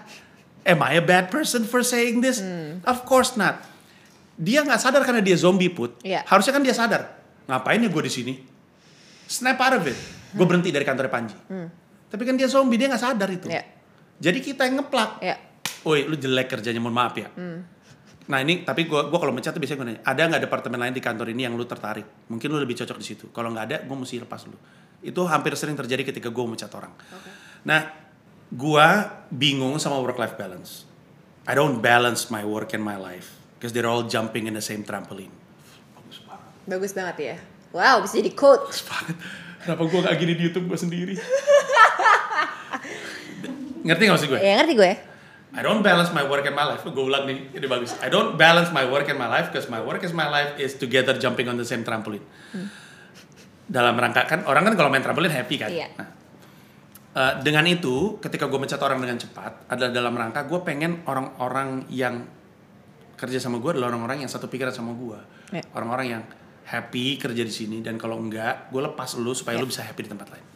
[0.66, 2.42] Am I a bad person for saying this?
[2.88, 3.62] Of course not.
[4.36, 6.00] Dia nggak sadar karena dia zombie put.
[6.02, 6.24] Iya.
[6.26, 7.20] Harusnya kan dia sadar.
[7.46, 8.34] Ngapain ya gue di sini?
[9.28, 9.98] Snap out of it.
[10.34, 11.36] Gue berhenti dari kantornya Panji.
[12.10, 13.52] Tapi kan dia zombie dia nggak sadar itu.
[13.52, 13.75] Iya.
[14.20, 15.20] Jadi kita yang ngeplak.
[15.20, 15.36] Ya.
[15.86, 17.30] Woi, lu jelek kerjanya, mohon maaf ya.
[18.26, 20.94] Nah ini, tapi gua, gua kalau mecat tuh biasanya gue nanya, ada nggak departemen lain
[20.98, 22.26] di kantor ini yang lu tertarik?
[22.26, 23.26] Mungkin lu lebih cocok di situ.
[23.30, 24.58] Kalau nggak ada, gue mesti lepas lu.
[25.06, 26.90] Itu hampir sering terjadi ketika gue mecat orang.
[27.70, 27.86] Nah,
[28.50, 30.90] gua bingung sama work life balance.
[31.46, 34.82] I don't balance my work and my life because they're all jumping in the same
[34.82, 35.30] trampoline.
[35.94, 36.50] Bagus banget.
[36.66, 37.38] Bagus banget ya.
[37.70, 38.74] Wow, bisa jadi quote.
[38.74, 39.16] Bagus banget.
[39.62, 41.14] Kenapa gue gak gini di YouTube gue sendiri?
[43.86, 44.40] Ngerti gak maksud gue?
[44.42, 44.92] Ya ngerti gue.
[45.56, 46.84] I don't balance my work and my life.
[46.84, 47.96] Gue ulang nih, ini bagus.
[48.04, 50.76] I don't balance my work and my life because my work and my life is
[50.76, 52.26] together jumping on the same trampoline.
[53.70, 55.72] Dalam rangka kan orang kan kalau main trampolin happy kan.
[55.72, 55.88] Iya.
[55.96, 56.10] Nah,
[57.16, 61.88] eh, dengan itu, ketika gue mencat orang dengan cepat adalah dalam rangka gue pengen orang-orang
[61.88, 62.28] yang
[63.16, 65.20] kerja sama gue adalah orang-orang yang satu pikiran sama gue.
[65.56, 65.64] Iya.
[65.72, 66.24] Orang-orang yang
[66.68, 70.12] happy kerja di sini dan kalau enggak, gue lepas lu supaya lu bisa happy di
[70.12, 70.55] tempat lain.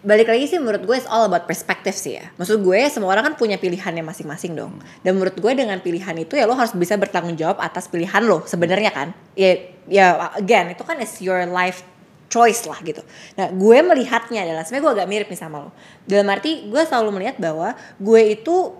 [0.00, 2.32] Balik lagi sih menurut gue it's all about perspective sih ya.
[2.40, 4.80] Maksud gue semua orang kan punya pilihannya masing-masing dong.
[5.04, 8.40] Dan menurut gue dengan pilihan itu ya lo harus bisa bertanggung jawab atas pilihan lo
[8.48, 9.12] sebenarnya kan.
[9.36, 11.84] Ya ya again itu kan is your life
[12.32, 13.04] choice lah gitu.
[13.36, 15.70] Nah gue melihatnya adalah sebenarnya gue agak mirip nih sama lo.
[16.08, 18.72] Dalam arti gue selalu melihat bahwa gue itu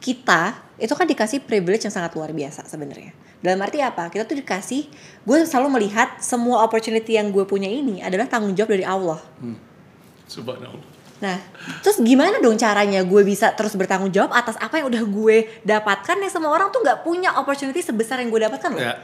[0.00, 3.12] kita itu kan dikasih privilege yang sangat luar biasa sebenarnya.
[3.44, 4.08] Dalam arti apa?
[4.08, 4.88] Kita tuh dikasih,
[5.20, 9.20] gue selalu melihat semua opportunity yang gue punya ini adalah tanggung jawab dari Allah.
[10.28, 10.82] Subhanallah.
[11.22, 11.38] Nah,
[11.80, 16.16] terus gimana dong caranya gue bisa terus bertanggung jawab atas apa yang udah gue dapatkan
[16.20, 18.82] yang semua orang tuh nggak punya opportunity sebesar yang gue dapatkan loh.
[18.82, 18.94] Ya,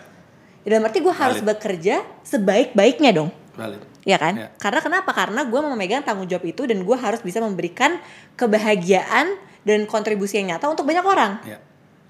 [0.67, 1.49] Dalam arti gue harus Valid.
[1.57, 3.31] bekerja sebaik-baiknya dong.
[3.57, 3.81] valid.
[4.05, 4.35] Ya kan?
[4.37, 4.49] Ya.
[4.57, 5.13] Karena kenapa?
[5.13, 8.01] Karena gue mau memegang tanggung jawab itu dan gue harus bisa memberikan
[8.37, 11.41] kebahagiaan dan kontribusi yang nyata untuk banyak orang.
[11.45, 11.61] Ya.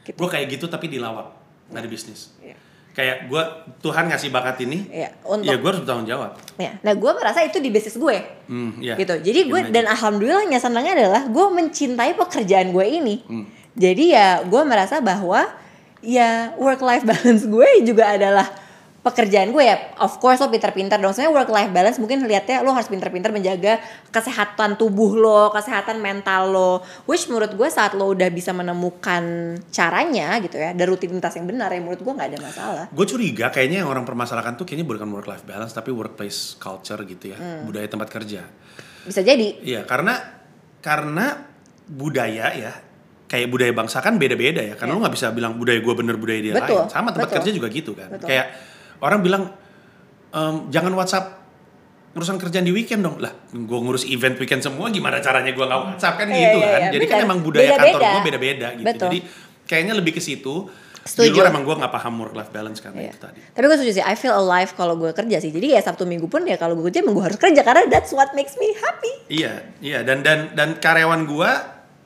[0.06, 0.18] Gitu.
[0.18, 0.86] Gue kayak gitu tapi
[1.70, 2.34] nggak di bisnis.
[2.42, 2.58] Iya.
[2.90, 3.42] Kayak gue
[3.80, 6.30] Tuhan ngasih bakat ini, Iya, untuk ya gue harus bertanggung jawab.
[6.56, 8.16] Ya, nah gue merasa itu di bisnis gue.
[8.44, 8.98] Hmm, ya.
[8.98, 13.46] gitu jadi gue dan alhamdulillahnya senangnya adalah gue mencintai pekerjaan gue ini Hmm.
[13.72, 15.46] jadi ya gue merasa bahwa
[16.02, 18.50] ya work life balance gue juga adalah
[19.00, 22.70] pekerjaan gue ya of course lo pintar-pintar dong sebenarnya work life balance mungkin lihatnya lo
[22.70, 26.70] harus pintar-pintar menjaga kesehatan tubuh lo kesehatan mental lo
[27.04, 29.24] which menurut gue saat lo udah bisa menemukan
[29.66, 33.48] caranya gitu ya dan rutinitas yang benar ya menurut gue nggak ada masalah Gue curiga
[33.48, 37.38] kayaknya yang orang permasalahkan tuh kayaknya bukan work life balance tapi workplace culture gitu ya,
[37.40, 37.64] Hmm.
[37.64, 38.44] budaya tempat kerja.
[39.00, 40.12] bisa jadi Iya, karena
[40.78, 41.40] karena
[41.88, 42.72] budaya ya
[43.24, 44.74] kayak budaya bangsa kan beda-beda ya.
[44.76, 44.96] Karena Iya.
[44.98, 46.90] lu nggak bisa bilang budaya gue bener budaya dia Betul, lain.
[46.90, 47.36] Sama tempat betul.
[47.40, 48.08] kerja juga gitu kan.
[48.12, 48.28] Betul.
[48.28, 48.46] Kayak
[49.00, 49.42] orang bilang
[50.30, 51.26] "Em, jangan WhatsApp
[52.10, 55.80] urusan kerjaan di weekend dong lah gue ngurus event weekend semua gimana caranya gue nggak
[55.88, 57.26] WhatsApp kan Iya, gitu iya, kan iya, jadi kan benar.
[57.26, 58.10] emang budaya kantor Beda-beda.
[58.10, 59.04] gue beda-beda gitu Betul.
[59.06, 59.18] jadi
[59.64, 60.54] kayaknya lebih ke situ
[61.00, 61.32] di Setuju.
[61.32, 63.10] luar emang gue nggak paham work life balance karena Iya.
[63.10, 65.48] itu tadi Tapi gue setuju sih, I feel alive kalau gue kerja sih.
[65.48, 68.10] Jadi ya Sabtu Minggu pun ya kalau gue kerja emang gue harus kerja karena that's
[68.10, 69.08] what makes me happy.
[69.30, 71.56] Iya, iya dan dan dan karyawan gua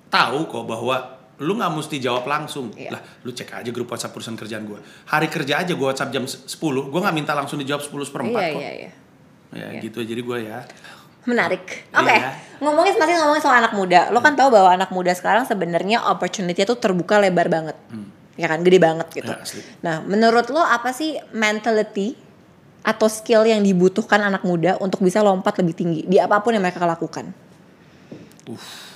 [0.07, 2.71] tahu kok bahwa lu nggak mesti jawab langsung.
[2.75, 2.95] Iya.
[2.95, 4.79] Lah, lu cek aja grup WhatsApp perusahaan kerjaan gua.
[5.09, 6.47] Hari kerja aja gua WhatsApp jam 10,
[6.87, 8.61] gua nggak minta langsung dijawab 10 seperempat Iya, kok.
[8.61, 8.91] iya, iya.
[9.55, 9.81] Ya Iya.
[9.83, 10.59] gitu jadi gua ya.
[11.25, 11.89] Menarik.
[11.91, 12.37] Oke, Iya.
[12.61, 14.13] ngomongin masih ngomongin soal anak muda.
[14.13, 17.75] Lo kan tahu bahwa anak muda sekarang sebenarnya opportunity tuh terbuka lebar banget.
[18.35, 19.31] Ya kan, gede banget gitu.
[19.31, 19.63] Ya, asli.
[19.81, 22.19] Nah, menurut lo apa sih mentality
[22.83, 26.61] atau skill yang dibutuhkan anak muda untuk bisa lompat lebih tinggi di apa pun yang
[26.61, 27.33] mereka lakukan?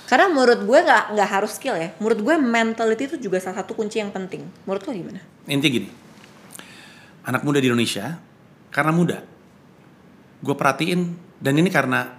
[0.09, 1.93] Karena menurut gue nggak nggak harus skill ya.
[2.01, 4.41] Menurut gue mentality itu juga salah satu kunci yang penting.
[4.65, 5.21] Menurut lo gimana?
[5.45, 5.89] Inti gini.
[7.29, 8.17] Anak muda di Indonesia
[8.73, 9.21] karena muda.
[10.41, 12.09] Gue perhatiin dan ini karena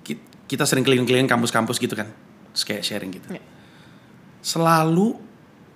[0.00, 2.08] ki- kita sering keliling-keliling kampus-kampus gitu kan.
[2.56, 3.28] Terus kayak sharing gitu.
[3.28, 3.44] Iya.
[4.40, 5.20] Selalu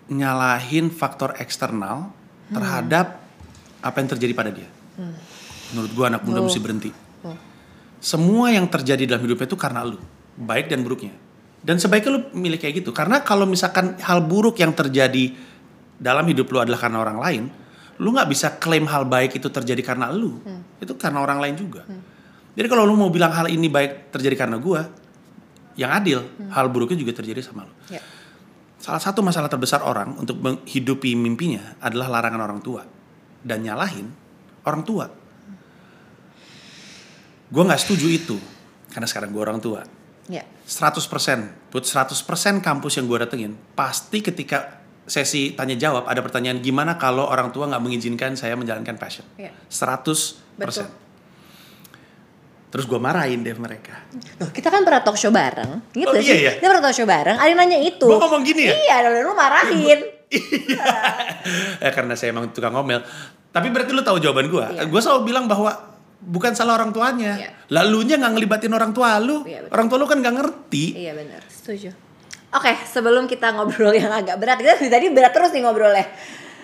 [0.09, 2.17] nyalahin faktor eksternal
[2.49, 3.21] terhadap
[3.85, 4.69] apa yang terjadi pada dia.
[5.69, 6.91] Menurut gue anak muda mesti berhenti.
[8.01, 9.99] Semua yang terjadi dalam hidupnya itu karena lu,
[10.39, 11.13] baik dan buruknya.
[11.59, 12.91] Dan sebaiknya lu milih kayak gitu.
[12.95, 15.35] Karena kalau misalkan hal buruk yang terjadi
[15.99, 17.43] dalam hidup lu adalah karena orang lain,
[17.99, 20.39] lu nggak bisa klaim hal baik itu terjadi karena lu.
[20.79, 21.83] Itu karena orang lain juga.
[22.55, 24.87] Jadi kalau lu mau bilang hal ini baik terjadi karena gua,
[25.79, 27.75] yang adil, hal buruknya juga terjadi sama lu.
[27.91, 28.03] Ya.
[28.79, 32.87] Salah satu masalah terbesar orang untuk menghidupi mimpinya adalah larangan orang tua
[33.43, 34.11] dan nyalahin
[34.63, 35.07] orang tua.
[37.49, 38.37] Gue nggak setuju itu
[38.91, 39.83] karena sekarang gue orang tua.
[40.31, 40.47] Ya.
[40.69, 47.01] 100% buat 100% kampus yang gue datengin pasti ketika sesi tanya jawab ada pertanyaan gimana
[47.01, 49.25] kalau orang tua nggak mengizinkan saya menjalankan passion.
[49.41, 49.57] Iya.
[49.73, 50.61] 100%.
[50.61, 50.85] Betul.
[52.69, 54.05] Terus gue marahin deh mereka.
[54.37, 56.29] Loh, kita kan pernah talk show bareng, gitu Oh, sih.
[56.29, 56.53] iya, iya.
[56.61, 58.05] Kita pernah talk show bareng, ada yang nanya itu.
[58.05, 58.77] Gua ngomong gini ya?
[58.77, 60.01] Iya, dan lu marahin.
[61.81, 63.01] ya karena saya emang tukang ngomel.
[63.49, 64.65] Tapi berarti lu tahu jawaban gue.
[64.77, 64.85] Iya.
[64.85, 65.73] Gue selalu bilang bahwa
[66.19, 67.39] bukan salah orang tuanya.
[67.39, 67.51] Iya.
[67.71, 69.47] Lalunya nggak ngelibatin orang tua lu.
[69.47, 69.73] Iya, betul.
[69.75, 70.85] orang tua lu kan nggak ngerti.
[70.99, 71.91] Iya benar, setuju.
[72.49, 76.07] Oke, sebelum kita ngobrol yang agak berat, kita tadi berat terus nih ngobrolnya.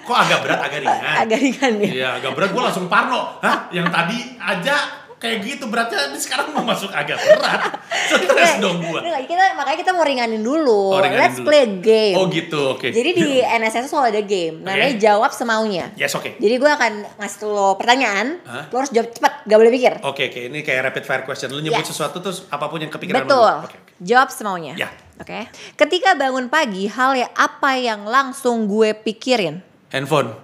[0.04, 1.00] Kok agak berat agak ringan.
[1.24, 1.88] Agak ringan ya.
[1.88, 3.40] Iya agak berat gue langsung parno.
[3.40, 3.72] Hah?
[3.72, 7.80] Yang tadi aja kayak gitu beratnya ini sekarang mau masuk agak berat.
[8.12, 10.92] Stres dong enggak, kita makanya kita mau ringanin dulu.
[10.92, 11.48] Oh, ringanin Let's dulu.
[11.48, 12.16] play a game.
[12.20, 12.84] Oh gitu, oke.
[12.84, 13.28] Jadi di
[13.58, 15.00] NSS selalu ada game, namanya Oke.
[15.00, 15.88] jawab semaunya.
[15.96, 16.36] Yes oke.
[16.36, 18.68] Jadi gue akan ngasih lo pertanyaan, Hah?
[18.68, 19.92] lo harus jawab cepat, gak boleh pikir.
[20.04, 21.48] Oke oke ini kayak rapid fire question.
[21.48, 21.90] Lu nyebut Yes.
[21.90, 23.24] sesuatu terus apa pun yang kepikiran.
[23.24, 23.54] Betul.
[23.64, 23.78] Oke oke.
[23.98, 24.76] Jawab semaunya.
[24.76, 24.92] Ya.
[25.16, 25.48] Oke.
[25.74, 29.64] Ketika bangun pagi, hal yang apa yang langsung gue pikirin?
[29.88, 30.34] Handphone.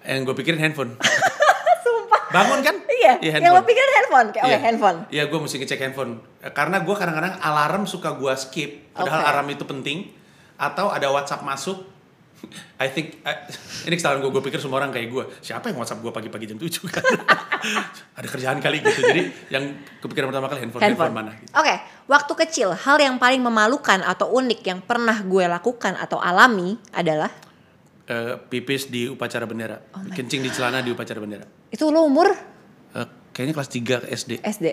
[0.00, 0.94] Yang gue pikirin handphone.
[2.28, 2.76] Bangun kan?
[2.86, 4.28] Iya, Iya yang lo pikirin handphone.
[4.30, 4.58] Kayak, oke, Iya.
[4.60, 4.98] handphone.
[5.08, 6.12] Iya, gue mesti ngecek handphone.
[6.48, 8.90] Karena gue kadang-kadang alarm suka gue skip.
[8.90, 9.28] Padahal Oke.
[9.28, 9.98] alarm itu penting.
[10.56, 11.86] Atau ada WhatsApp masuk.
[12.76, 13.46] I think I-
[13.84, 14.28] ini kesalahan gue.
[14.28, 15.24] Gue pikir semua orang kayak gue.
[15.40, 17.04] Siapa yang WhatsApp gue pagi-pagi jam 7 kan?
[18.18, 19.00] ada kerjaan kali gitu.
[19.02, 19.64] Jadi yang
[20.00, 20.82] kepikiran pertama kali handphone.
[20.82, 21.30] Handphone, Handphone.
[21.30, 21.30] mana?
[21.36, 21.52] Gitu.
[21.54, 21.74] Oke,
[22.06, 27.30] waktu kecil, hal yang paling memalukan atau unik yang pernah gue lakukan atau alami adalah
[28.06, 29.82] Eh, pipis di upacara bendera.
[29.90, 31.42] Oh Kencing di celana di upacara bendera.
[31.66, 32.30] itu lo umur
[32.94, 34.32] Eh, kayaknya kelas 3 SD.
[34.40, 34.66] SD.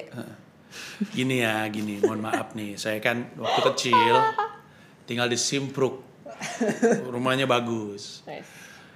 [1.10, 1.98] Gini ya, gini.
[1.98, 2.78] Mohon maaf nih.
[2.78, 4.16] Saya kan waktu kecil
[5.04, 6.06] tinggal di Simpruk.
[7.10, 8.22] Rumahnya bagus.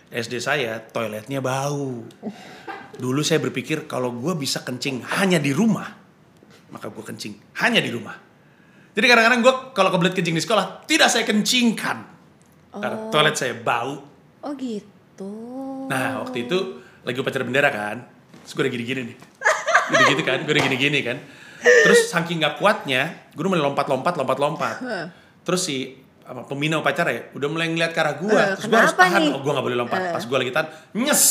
[0.08, 2.06] SD saya toiletnya bau.
[2.94, 5.86] Dulu saya berpikir kalau gue bisa kencing hanya di rumah,
[6.72, 8.16] maka gue kencing hanya di rumah.
[8.94, 11.98] Jadi kadang-kadang gue kalau kebelet kencing di sekolah, tidak saya kencingkan.
[12.72, 14.17] Karena toilet saya bau.
[14.40, 15.34] Oh gitu.
[15.88, 16.58] Nah waktu itu
[17.02, 17.98] lagi upacara bendera kan,
[18.42, 19.18] terus gue udah gini-gini nih,
[19.88, 21.18] gini gitu kan, gue udah gini-gini kan.
[21.58, 24.76] Terus saking nggak kuatnya, gue udah mulai lompat-lompat, lompat-lompat.
[25.42, 28.76] Terus si apa, pembina upacara ya, udah mulai ngeliat ke arah gue, Eh, terus gue
[28.78, 29.32] harus tahan, nih?
[29.32, 30.00] oh gue nggak boleh lompat.
[30.02, 30.12] Eh.
[30.12, 31.24] Pas gue lagi tahan, nyes,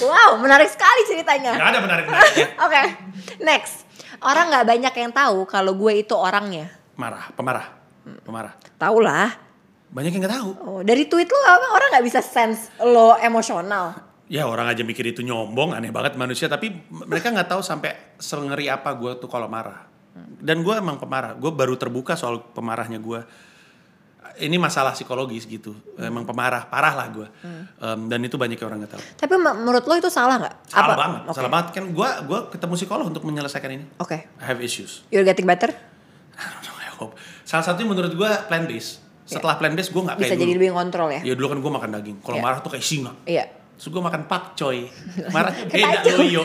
[0.00, 1.52] Wow, menarik sekali ceritanya.
[1.52, 2.46] nggak ada menarik-menariknya.
[2.64, 2.82] Oke,
[3.38, 3.84] next.
[4.18, 6.72] Orang nggak banyak yang tahu kalau gue itu orangnya.
[6.96, 7.66] Marah, pemarah,
[8.24, 8.56] pemarah.
[8.74, 9.30] Tahu lah.
[9.92, 10.50] Banyak yang nggak tahu.
[10.64, 13.92] Oh, dari tweet lo apa orang nggak bisa sense lo emosional.
[14.32, 16.48] Ya orang aja mikir itu nyombong, aneh banget manusia.
[16.48, 19.84] Tapi mereka nggak tahu sampai sengeri apa gue tuh kalau marah.
[20.40, 21.36] Dan gue emang pemarah.
[21.36, 23.20] Gue baru terbuka soal pemarahnya gue.
[24.32, 25.76] Ini masalah psikologis gitu.
[26.00, 27.28] Emang pemarah, parah lah gue.
[27.76, 29.04] Em, dan itu banyak yang orang nggak tahu.
[29.20, 30.54] Tapi me- menurut lo itu salah nggak?
[30.72, 30.94] Salah Apa?
[30.96, 31.36] banget, Oke.
[31.36, 31.66] salah banget.
[31.76, 33.84] Kan gue gua ketemu psikolog untuk menyelesaikan ini.
[34.00, 34.32] Oke.
[34.40, 35.04] I have issues.
[35.12, 35.68] You're getting better?
[36.40, 37.12] I don't know, I hope.
[37.44, 39.01] Salah satunya menurut gue plan base.
[39.22, 40.42] Setelah plan base gue nggak kayak Bisa dulu.
[40.42, 41.20] jadi lebih ngontrol ya?
[41.22, 42.16] Ya dulu kan gue makan daging.
[42.20, 42.44] Kalau Iya.
[42.44, 43.12] marah tuh kayak singa.
[43.24, 43.44] Iya.
[43.72, 44.78] Terus gue makan pakcoy.
[45.34, 46.42] Marahnya Kayak beda loyo.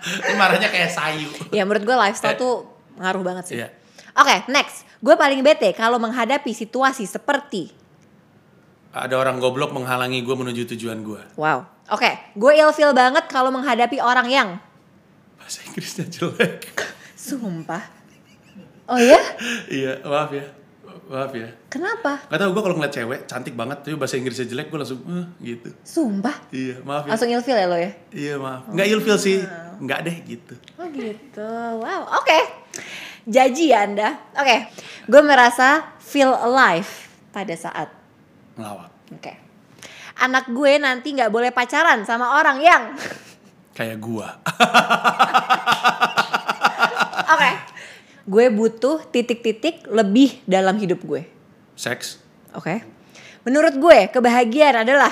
[0.00, 1.30] Ini marahnya kayak sayu.
[1.50, 3.56] Ya menurut gue lifestyle tuh ngaruh banget sih.
[3.58, 3.68] Iya.
[4.12, 4.82] Oke, next.
[4.98, 7.70] Gue paling bete kalau menghadapi situasi seperti
[8.90, 11.22] Ada orang goblok menghalangi gue menuju tujuan gue.
[11.38, 11.62] Wow.
[11.88, 14.48] Oke, gue ilfeel banget kalau menghadapi orang yang
[15.38, 16.74] Bahasa Inggrisnya jelek.
[17.16, 17.86] sumpah.
[18.86, 19.22] Oh ya?
[19.70, 20.42] iya, maaf ya.
[21.10, 21.50] Maaf ya.
[21.66, 22.22] Kenapa?
[22.30, 25.26] Gak tau gue kalau ngeliat cewek cantik banget tapi bahasa Inggrisnya jelek gue langsung eh,
[25.42, 25.74] gitu.
[25.82, 26.36] Sumpah.
[26.54, 27.10] Iya, maaf ya.
[27.10, 27.90] Langsung ilfeel ya lo ya?
[28.14, 28.70] Iya, maaf.
[28.70, 29.38] Nggak ilfil sih.
[29.82, 30.54] Nggak deh gitu.
[30.78, 31.50] Oh gitu.
[31.82, 32.14] Wow.
[32.22, 32.38] Oke.
[33.26, 34.22] Jaji ya Anda.
[34.38, 34.70] Oke.
[35.10, 36.86] Gue merasa feel alive
[37.34, 37.90] pada saat
[38.54, 38.90] Ngelawak.
[39.10, 39.32] Oke.
[40.22, 42.94] Anak gue nanti nggak boleh pacaran sama orang yang
[43.80, 44.28] Kayak gua.
[48.30, 51.26] Gue butuh titik-titik lebih dalam hidup gue.
[51.74, 52.22] Seks.
[52.54, 52.78] Oke.
[53.42, 55.10] Menurut gue kebahagiaan adalah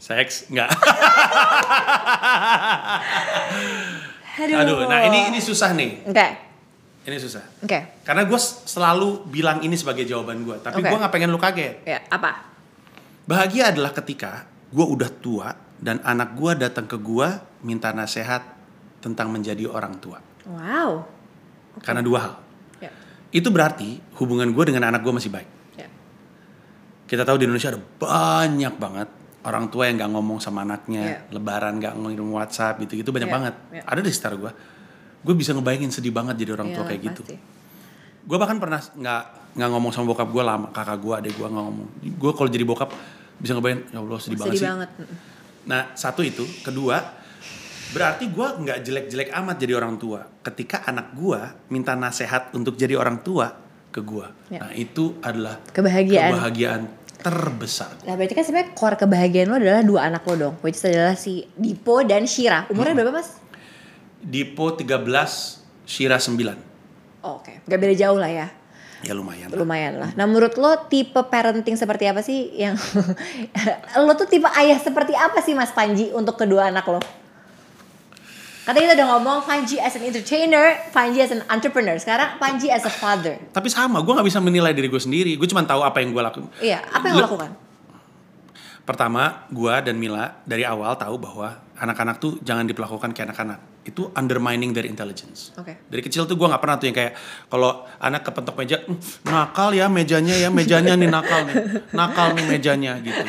[0.00, 0.48] Seks.
[0.48, 0.72] Nggak.
[4.40, 4.56] Aduh.
[4.64, 6.08] Aduh, nah ini ini susah nih.
[6.08, 6.28] Oke.
[7.04, 7.44] Ini susah.
[7.60, 8.00] Oke.
[8.00, 10.56] Karena gue selalu bilang ini sebagai jawaban gue.
[10.56, 10.88] Tapi Oke.
[10.88, 11.84] gue nggak pengen lu kaget.
[11.84, 12.48] Ya, apa?
[13.28, 17.28] Bahagia adalah ketika gue udah tua dan anak gue datang ke gue
[17.60, 18.40] minta nasihat
[19.04, 20.29] tentang menjadi orang tua.
[20.46, 21.04] Wow.
[21.80, 22.34] Karena dua hal.
[22.78, 22.90] Ya.
[23.30, 25.48] Itu berarti hubungan gue dengan anak gue masih baik.
[25.76, 25.88] Ya.
[27.06, 29.08] Kita tahu di Indonesia ada banyak banget
[29.40, 31.18] orang tua yang nggak ngomong sama anaknya, Iya.
[31.32, 33.54] lebaran nggak ngirim WhatsApp gitu-gitu banyak Iya, banget.
[33.72, 33.82] iya.
[33.88, 34.52] Ada di sekitar gue.
[35.20, 37.22] Gue bisa ngebayangin sedih banget jadi orang tua Iyalah, kayak gitu.
[37.24, 37.36] pasti.
[38.20, 41.64] Gue bahkan pernah nggak nggak ngomong sama bokap gue lama, kakak gue, adek gue nggak
[41.64, 41.88] ngomong.
[42.20, 42.90] Gue kalau jadi bokap
[43.36, 44.68] bisa ngebayangin, ya Allah sedih, banget Sedih sih.
[44.68, 44.90] banget.
[45.64, 46.96] Nah satu itu, kedua
[47.90, 50.22] berarti gue nggak jelek-jelek amat jadi orang tua.
[50.40, 53.50] Ketika anak gue minta nasihat untuk jadi orang tua
[53.88, 54.62] ke gue, Ya.
[54.62, 56.30] nah itu adalah Kebahagiaan.
[56.30, 56.82] kebahagiaan
[57.20, 57.90] terbesar.
[58.02, 60.54] Nah berarti kan sebenarnya core kebahagiaan lo adalah dua anak lo dong.
[60.60, 62.70] Which adalah si Dipo dan Shira.
[62.70, 63.36] Umurnya berapa mas?
[64.20, 65.04] Dipo 13,
[65.82, 66.56] Shira 9.
[67.20, 68.46] Oh, Oke, gak beda jauh lah ya.
[69.00, 69.48] Ya lumayan.
[69.48, 69.56] lah.
[69.56, 70.10] Lumayan lah.
[70.12, 72.76] Nah menurut lo tipe parenting seperti apa sih yang
[74.04, 77.00] lo tuh tipe ayah seperti apa sih Mas Panji untuk kedua anak lo?
[78.60, 81.96] Katanya kita udah ngomong Panji as an entertainer, Panji as an entrepreneur.
[81.96, 83.40] Sekarang Panji as a father.
[83.56, 85.32] Tapi sama, gue nggak bisa menilai diri gue sendiri.
[85.40, 86.50] Gue cuma tahu apa yang gue lakukan.
[86.60, 87.50] Iya, apa yang lo lakukan?
[88.84, 93.58] Pertama, gue dan Mila dari awal tahu bahwa anak-anak tuh jangan diperlakukan kayak anak-anak.
[93.86, 95.56] Itu undermining their intelligence.
[95.56, 95.80] Oke.
[95.88, 97.12] Dari kecil tuh gue nggak pernah tuh yang kayak
[97.48, 101.54] kalau anak kepentok meja, "Hmm, nakal ya mejanya ya, mejanya nih nakal nih,
[101.96, 103.24] nakal nih mejanya gitu.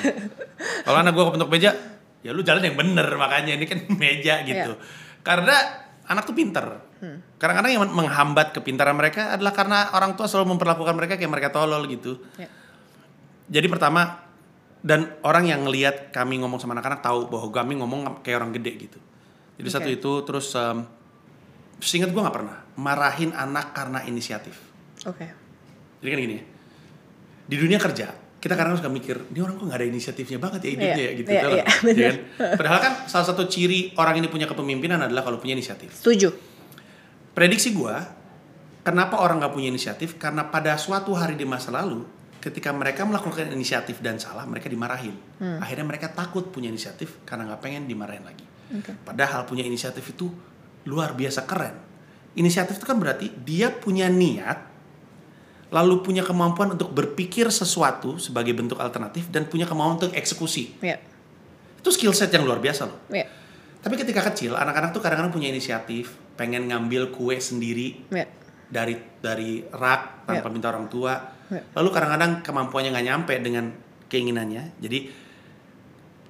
[0.83, 1.71] Kalau anak gue kepentok meja,
[2.19, 4.75] ya lu jalan yang bener makanya ini kan meja gitu.
[5.21, 5.55] Karena
[6.07, 6.65] anak tuh pinter.
[7.41, 11.89] Kadang-kadang yang menghambat kepintaran mereka adalah karena orang tua selalu memperlakukan mereka kayak mereka tolol
[11.89, 12.21] gitu.
[12.37, 12.45] Ya.
[13.49, 14.21] Jadi pertama
[14.85, 18.71] dan orang yang ngelihat kami ngomong sama anak-anak tahu bahwa kami ngomong kayak orang gede
[18.85, 18.99] gitu.
[19.57, 19.75] Jadi Oke.
[19.81, 20.85] satu itu terus um,
[21.81, 24.61] seingat gue nggak pernah marahin anak karena inisiatif.
[25.09, 25.25] Oke.
[26.01, 26.43] Jadi kan gini, ya,
[27.49, 30.69] di dunia kerja kita kadang suka mikir, ini orang kok nggak ada inisiatifnya banget ya
[30.73, 31.29] hidupnya Iya, ya gitu.
[31.29, 31.61] iya, tau nggak?
[31.61, 32.01] iya, bener.
[32.01, 32.57] Ya kan?
[32.57, 35.93] Padahal kan salah satu ciri orang ini punya kepemimpinan adalah kalau punya inisiatif.
[35.93, 36.33] Setuju.
[37.31, 38.01] Prediksi gua,
[38.81, 40.17] kenapa orang nggak punya inisiatif?
[40.17, 42.01] Karena pada suatu hari di masa lalu,
[42.41, 45.13] ketika mereka melakukan inisiatif dan salah, mereka dimarahin.
[45.37, 45.61] Hmm.
[45.61, 48.43] Akhirnya mereka takut punya inisiatif karena nggak pengen dimarahin lagi.
[48.73, 48.91] Oke.
[49.05, 50.27] Padahal punya inisiatif itu
[50.89, 51.77] luar biasa keren.
[52.33, 54.70] Inisiatif itu kan berarti dia punya niat,
[55.71, 60.75] lalu punya kemampuan untuk berpikir sesuatu sebagai bentuk alternatif dan punya kemampuan untuk eksekusi.
[60.83, 60.99] Ya.
[61.79, 62.99] Itu skill set yang luar biasa loh.
[63.07, 63.25] Ya.
[63.81, 68.27] Tapi ketika kecil, anak-anak tuh kadang-kadang punya inisiatif, pengen ngambil kue sendiri Ya.
[68.69, 70.53] dari dari rak tanpa Ya.
[70.53, 71.17] minta orang tua.
[71.49, 71.63] Ya.
[71.79, 73.71] Lalu kadang-kadang kemampuannya nggak nyampe dengan
[74.11, 74.77] keinginannya.
[74.77, 74.99] Jadi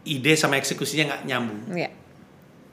[0.06, 1.62] ide sama eksekusinya nggak nyambung.
[1.76, 1.90] Ya.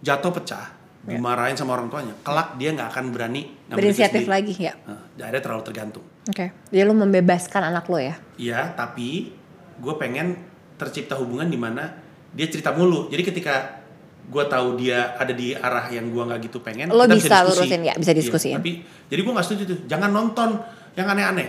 [0.04, 0.66] Jatuh pecah,
[1.08, 1.16] Ya.
[1.16, 2.14] dimarahin sama orang tuanya.
[2.22, 3.42] Kelak dia nggak akan berani
[3.72, 4.72] ngambil Berinisiatif lagi ya.
[4.86, 6.04] Nah, akhirnya terlalu tergantung.
[6.28, 6.52] Oke.
[6.68, 8.14] Jadi lo membebaskan anak lo ya.
[8.36, 9.32] Iya, tapi
[9.74, 10.36] gue pengen
[10.76, 11.96] tercipta hubungan di mana
[12.30, 13.08] dia cerita mulu.
[13.08, 13.80] Jadi ketika
[14.28, 17.64] gue tahu dia ada di arah yang gue nggak gitu pengen, Lo bisa diskusi.
[17.64, 18.56] lurusin, ya, bisa Iya, diskusiin.
[18.56, 18.72] tapi
[19.08, 19.78] jadi gue nggak setuju tuh.
[19.86, 20.60] Jangan nonton
[20.94, 21.48] yang aneh-aneh.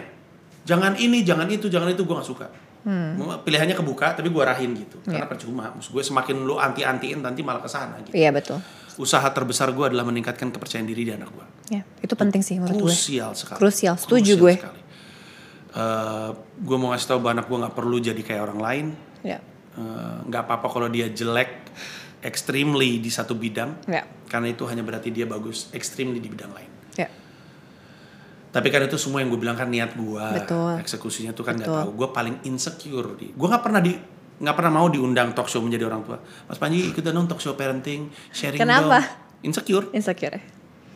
[0.64, 2.48] Jangan ini, jangan itu, jangan itu gue nggak suka.
[2.80, 4.96] Mau Pilihannya kebuka, tapi gue arahin gitu.
[5.04, 5.20] Karena Hmm.
[5.20, 5.28] Iya.
[5.28, 5.66] percuma.
[5.76, 8.16] Maksud gue semakin lo anti-antiin nanti malah ke sana gitu.
[8.16, 8.64] Iya betul.
[9.00, 11.46] Usaha terbesar gue adalah meningkatkan kepercayaan diri di anak gue.
[11.72, 11.88] Ya.
[12.04, 12.92] Itu penting sih menurut gue.
[12.92, 13.58] Krusial sekali.
[13.64, 14.56] Krusial, setuju gue.
[16.60, 18.86] gue mau ngasih tahu bahwa anak gue nggak perlu jadi kayak orang lain.
[19.24, 19.40] Ya.
[19.80, 21.72] Eh, nggak apa-apa kalau dia jelek
[22.20, 24.04] extremely di satu bidang Ya.
[24.28, 26.68] karena itu hanya berarti dia bagus extremely di bidang lain
[27.00, 27.08] Ya.
[28.52, 30.20] tapi kan itu semua yang gue bilang kan niat gue
[30.84, 33.96] eksekusinya tuh kan nggak tahu gue paling insecure di gue nggak pernah di
[34.40, 37.54] nggak pernah mau diundang talk show menjadi orang tua mas Panji ikutan dong talk show
[37.54, 39.00] parenting sharing Kenapa?
[39.00, 40.42] dong insecure Insecure ya.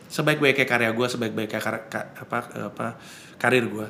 [0.08, 2.86] sebaik-baiknya karya gue sebaik-baiknya kar- ka- apa apa
[3.36, 3.88] karir gue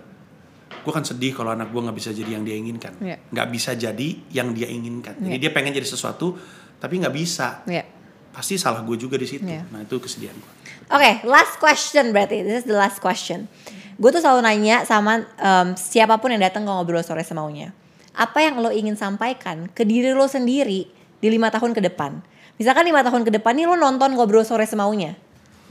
[0.74, 3.18] gue kan sedih kalau anak gue nggak bisa jadi yang dia inginkan Iya.
[3.30, 5.40] nggak bisa jadi yang dia inginkan jadi Iya.
[5.40, 6.36] dia pengen jadi sesuatu
[6.78, 7.86] tapi nggak bisa Ya.
[8.30, 9.64] pasti salah gue juga di situ Iya.
[9.68, 10.52] nah itu kesedihan gue
[10.86, 12.44] Oke, last question berarti.
[12.44, 13.48] This is the last question.
[13.96, 17.72] Gue tuh selalu nanya sama em, siapa pun yang datang ke ngobrol sore semaunya.
[18.14, 20.85] Apa yang lo ingin sampaikan ke diri lo sendiri
[21.18, 22.22] di lima tahun ke depan?
[22.61, 25.18] Misalkan lima tahun ke depan nih lo nonton ngobrol sore semaunya.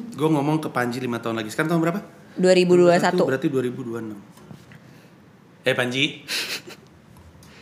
[0.02, 2.00] gue ngomong ke Panji lima tahun lagi sekarang tahun berapa
[2.34, 3.22] 2021.
[3.22, 4.18] berarti 2026
[5.62, 6.26] eh Panji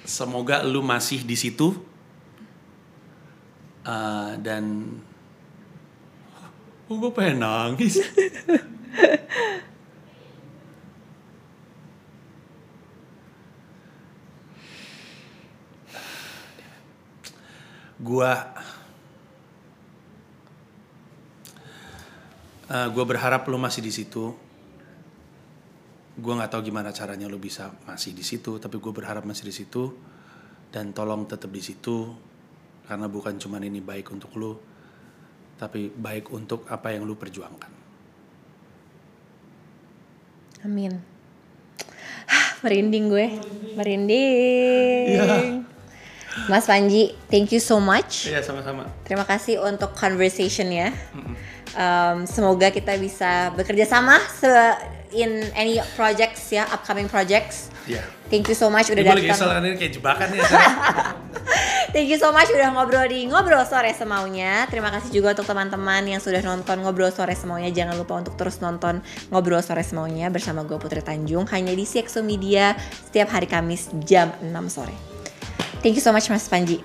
[0.09, 1.77] semoga lu masih di situ
[3.81, 4.93] Eh, dan
[6.87, 7.97] oh gue pengen nangis
[18.01, 18.33] gua
[22.73, 24.33] eh, gua berharap lu masih di situ
[26.21, 29.55] gua nggak tahu gimana caranya lu bisa masih di situ tapi gue berharap masih di
[29.55, 29.95] situ
[30.69, 32.13] dan tolong tetap di situ
[32.85, 34.53] karena bukan cuma ini baik untuk lu
[35.57, 37.81] tapi baik untuk apa yang lu perjuangkan
[40.61, 40.93] Amin.
[42.63, 43.27] Merinding gue,
[43.81, 45.05] merinding.
[45.09, 45.65] Iya.
[46.47, 48.27] Mas Panji, thank you so much.
[48.27, 50.95] iya sama-sama Terima kasih untuk conversationnya.
[51.71, 54.79] Um, semoga kita bisa bekerja sama se-
[55.11, 57.71] in any projects ya, upcoming projects.
[57.85, 59.59] iya Thank you so much udah Ini gue lagi datang.
[59.61, 60.43] ini kayak jebakan ya.
[61.91, 64.71] Thank you so much udah ngobrol di ngobrol sore semaunya.
[64.71, 67.75] Terima kasih juga untuk teman-teman yang sudah nonton ngobrol sore semaunya.
[67.75, 69.03] Jangan lupa untuk terus nonton
[69.35, 74.31] ngobrol sore semaunya bersama gue Putri Tanjung hanya di CXO Media setiap hari Kamis jam
[74.39, 74.95] 6 sore.
[75.83, 76.83] Thank you so much Mas Panji.